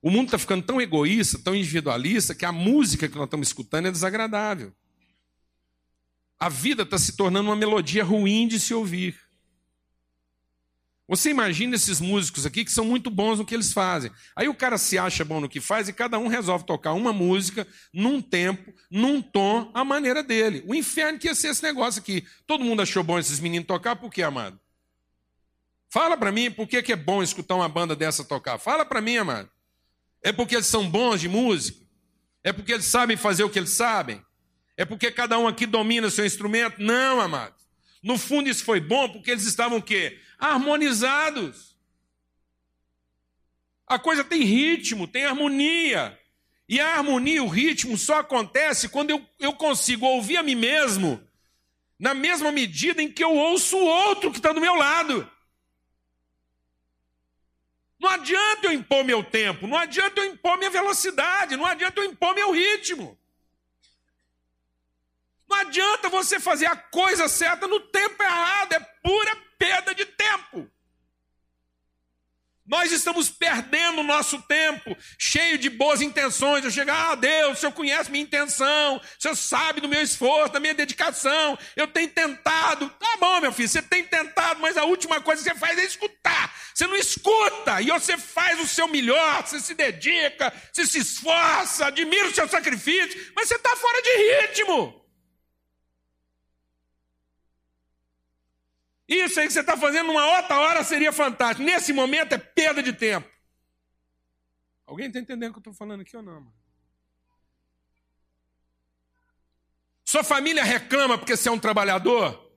O 0.02 0.10
mundo 0.10 0.26
está 0.26 0.38
ficando 0.38 0.64
tão 0.64 0.80
egoísta, 0.80 1.38
tão 1.38 1.54
individualista, 1.54 2.34
que 2.34 2.44
a 2.44 2.50
música 2.50 3.08
que 3.08 3.14
nós 3.14 3.26
estamos 3.26 3.46
escutando 3.46 3.86
é 3.86 3.90
desagradável. 3.92 4.74
A 6.38 6.48
vida 6.48 6.82
está 6.82 6.98
se 6.98 7.16
tornando 7.16 7.48
uma 7.48 7.56
melodia 7.56 8.02
ruim 8.02 8.48
de 8.48 8.58
se 8.58 8.74
ouvir. 8.74 9.16
Você 11.12 11.28
imagina 11.28 11.76
esses 11.76 12.00
músicos 12.00 12.46
aqui 12.46 12.64
que 12.64 12.72
são 12.72 12.86
muito 12.86 13.10
bons 13.10 13.38
no 13.38 13.44
que 13.44 13.54
eles 13.54 13.70
fazem. 13.70 14.10
Aí 14.34 14.48
o 14.48 14.54
cara 14.54 14.78
se 14.78 14.96
acha 14.96 15.22
bom 15.22 15.42
no 15.42 15.48
que 15.48 15.60
faz 15.60 15.86
e 15.86 15.92
cada 15.92 16.18
um 16.18 16.26
resolve 16.26 16.64
tocar 16.64 16.94
uma 16.94 17.12
música 17.12 17.68
num 17.92 18.22
tempo, 18.22 18.72
num 18.90 19.20
tom, 19.20 19.70
a 19.74 19.84
maneira 19.84 20.22
dele. 20.22 20.64
O 20.66 20.74
inferno 20.74 21.18
que 21.18 21.28
ia 21.28 21.34
ser 21.34 21.48
esse 21.48 21.62
negócio 21.62 22.00
aqui. 22.00 22.26
Todo 22.46 22.64
mundo 22.64 22.80
achou 22.80 23.02
bom 23.02 23.18
esses 23.18 23.40
meninos 23.40 23.66
tocar, 23.66 23.94
por 23.94 24.10
quê, 24.10 24.22
amado? 24.22 24.58
Fala 25.90 26.16
para 26.16 26.32
mim 26.32 26.50
por 26.50 26.66
que, 26.66 26.82
que 26.82 26.94
é 26.94 26.96
bom 26.96 27.22
escutar 27.22 27.56
uma 27.56 27.68
banda 27.68 27.94
dessa 27.94 28.24
tocar. 28.24 28.56
Fala 28.56 28.82
para 28.82 29.02
mim, 29.02 29.18
amado. 29.18 29.50
É 30.22 30.32
porque 30.32 30.54
eles 30.54 30.66
são 30.66 30.88
bons 30.88 31.20
de 31.20 31.28
música? 31.28 31.78
É 32.42 32.54
porque 32.54 32.72
eles 32.72 32.86
sabem 32.86 33.18
fazer 33.18 33.44
o 33.44 33.50
que 33.50 33.58
eles 33.58 33.72
sabem? 33.72 34.24
É 34.78 34.86
porque 34.86 35.10
cada 35.10 35.38
um 35.38 35.46
aqui 35.46 35.66
domina 35.66 36.08
seu 36.08 36.24
instrumento? 36.24 36.80
Não, 36.80 37.20
amado. 37.20 37.54
No 38.02 38.16
fundo, 38.16 38.48
isso 38.48 38.64
foi 38.64 38.80
bom 38.80 39.10
porque 39.10 39.30
eles 39.30 39.44
estavam 39.44 39.76
o 39.76 39.82
quê? 39.82 40.18
Harmonizados. 40.42 41.76
A 43.86 43.98
coisa 43.98 44.24
tem 44.24 44.42
ritmo, 44.42 45.06
tem 45.06 45.24
harmonia. 45.24 46.18
E 46.68 46.80
a 46.80 46.96
harmonia, 46.96 47.42
o 47.42 47.48
ritmo, 47.48 47.96
só 47.96 48.20
acontece 48.20 48.88
quando 48.88 49.10
eu, 49.10 49.26
eu 49.38 49.52
consigo 49.52 50.06
ouvir 50.06 50.36
a 50.36 50.42
mim 50.42 50.54
mesmo 50.54 51.22
na 52.02 52.14
mesma 52.14 52.50
medida 52.50 53.00
em 53.00 53.08
que 53.08 53.22
eu 53.22 53.32
ouço 53.32 53.76
o 53.76 53.86
outro 53.86 54.32
que 54.32 54.38
está 54.38 54.52
do 54.52 54.60
meu 54.60 54.74
lado. 54.74 55.30
Não 57.96 58.08
adianta 58.10 58.66
eu 58.66 58.72
impor 58.72 59.04
meu 59.04 59.22
tempo, 59.22 59.68
não 59.68 59.78
adianta 59.78 60.20
eu 60.20 60.24
impor 60.24 60.58
minha 60.58 60.68
velocidade, 60.68 61.56
não 61.56 61.64
adianta 61.64 62.00
eu 62.00 62.04
impor 62.04 62.34
meu 62.34 62.50
ritmo. 62.50 63.16
Não 65.52 65.60
adianta 65.60 66.08
você 66.08 66.40
fazer 66.40 66.64
a 66.64 66.74
coisa 66.74 67.28
certa 67.28 67.68
no 67.68 67.78
tempo 67.78 68.22
errado, 68.22 68.72
é 68.72 68.80
pura 69.02 69.36
perda 69.58 69.94
de 69.94 70.06
tempo. 70.06 70.66
Nós 72.66 72.90
estamos 72.90 73.28
perdendo 73.28 74.00
o 74.00 74.02
nosso 74.02 74.40
tempo, 74.42 74.96
cheio 75.18 75.58
de 75.58 75.68
boas 75.68 76.00
intenções. 76.00 76.64
Eu 76.64 76.70
chego, 76.70 76.90
ah, 76.90 77.14
Deus, 77.14 77.58
o 77.58 77.60
Senhor 77.60 77.72
conhece 77.72 78.10
minha 78.10 78.24
intenção, 78.24 78.96
o 78.96 79.22
Senhor 79.22 79.34
sabe 79.36 79.82
do 79.82 79.88
meu 79.90 80.00
esforço, 80.00 80.54
da 80.54 80.60
minha 80.60 80.72
dedicação. 80.72 81.58
Eu 81.76 81.86
tenho 81.86 82.08
tentado. 82.08 82.88
Tá 82.98 83.16
bom, 83.20 83.42
meu 83.42 83.52
filho, 83.52 83.68
você 83.68 83.82
tem 83.82 84.02
tentado, 84.04 84.58
mas 84.58 84.78
a 84.78 84.84
última 84.84 85.20
coisa 85.20 85.42
que 85.42 85.50
você 85.50 85.58
faz 85.58 85.78
é 85.78 85.84
escutar. 85.84 86.56
Você 86.72 86.86
não 86.86 86.96
escuta, 86.96 87.82
e 87.82 87.88
você 87.88 88.16
faz 88.16 88.58
o 88.58 88.66
seu 88.66 88.88
melhor, 88.88 89.46
você 89.46 89.60
se 89.60 89.74
dedica, 89.74 90.50
você 90.72 90.86
se 90.86 91.00
esforça, 91.00 91.88
admira 91.88 92.28
o 92.28 92.34
seu 92.34 92.48
sacrifício, 92.48 93.32
mas 93.36 93.48
você 93.48 93.56
está 93.56 93.76
fora 93.76 94.00
de 94.00 94.46
ritmo. 94.46 95.02
Isso 99.12 99.38
aí 99.38 99.46
que 99.46 99.52
você 99.52 99.60
está 99.60 99.76
fazendo 99.76 100.06
numa 100.06 100.24
outra 100.38 100.58
hora 100.58 100.82
seria 100.82 101.12
fantástico. 101.12 101.62
Nesse 101.62 101.92
momento 101.92 102.32
é 102.32 102.38
perda 102.38 102.82
de 102.82 102.92
tempo. 102.94 103.28
Alguém 104.86 105.08
está 105.08 105.18
entendendo 105.18 105.50
o 105.50 105.52
que 105.52 105.58
eu 105.58 105.60
estou 105.60 105.74
falando 105.74 106.00
aqui 106.00 106.16
ou 106.16 106.22
não? 106.22 106.40
Mano? 106.40 106.54
Sua 110.04 110.24
família 110.24 110.64
reclama 110.64 111.18
porque 111.18 111.36
você 111.36 111.48
é 111.48 111.52
um 111.52 111.58
trabalhador? 111.58 112.50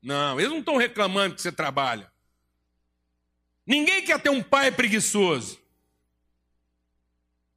Não, 0.00 0.38
eles 0.38 0.50
não 0.52 0.60
estão 0.60 0.76
reclamando 0.76 1.34
que 1.34 1.42
você 1.42 1.50
trabalha. 1.50 2.10
Ninguém 3.66 4.04
quer 4.04 4.20
ter 4.20 4.30
um 4.30 4.42
pai 4.42 4.70
preguiçoso. 4.70 5.60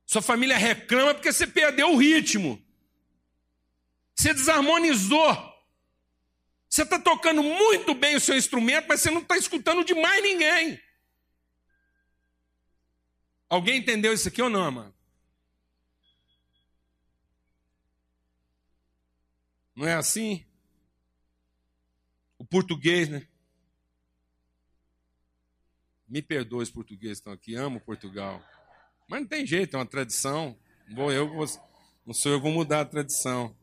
Sua 0.05 0.21
família 0.21 0.57
reclama 0.57 1.13
porque 1.13 1.31
você 1.31 1.45
perdeu 1.45 1.91
o 1.91 1.97
ritmo. 1.97 2.59
Você 4.15 4.33
desarmonizou. 4.33 5.50
Você 6.71 6.83
está 6.83 6.97
tocando 6.97 7.43
muito 7.43 7.93
bem 7.93 8.15
o 8.15 8.21
seu 8.21 8.37
instrumento, 8.37 8.85
mas 8.87 9.01
você 9.01 9.11
não 9.11 9.19
está 9.19 9.35
escutando 9.35 9.83
de 9.83 9.93
mais 9.93 10.23
ninguém. 10.23 10.81
Alguém 13.49 13.79
entendeu 13.79 14.13
isso 14.13 14.29
aqui 14.29 14.41
ou 14.41 14.49
não, 14.49 14.71
mano? 14.71 14.95
Não 19.75 19.85
é 19.85 19.95
assim? 19.95 20.45
O 22.37 22.45
português, 22.45 23.09
né? 23.09 23.27
Me 26.07 26.21
perdoe 26.21 26.63
os 26.63 26.71
portugueses 26.71 27.17
que 27.17 27.21
estão 27.21 27.33
aqui, 27.33 27.53
amo 27.53 27.81
Portugal. 27.81 28.41
Mas 29.09 29.19
não 29.19 29.27
tem 29.27 29.45
jeito, 29.45 29.75
é 29.75 29.79
uma 29.79 29.85
tradição. 29.85 30.57
Vou 30.95 31.11
eu, 31.11 31.27
não 32.05 32.13
sou 32.13 32.31
eu 32.31 32.37
que 32.37 32.43
vou 32.43 32.53
mudar 32.53 32.79
a 32.79 32.85
tradição. 32.85 33.53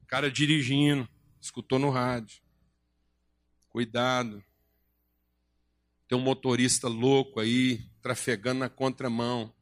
O 0.00 0.06
cara 0.06 0.30
dirigindo 0.30 1.08
escutou 1.42 1.78
no 1.78 1.90
rádio. 1.90 2.40
Cuidado. 3.68 4.42
Tem 6.06 6.16
um 6.16 6.22
motorista 6.22 6.86
louco 6.88 7.40
aí, 7.40 7.84
trafegando 8.00 8.60
na 8.60 8.68
contramão. 8.68 9.52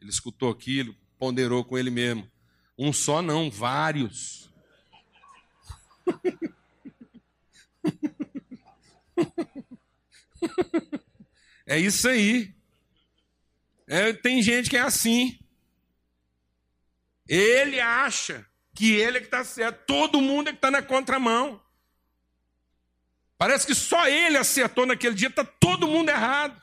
Ele 0.00 0.10
escutou 0.10 0.50
aquilo, 0.50 0.94
ponderou 1.18 1.64
com 1.64 1.78
ele 1.78 1.90
mesmo. 1.90 2.30
Um 2.76 2.92
só 2.92 3.22
não, 3.22 3.50
vários. 3.50 4.50
É 11.68 11.76
isso 11.80 12.08
aí. 12.08 12.54
É, 13.88 14.12
tem 14.12 14.40
gente 14.40 14.70
que 14.70 14.76
é 14.76 14.82
assim. 14.82 15.36
Ele 17.28 17.80
acha 17.80 18.46
que 18.76 18.92
ele 18.92 19.16
é 19.16 19.20
que 19.20 19.26
está 19.26 19.42
certo, 19.42 19.86
todo 19.86 20.20
mundo 20.20 20.48
é 20.48 20.52
que 20.52 20.58
está 20.58 20.70
na 20.70 20.82
contramão. 20.82 21.60
Parece 23.38 23.66
que 23.66 23.74
só 23.74 24.06
ele 24.06 24.36
acertou 24.36 24.86
naquele 24.86 25.14
dia, 25.14 25.28
está 25.28 25.44
todo 25.44 25.88
mundo 25.88 26.10
errado. 26.10 26.60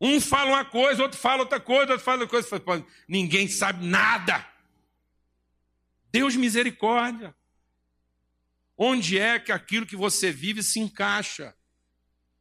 Um 0.00 0.20
fala 0.20 0.50
uma 0.52 0.64
coisa, 0.64 1.02
outro 1.02 1.18
fala 1.18 1.42
outra 1.42 1.60
coisa, 1.60 1.92
outro 1.92 2.04
fala 2.04 2.22
outra 2.22 2.60
coisa. 2.60 2.86
Ninguém 3.06 3.48
sabe 3.48 3.84
nada. 3.84 4.46
Deus 6.10 6.34
misericórdia. 6.36 7.34
Onde 8.76 9.18
é 9.18 9.38
que 9.38 9.52
aquilo 9.52 9.84
que 9.84 9.96
você 9.96 10.30
vive 10.30 10.62
se 10.62 10.78
encaixa? 10.78 11.54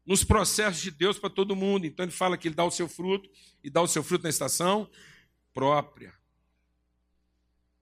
Nos 0.06 0.24
processos 0.24 0.82
de 0.82 0.92
Deus 0.92 1.20
para 1.20 1.30
todo 1.30 1.56
mundo. 1.56 1.86
Então 1.86 2.06
ele 2.06 2.12
fala 2.12 2.38
que 2.38 2.48
ele 2.48 2.56
dá 2.56 2.64
o 2.64 2.72
seu 2.72 2.88
fruto 2.88 3.30
e 3.64 3.70
dá 3.70 3.82
o 3.82 3.88
seu 3.88 4.04
fruto 4.04 4.24
na 4.24 4.30
estação 4.30 4.90
própria. 5.54 6.14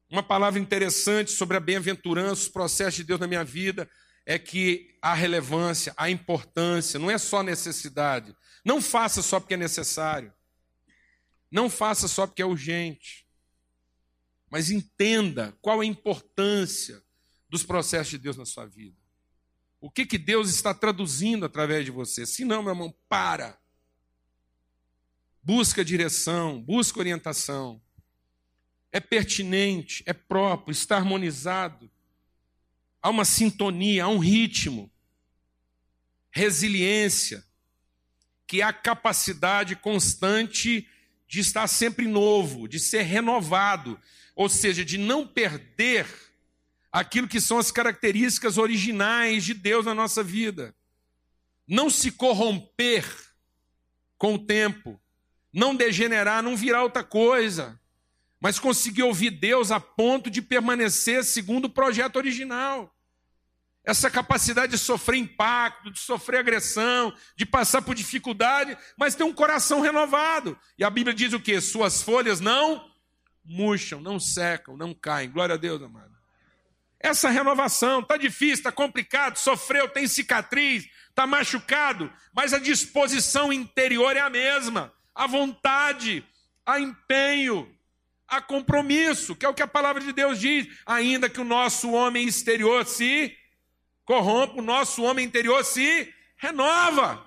Uma 0.10 0.24
palavra 0.24 0.60
interessante 0.60 1.32
sobre 1.32 1.58
a 1.58 1.60
bem-aventurança, 1.60 2.44
os 2.44 2.48
processos 2.48 2.96
de 2.96 3.04
Deus 3.04 3.20
na 3.20 3.28
minha 3.28 3.44
vida, 3.44 3.90
é 4.26 4.40
que 4.40 4.96
há 5.02 5.14
relevância, 5.14 5.94
há 5.98 6.10
importância, 6.10 7.00
não 7.00 7.12
é 7.12 7.18
só 7.18 7.44
necessidade. 7.44 8.36
Não 8.64 8.82
faça 8.82 9.22
só 9.22 9.40
porque 9.40 9.54
é 9.54 9.58
necessário. 9.58 10.34
Não 11.52 11.70
faça 11.70 12.08
só 12.08 12.26
porque 12.26 12.42
é 12.42 12.46
urgente. 12.46 13.26
Mas 14.50 14.70
entenda 14.70 15.56
qual 15.62 15.82
a 15.82 15.86
importância 15.86 17.04
dos 17.50 17.64
processos 17.64 18.10
de 18.10 18.18
Deus 18.18 18.38
na 18.38 18.46
sua 18.46 18.66
vida. 18.66 18.98
O 19.80 19.90
que, 19.90 20.06
que 20.06 20.18
Deus 20.18 20.50
está 20.50 20.74
traduzindo 20.74 21.46
através 21.46 21.86
de 21.86 21.92
você? 21.92 22.26
Se 22.26 22.44
não, 22.44 22.64
meu 22.64 22.74
irmão, 22.74 22.94
para. 23.08 23.58
Busca 25.44 25.86
direção, 25.86 26.60
busca 26.62 27.00
orientação. 27.00 27.82
É 28.96 29.00
pertinente, 29.02 30.02
é 30.06 30.14
próprio, 30.14 30.72
está 30.72 30.96
harmonizado. 30.96 31.92
Há 33.02 33.10
uma 33.10 33.26
sintonia, 33.26 34.06
há 34.06 34.08
um 34.08 34.20
ritmo. 34.20 34.90
Resiliência, 36.32 37.46
que 38.48 38.62
é 38.62 38.64
a 38.64 38.72
capacidade 38.72 39.76
constante 39.76 40.88
de 41.28 41.42
estar 41.42 41.68
sempre 41.68 42.08
novo, 42.08 42.70
de 42.70 42.80
ser 42.80 43.02
renovado, 43.02 44.00
ou 44.34 44.48
seja, 44.48 44.86
de 44.86 44.98
não 44.98 45.28
perder 45.28 46.08
aquilo 46.90 47.28
que 47.28 47.42
são 47.42 47.58
as 47.58 47.72
características 47.72 48.58
originais 48.58 49.44
de 49.44 49.54
Deus 49.54 49.86
na 49.86 49.94
nossa 49.94 50.24
vida. 50.24 50.74
Não 51.68 51.90
se 51.90 52.12
corromper 52.14 53.06
com 54.18 54.36
o 54.36 54.40
tempo, 54.40 54.98
não 55.52 55.76
degenerar, 55.76 56.42
não 56.42 56.56
virar 56.56 56.82
outra 56.82 57.04
coisa, 57.04 57.78
mas 58.46 58.60
conseguir 58.60 59.02
ouvir 59.02 59.32
Deus 59.32 59.72
a 59.72 59.80
ponto 59.80 60.30
de 60.30 60.40
permanecer 60.40 61.24
segundo 61.24 61.66
o 61.66 61.70
projeto 61.70 62.18
original. 62.18 62.96
Essa 63.84 64.08
capacidade 64.08 64.74
de 64.74 64.78
sofrer 64.78 65.18
impacto, 65.18 65.90
de 65.90 65.98
sofrer 65.98 66.42
agressão, 66.42 67.12
de 67.36 67.44
passar 67.44 67.82
por 67.82 67.96
dificuldade, 67.96 68.78
mas 68.96 69.16
ter 69.16 69.24
um 69.24 69.34
coração 69.34 69.82
renovado. 69.82 70.56
E 70.78 70.84
a 70.84 70.92
Bíblia 70.92 71.12
diz 71.12 71.34
o 71.34 71.40
que? 71.40 71.60
Suas 71.60 72.04
folhas 72.04 72.40
não 72.40 72.88
murcham, 73.44 74.00
não 74.00 74.20
secam, 74.20 74.78
não 74.78 74.94
caem. 74.94 75.32
Glória 75.32 75.56
a 75.56 75.58
Deus, 75.58 75.82
amado. 75.82 76.16
Essa 77.00 77.32
renovação 77.32 78.02
está 78.02 78.16
difícil, 78.16 78.58
está 78.58 78.72
complicado, 78.72 79.38
sofreu, 79.38 79.90
tem 79.90 80.08
cicatriz, 80.08 80.88
está 81.10 81.26
machucado, 81.26 82.14
mas 82.32 82.54
a 82.54 82.60
disposição 82.60 83.52
interior 83.52 84.16
é 84.16 84.20
a 84.20 84.30
mesma. 84.30 84.94
A 85.16 85.26
vontade, 85.26 86.24
a 86.64 86.80
empenho, 86.80 87.75
a 88.28 88.42
compromisso, 88.42 89.36
que 89.36 89.46
é 89.46 89.50
o 89.50 89.54
que 89.54 89.62
a 89.62 89.68
palavra 89.68 90.02
de 90.02 90.12
Deus 90.12 90.40
diz. 90.40 90.68
Ainda 90.86 91.30
que 91.30 91.42
o 91.42 91.46
nosso 91.46 91.92
homem 91.92 92.28
exterior 92.28 92.86
se 92.86 93.36
corrompa, 94.04 94.60
o 94.60 94.64
nosso 94.64 95.04
homem 95.04 95.26
interior 95.26 95.64
se 95.64 96.14
renova. 96.38 97.26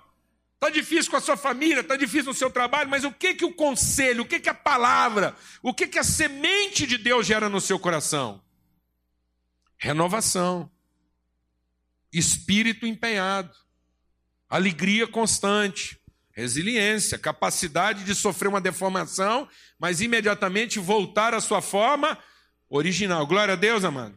Está 0.55 0.71
difícil 0.71 1.11
com 1.11 1.17
a 1.17 1.21
sua 1.21 1.37
família, 1.37 1.81
está 1.81 1.97
difícil 1.97 2.27
no 2.27 2.35
seu 2.35 2.51
trabalho, 2.51 2.91
mas 2.91 3.05
o 3.05 3.13
que 3.13 3.35
que 3.35 3.45
o 3.45 3.55
conselho, 3.55 4.23
o 4.23 4.27
que 4.27 4.41
que 4.41 4.49
a 4.49 4.55
palavra, 4.55 5.37
o 5.63 5.73
que 5.73 5.87
que 5.87 5.99
a 5.99 6.05
semente 6.05 6.87
de 6.87 6.99
Deus 6.99 7.27
gera 7.27 7.49
no 7.49 7.61
seu 7.61 7.79
coração? 7.79 8.43
renovação, 9.79 10.71
espírito 12.13 12.85
empenhado, 12.85 13.57
alegria 14.49 15.07
constante, 15.07 15.98
resiliência, 16.39 17.19
capacidade 17.19 18.05
de 18.05 18.15
sofrer 18.15 18.47
uma 18.47 18.61
deformação, 18.61 19.49
mas 19.77 20.01
imediatamente 20.01 20.79
voltar 20.79 21.35
à 21.35 21.41
sua 21.41 21.61
forma 21.61 22.17
original. 22.71 23.27
Glória 23.27 23.55
a 23.55 23.57
Deus, 23.57 23.83
amado. 23.83 24.17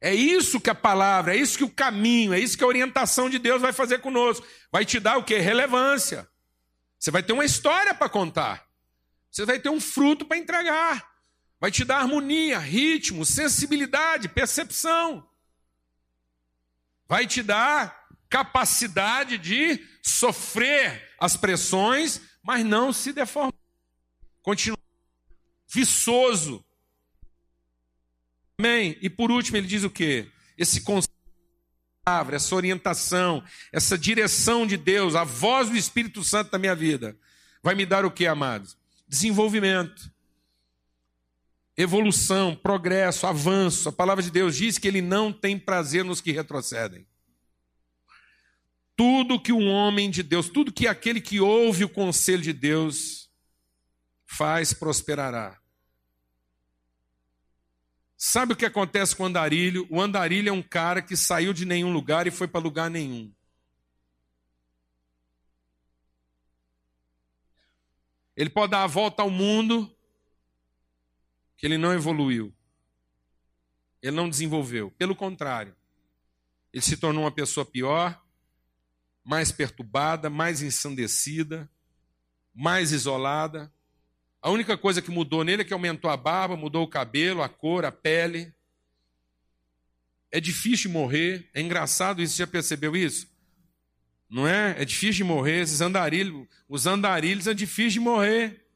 É 0.00 0.12
isso 0.12 0.60
que 0.60 0.68
a 0.68 0.74
palavra, 0.74 1.32
é 1.32 1.38
isso 1.38 1.56
que 1.56 1.62
o 1.62 1.70
caminho, 1.70 2.34
é 2.34 2.40
isso 2.40 2.58
que 2.58 2.64
a 2.64 2.66
orientação 2.66 3.30
de 3.30 3.38
Deus 3.38 3.62
vai 3.62 3.72
fazer 3.72 4.00
conosco. 4.00 4.44
Vai 4.72 4.84
te 4.84 4.98
dar 4.98 5.16
o 5.16 5.22
que? 5.22 5.38
Relevância. 5.38 6.28
Você 6.98 7.12
vai 7.12 7.22
ter 7.22 7.32
uma 7.32 7.44
história 7.44 7.94
para 7.94 8.08
contar. 8.08 8.66
Você 9.30 9.44
vai 9.44 9.60
ter 9.60 9.68
um 9.68 9.80
fruto 9.80 10.24
para 10.24 10.38
entregar. 10.38 11.08
Vai 11.60 11.70
te 11.70 11.84
dar 11.84 11.98
harmonia, 11.98 12.58
ritmo, 12.58 13.24
sensibilidade, 13.24 14.28
percepção. 14.28 15.24
Vai 17.06 17.28
te 17.28 17.44
dar 17.44 18.07
capacidade 18.28 19.38
de 19.38 19.84
sofrer 20.02 21.14
as 21.18 21.36
pressões, 21.36 22.20
mas 22.42 22.64
não 22.64 22.92
se 22.92 23.12
deformar. 23.12 23.52
Continuar 24.42 24.78
viçoso. 25.66 26.64
Amém? 28.58 28.98
E 29.00 29.08
por 29.08 29.30
último, 29.30 29.56
ele 29.56 29.66
diz 29.66 29.84
o 29.84 29.90
quê? 29.90 30.30
Esse 30.56 30.80
conceito 30.80 31.16
essa 32.32 32.54
orientação, 32.54 33.44
essa 33.70 33.98
direção 33.98 34.66
de 34.66 34.78
Deus, 34.78 35.14
a 35.14 35.24
voz 35.24 35.68
do 35.68 35.76
Espírito 35.76 36.24
Santo 36.24 36.50
na 36.50 36.58
minha 36.58 36.74
vida, 36.74 37.14
vai 37.62 37.74
me 37.74 37.84
dar 37.84 38.06
o 38.06 38.10
que, 38.10 38.26
amados? 38.26 38.78
Desenvolvimento 39.06 40.10
evolução, 41.78 42.56
progresso, 42.56 43.24
avanço. 43.24 43.88
A 43.88 43.92
palavra 43.92 44.20
de 44.20 44.32
Deus 44.32 44.56
diz 44.56 44.76
que 44.78 44.88
ele 44.88 45.00
não 45.00 45.32
tem 45.32 45.56
prazer 45.56 46.04
nos 46.04 46.20
que 46.20 46.32
retrocedem. 46.32 47.06
Tudo 48.98 49.40
que 49.40 49.52
um 49.52 49.70
homem 49.70 50.10
de 50.10 50.24
Deus, 50.24 50.48
tudo 50.48 50.72
que 50.72 50.88
aquele 50.88 51.20
que 51.20 51.38
ouve 51.38 51.84
o 51.84 51.88
conselho 51.88 52.42
de 52.42 52.52
Deus 52.52 53.30
faz, 54.26 54.72
prosperará. 54.72 55.56
Sabe 58.16 58.54
o 58.54 58.56
que 58.56 58.66
acontece 58.66 59.14
com 59.14 59.22
o 59.22 59.26
andarilho? 59.26 59.86
O 59.88 60.00
andarilho 60.00 60.48
é 60.48 60.52
um 60.52 60.60
cara 60.60 61.00
que 61.00 61.16
saiu 61.16 61.52
de 61.52 61.64
nenhum 61.64 61.92
lugar 61.92 62.26
e 62.26 62.32
foi 62.32 62.48
para 62.48 62.58
lugar 62.58 62.90
nenhum. 62.90 63.32
Ele 68.36 68.50
pode 68.50 68.72
dar 68.72 68.82
a 68.82 68.88
volta 68.88 69.22
ao 69.22 69.30
mundo, 69.30 69.96
que 71.56 71.64
ele 71.64 71.78
não 71.78 71.94
evoluiu. 71.94 72.52
Ele 74.02 74.16
não 74.16 74.28
desenvolveu. 74.28 74.90
Pelo 74.90 75.14
contrário, 75.14 75.76
ele 76.72 76.82
se 76.82 76.96
tornou 76.96 77.22
uma 77.22 77.30
pessoa 77.30 77.64
pior, 77.64 78.20
mais 79.28 79.52
perturbada, 79.52 80.30
mais 80.30 80.62
ensandecida, 80.62 81.68
mais 82.54 82.92
isolada. 82.92 83.70
A 84.40 84.48
única 84.48 84.74
coisa 84.78 85.02
que 85.02 85.10
mudou 85.10 85.44
nele 85.44 85.60
é 85.60 85.64
que 85.66 85.74
aumentou 85.74 86.10
a 86.10 86.16
barba, 86.16 86.56
mudou 86.56 86.82
o 86.82 86.88
cabelo, 86.88 87.42
a 87.42 87.48
cor, 87.48 87.84
a 87.84 87.92
pele. 87.92 88.54
É 90.32 90.40
difícil 90.40 90.90
morrer. 90.90 91.46
É 91.52 91.60
engraçado 91.60 92.22
isso, 92.22 92.36
você 92.36 92.44
já 92.44 92.46
percebeu 92.46 92.96
isso? 92.96 93.28
Não 94.30 94.48
é? 94.48 94.80
É 94.80 94.84
difícil 94.86 95.16
de 95.16 95.24
morrer. 95.24 95.60
Esses 95.60 95.82
andarilhos, 95.82 96.48
os 96.66 96.86
andarilhos 96.86 97.46
é 97.46 97.52
difícil 97.52 98.00
de 98.00 98.00
morrer. 98.00 98.66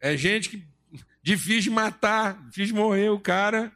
É 0.00 0.16
gente 0.16 0.48
que 0.48 0.66
Difícil 1.22 1.60
de 1.60 1.70
matar, 1.70 2.42
difícil 2.46 2.74
de 2.74 2.80
morrer 2.80 3.10
o 3.10 3.20
cara. 3.20 3.70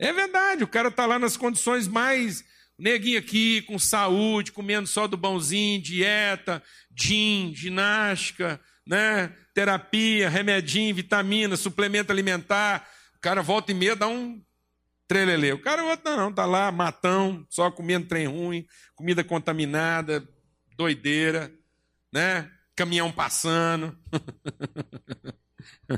É 0.00 0.12
verdade, 0.12 0.64
o 0.64 0.68
cara 0.68 0.88
está 0.88 1.06
lá 1.06 1.16
nas 1.16 1.36
condições 1.36 1.86
mais. 1.86 2.44
Neguinho 2.78 3.18
aqui, 3.18 3.62
com 3.62 3.78
saúde, 3.78 4.52
comendo 4.52 4.86
só 4.86 5.06
do 5.06 5.16
bonzinho, 5.16 5.80
dieta, 5.80 6.62
gin, 6.94 7.54
ginástica, 7.54 8.60
né? 8.86 9.32
terapia, 9.56 10.28
remedinho, 10.28 10.94
vitamina, 10.94 11.56
suplemento 11.56 12.12
alimentar. 12.12 12.86
O 13.16 13.20
cara 13.20 13.40
volta 13.40 13.72
e 13.72 13.74
meia 13.74 13.96
dá 13.96 14.06
um 14.06 14.38
trelelê. 15.08 15.50
O 15.52 15.58
cara 15.58 15.82
volta, 15.82 16.14
não, 16.14 16.30
tá 16.30 16.44
lá, 16.44 16.70
matão, 16.70 17.46
só 17.48 17.70
comendo 17.70 18.06
trem 18.06 18.26
ruim, 18.26 18.66
comida 18.94 19.24
contaminada, 19.24 20.22
doideira, 20.76 21.50
né? 22.12 22.50
Caminhão 22.76 23.10
passando. 23.10 23.98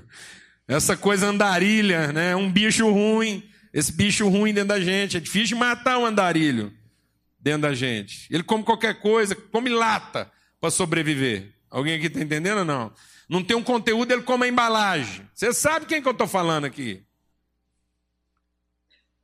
Essa 0.69 0.97
coisa 0.97 1.27
andarilha, 1.27 2.13
né? 2.13 2.37
Um 2.37 2.53
bicho 2.53 2.89
ruim. 2.89 3.43
Esse 3.79 3.93
bicho 3.93 4.29
ruim 4.29 4.53
dentro 4.53 4.71
da 4.71 4.81
gente. 4.81 5.17
É 5.17 5.21
difícil 5.21 5.57
matar 5.57 5.99
um 5.99 6.05
andarilho 6.05 6.77
dentro 7.39 7.63
da 7.63 7.75
gente. 7.75 8.27
Ele 8.29 8.43
come 8.43 8.65
qualquer 8.65 9.01
coisa, 9.01 9.37
come 9.37 9.71
lata 9.71 10.29
para 10.61 10.69
sobreviver. 10.69 11.55
Alguém 11.71 11.95
aqui 11.95 12.07
está 12.07 12.19
entendendo 12.19 12.59
ou 12.59 12.65
não? 12.65 12.93
Não 13.29 13.45
tem 13.45 13.57
um 13.57 13.63
conteúdo, 13.63 14.11
ele 14.11 14.23
come 14.23 14.47
a 14.47 14.49
embalagem. 14.49 15.31
Você 15.33 15.53
sabe 15.53 15.87
quem 15.87 16.03
que 16.03 16.09
eu 16.09 16.13
estou 16.13 16.27
falando 16.27 16.65
aqui? 16.65 17.07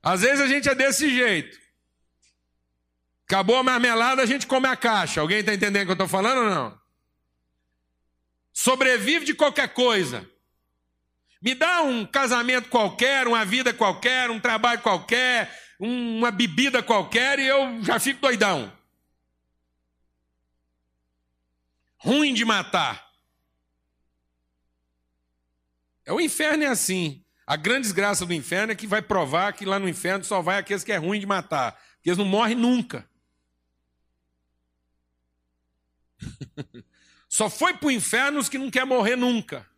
Às 0.00 0.20
vezes 0.20 0.40
a 0.40 0.46
gente 0.46 0.68
é 0.68 0.74
desse 0.76 1.10
jeito. 1.10 1.58
Acabou 3.26 3.56
a 3.56 3.62
marmelada, 3.64 4.22
a 4.22 4.26
gente 4.26 4.46
come 4.46 4.68
a 4.68 4.76
caixa. 4.76 5.20
Alguém 5.20 5.40
está 5.40 5.52
entendendo 5.52 5.82
o 5.82 5.86
que 5.86 5.90
eu 5.90 5.94
estou 5.94 6.06
falando 6.06 6.44
ou 6.44 6.50
não? 6.50 6.78
Sobrevive 8.52 9.24
de 9.24 9.34
qualquer 9.34 9.74
coisa. 9.74 10.30
Me 11.44 11.54
dá 11.54 11.82
um 11.82 12.06
casamento 12.06 12.70
qualquer, 12.70 13.28
uma 13.28 13.44
vida 13.44 13.74
qualquer, 13.74 14.30
um 14.30 14.40
trabalho 14.40 14.80
qualquer, 14.80 15.54
uma 15.78 16.30
bebida 16.30 16.82
qualquer 16.82 17.38
e 17.38 17.46
eu 17.46 17.84
já 17.84 18.00
fico 18.00 18.22
doidão. 18.22 18.72
Ruim 21.98 22.32
de 22.32 22.46
matar. 22.46 23.06
É 26.06 26.14
o 26.14 26.20
inferno 26.20 26.64
é 26.64 26.68
assim. 26.68 27.22
A 27.46 27.56
grande 27.56 27.82
desgraça 27.82 28.24
do 28.24 28.32
inferno 28.32 28.72
é 28.72 28.74
que 28.74 28.86
vai 28.86 29.02
provar 29.02 29.52
que 29.52 29.66
lá 29.66 29.78
no 29.78 29.86
inferno 29.86 30.24
só 30.24 30.40
vai 30.40 30.56
aqueles 30.56 30.82
que 30.82 30.92
é 30.92 30.96
ruim 30.96 31.20
de 31.20 31.26
matar, 31.26 31.72
porque 31.96 32.08
eles 32.08 32.16
não 32.16 32.24
morrem 32.24 32.56
nunca. 32.56 33.06
só 37.28 37.50
foi 37.50 37.74
para 37.74 37.88
o 37.88 37.92
inferno 37.92 38.40
os 38.40 38.48
que 38.48 38.56
não 38.56 38.70
quer 38.70 38.86
morrer 38.86 39.16
nunca. 39.16 39.73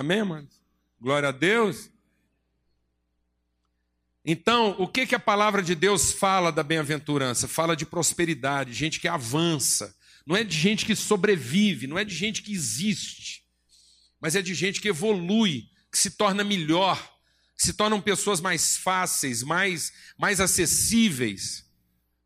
Amém, 0.00 0.24
mano? 0.24 0.48
Glória 0.98 1.28
a 1.28 1.32
Deus. 1.32 1.90
Então, 4.24 4.74
o 4.78 4.88
que, 4.88 5.06
que 5.06 5.14
a 5.14 5.20
palavra 5.20 5.62
de 5.62 5.74
Deus 5.74 6.10
fala 6.10 6.50
da 6.50 6.62
bem-aventurança? 6.62 7.46
Fala 7.46 7.76
de 7.76 7.84
prosperidade, 7.84 8.72
gente 8.72 8.98
que 8.98 9.06
avança. 9.06 9.94
Não 10.24 10.34
é 10.34 10.42
de 10.42 10.56
gente 10.56 10.86
que 10.86 10.96
sobrevive, 10.96 11.86
não 11.86 11.98
é 11.98 12.04
de 12.06 12.14
gente 12.14 12.40
que 12.40 12.50
existe, 12.50 13.44
mas 14.18 14.34
é 14.34 14.40
de 14.40 14.54
gente 14.54 14.80
que 14.80 14.88
evolui, 14.88 15.68
que 15.92 15.98
se 15.98 16.12
torna 16.12 16.42
melhor, 16.42 16.96
que 17.54 17.62
se 17.62 17.74
tornam 17.74 18.00
pessoas 18.00 18.40
mais 18.40 18.78
fáceis, 18.78 19.42
mais, 19.42 19.92
mais 20.16 20.40
acessíveis, 20.40 21.66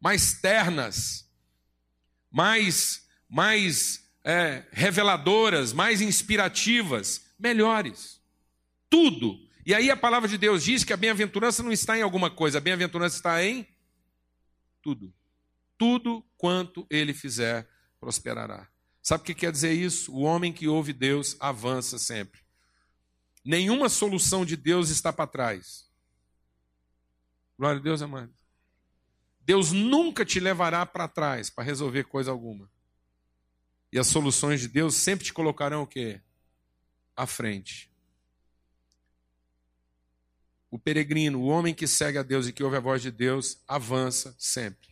mais 0.00 0.34
ternas, 0.34 1.28
mais, 2.30 3.02
mais 3.28 4.04
é, 4.24 4.62
reveladoras, 4.70 5.72
mais 5.72 6.00
inspirativas, 6.00 7.24
melhores. 7.44 8.20
Tudo 8.88 9.44
e 9.66 9.72
aí 9.72 9.90
a 9.90 9.96
palavra 9.96 10.28
de 10.28 10.36
Deus 10.36 10.62
diz 10.62 10.84
que 10.84 10.92
a 10.92 10.96
bem-aventurança 10.96 11.62
não 11.62 11.72
está 11.72 11.96
em 11.96 12.02
alguma 12.02 12.30
coisa, 12.30 12.58
a 12.58 12.60
bem-aventurança 12.60 13.16
está 13.16 13.42
em 13.42 13.66
tudo. 14.82 15.12
Tudo 15.78 16.22
quanto 16.36 16.86
ele 16.90 17.14
fizer 17.14 17.66
prosperará. 17.98 18.68
Sabe 19.02 19.22
o 19.22 19.24
que 19.24 19.34
quer 19.34 19.50
dizer 19.50 19.72
isso? 19.72 20.12
O 20.12 20.20
homem 20.20 20.52
que 20.52 20.68
ouve 20.68 20.92
Deus 20.92 21.34
avança 21.40 21.98
sempre. 21.98 22.42
Nenhuma 23.42 23.88
solução 23.88 24.44
de 24.44 24.54
Deus 24.56 24.90
está 24.90 25.10
para 25.12 25.26
trás. 25.26 25.90
Glória 27.58 27.80
a 27.80 27.82
Deus, 27.82 28.02
amado. 28.02 28.34
Deus 29.40 29.72
nunca 29.72 30.24
te 30.26 30.40
levará 30.40 30.84
para 30.84 31.08
trás 31.08 31.48
para 31.48 31.64
resolver 31.64 32.04
coisa 32.04 32.30
alguma. 32.30 32.70
E 33.90 33.98
as 33.98 34.08
soluções 34.08 34.60
de 34.60 34.68
Deus 34.68 34.94
sempre 34.94 35.24
te 35.24 35.32
colocarão 35.32 35.82
o 35.82 35.86
quê? 35.86 36.20
À 37.16 37.26
frente. 37.26 37.90
O 40.70 40.78
peregrino, 40.78 41.40
o 41.40 41.46
homem 41.46 41.72
que 41.72 41.86
segue 41.86 42.18
a 42.18 42.22
Deus 42.24 42.48
e 42.48 42.52
que 42.52 42.64
ouve 42.64 42.76
a 42.76 42.80
voz 42.80 43.00
de 43.00 43.10
Deus, 43.10 43.58
avança 43.68 44.34
sempre, 44.36 44.88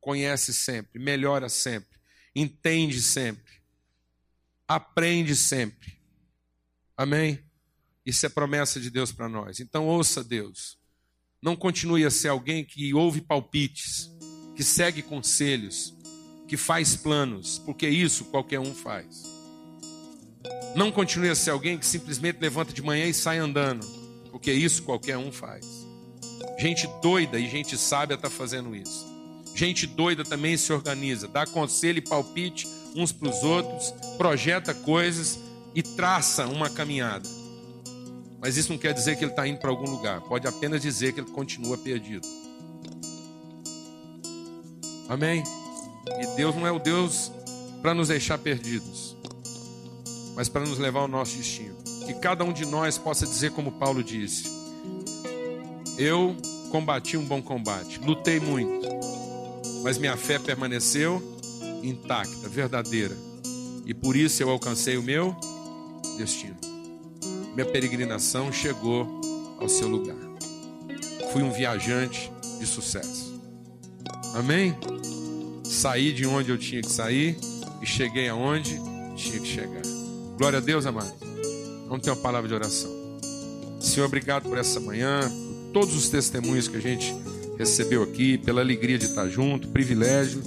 conhece 0.00 0.54
sempre, 0.54 1.00
melhora 1.00 1.48
sempre, 1.48 1.98
entende 2.36 3.02
sempre, 3.02 3.54
aprende 4.68 5.34
sempre. 5.34 5.98
Amém? 6.96 7.44
Isso 8.06 8.24
é 8.26 8.28
promessa 8.28 8.78
de 8.80 8.90
Deus 8.90 9.10
para 9.10 9.28
nós. 9.28 9.58
Então 9.58 9.86
ouça 9.86 10.22
Deus. 10.22 10.78
Não 11.42 11.56
continue 11.56 12.04
a 12.04 12.10
ser 12.10 12.28
alguém 12.28 12.64
que 12.64 12.94
ouve 12.94 13.20
palpites, 13.20 14.10
que 14.54 14.62
segue 14.62 15.02
conselhos, 15.02 15.94
que 16.46 16.56
faz 16.56 16.96
planos, 16.96 17.58
porque 17.58 17.88
isso 17.88 18.24
qualquer 18.26 18.60
um 18.60 18.74
faz. 18.74 19.37
Não 20.74 20.90
continue 20.92 21.30
a 21.30 21.34
ser 21.34 21.50
alguém 21.50 21.78
que 21.78 21.86
simplesmente 21.86 22.38
levanta 22.40 22.72
de 22.72 22.82
manhã 22.82 23.06
e 23.06 23.14
sai 23.14 23.38
andando 23.38 23.98
porque 24.38 24.52
isso 24.52 24.84
qualquer 24.84 25.18
um 25.18 25.32
faz. 25.32 25.66
Gente 26.58 26.88
doida 27.02 27.38
e 27.38 27.48
gente 27.48 27.76
sábia 27.76 28.14
está 28.14 28.30
fazendo 28.30 28.74
isso. 28.74 29.04
Gente 29.52 29.84
doida 29.84 30.24
também 30.24 30.56
se 30.56 30.72
organiza, 30.72 31.26
dá 31.26 31.44
conselho 31.44 31.98
e 31.98 32.02
palpite 32.02 32.68
uns 32.94 33.10
para 33.10 33.28
os 33.28 33.42
outros, 33.42 33.92
projeta 34.16 34.72
coisas 34.72 35.40
e 35.74 35.82
traça 35.82 36.46
uma 36.46 36.70
caminhada. 36.70 37.28
Mas 38.40 38.56
isso 38.56 38.70
não 38.70 38.78
quer 38.78 38.94
dizer 38.94 39.16
que 39.16 39.24
ele 39.24 39.32
está 39.32 39.46
indo 39.46 39.58
para 39.58 39.70
algum 39.70 39.90
lugar, 39.90 40.20
pode 40.20 40.46
apenas 40.46 40.80
dizer 40.80 41.12
que 41.12 41.20
ele 41.20 41.30
continua 41.30 41.76
perdido. 41.76 42.26
Amém? 45.08 45.42
E 46.20 46.36
Deus 46.36 46.54
não 46.54 46.64
é 46.64 46.70
o 46.70 46.78
Deus 46.78 47.32
para 47.82 47.92
nos 47.92 48.06
deixar 48.06 48.38
perdidos, 48.38 49.16
mas 50.38 50.48
para 50.48 50.64
nos 50.64 50.78
levar 50.78 51.00
ao 51.00 51.08
nosso 51.08 51.36
destino 51.36 51.74
que 52.06 52.14
cada 52.14 52.44
um 52.44 52.52
de 52.52 52.64
nós 52.64 52.96
possa 52.96 53.26
dizer, 53.26 53.50
como 53.50 53.72
Paulo 53.72 54.04
disse: 54.04 54.48
Eu 55.98 56.36
combati 56.70 57.16
um 57.16 57.24
bom 57.24 57.42
combate, 57.42 57.98
lutei 57.98 58.38
muito, 58.38 58.86
mas 59.82 59.98
minha 59.98 60.16
fé 60.16 60.38
permaneceu 60.38 61.20
intacta, 61.82 62.48
verdadeira, 62.48 63.16
e 63.84 63.92
por 63.92 64.14
isso 64.14 64.40
eu 64.40 64.48
alcancei 64.48 64.96
o 64.96 65.02
meu 65.02 65.34
destino. 66.16 66.56
Minha 67.52 67.66
peregrinação 67.66 68.52
chegou 68.52 69.20
ao 69.58 69.68
seu 69.68 69.88
lugar. 69.88 70.16
Fui 71.32 71.42
um 71.42 71.50
viajante 71.50 72.30
de 72.60 72.66
sucesso. 72.66 73.40
Amém? 74.34 74.72
Saí 75.64 76.12
de 76.12 76.24
onde 76.26 76.50
eu 76.50 76.56
tinha 76.56 76.80
que 76.80 76.92
sair 76.92 77.36
e 77.82 77.86
cheguei 77.86 78.28
aonde 78.28 78.80
tinha 79.16 79.40
que 79.40 79.48
chegar. 79.48 79.97
Glória 80.38 80.58
a 80.58 80.62
Deus, 80.62 80.86
amado. 80.86 81.12
Vamos 81.88 82.04
ter 82.04 82.10
uma 82.10 82.16
palavra 82.16 82.46
de 82.46 82.54
oração. 82.54 82.88
Senhor, 83.80 84.06
obrigado 84.06 84.44
por 84.44 84.56
essa 84.56 84.78
manhã, 84.78 85.22
por 85.22 85.72
todos 85.72 85.96
os 85.96 86.08
testemunhos 86.08 86.68
que 86.68 86.76
a 86.76 86.80
gente 86.80 87.12
recebeu 87.58 88.04
aqui, 88.04 88.38
pela 88.38 88.60
alegria 88.60 88.96
de 88.96 89.06
estar 89.06 89.28
junto, 89.28 89.66
privilégio 89.66 90.40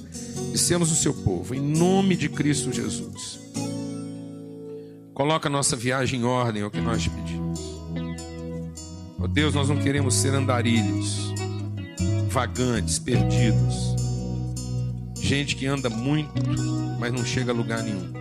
de 0.49 0.57
sermos 0.57 0.93
o 0.93 0.95
seu 0.95 1.13
povo, 1.13 1.53
em 1.53 1.59
nome 1.59 2.15
de 2.15 2.29
Cristo 2.29 2.71
Jesus. 2.71 3.37
Coloca 5.13 5.49
a 5.49 5.51
nossa 5.51 5.75
viagem 5.75 6.21
em 6.21 6.23
ordem, 6.23 6.61
é 6.61 6.65
o 6.65 6.71
que 6.71 6.79
nós 6.79 7.03
te 7.03 7.09
pedimos. 7.09 7.59
Ó 9.19 9.27
Deus, 9.27 9.53
nós 9.53 9.67
não 9.67 9.75
queremos 9.75 10.15
ser 10.15 10.33
andarilhos, 10.33 11.33
vagantes, 12.29 12.97
perdidos. 12.97 13.93
Gente 15.19 15.57
que 15.57 15.67
anda 15.67 15.89
muito, 15.89 16.31
mas 16.97 17.11
não 17.11 17.25
chega 17.25 17.51
a 17.51 17.53
lugar 17.53 17.83
nenhum 17.83 18.20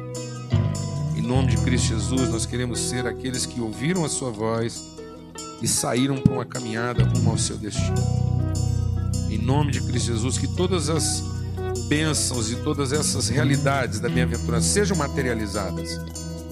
nome 1.20 1.48
de 1.48 1.56
Cristo 1.58 1.88
Jesus, 1.88 2.28
nós 2.28 2.46
queremos 2.46 2.78
ser 2.78 3.06
aqueles 3.06 3.44
que 3.44 3.60
ouviram 3.60 4.04
a 4.04 4.08
Sua 4.08 4.30
voz 4.30 4.84
e 5.60 5.68
saíram 5.68 6.16
para 6.18 6.32
uma 6.32 6.44
caminhada 6.44 7.04
rumo 7.04 7.30
ao 7.30 7.38
seu 7.38 7.56
destino. 7.56 7.96
Em 9.28 9.38
nome 9.38 9.72
de 9.72 9.80
Cristo 9.80 10.06
Jesus, 10.06 10.38
que 10.38 10.48
todas 10.48 10.88
as 10.88 11.22
bênçãos 11.88 12.50
e 12.50 12.56
todas 12.56 12.92
essas 12.92 13.28
realidades 13.28 14.00
da 14.00 14.08
bem-aventurança 14.08 14.68
sejam 14.68 14.96
materializadas 14.96 16.00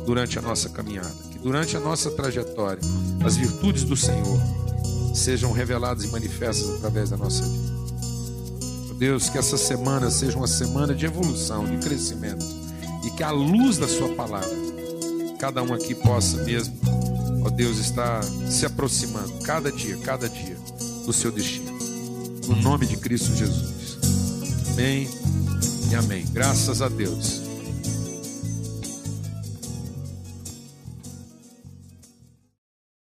durante 0.04 0.38
a 0.38 0.42
nossa 0.42 0.68
caminhada, 0.68 1.14
que 1.30 1.38
durante 1.38 1.76
a 1.76 1.80
nossa 1.80 2.10
trajetória 2.10 2.80
as 3.24 3.36
virtudes 3.36 3.84
do 3.84 3.96
Senhor 3.96 4.40
sejam 5.14 5.52
reveladas 5.52 6.04
e 6.04 6.08
manifestas 6.08 6.74
através 6.76 7.10
da 7.10 7.16
nossa 7.16 7.44
vida. 7.44 7.78
Deus, 8.98 9.28
que 9.28 9.38
essa 9.38 9.56
semana 9.56 10.10
seja 10.10 10.36
uma 10.36 10.48
semana 10.48 10.92
de 10.92 11.06
evolução, 11.06 11.64
de 11.64 11.76
crescimento 11.78 12.67
que 13.18 13.24
a 13.24 13.32
luz 13.32 13.78
da 13.78 13.88
Sua 13.88 14.10
palavra 14.10 14.56
cada 15.40 15.60
um 15.60 15.74
aqui 15.74 15.92
possa 15.92 16.36
mesmo, 16.44 16.78
ó 17.44 17.50
Deus, 17.50 17.78
estar 17.78 18.22
se 18.22 18.64
aproximando 18.64 19.32
cada 19.42 19.72
dia, 19.72 19.96
cada 19.98 20.28
dia 20.28 20.56
do 21.04 21.12
seu 21.12 21.32
destino. 21.32 21.76
No 22.46 22.54
nome 22.54 22.86
de 22.86 22.96
Cristo 22.96 23.34
Jesus. 23.34 23.98
Amém 24.72 25.08
e 25.90 25.94
amém. 25.96 26.24
Graças 26.32 26.80
a 26.80 26.88
Deus. 26.88 27.47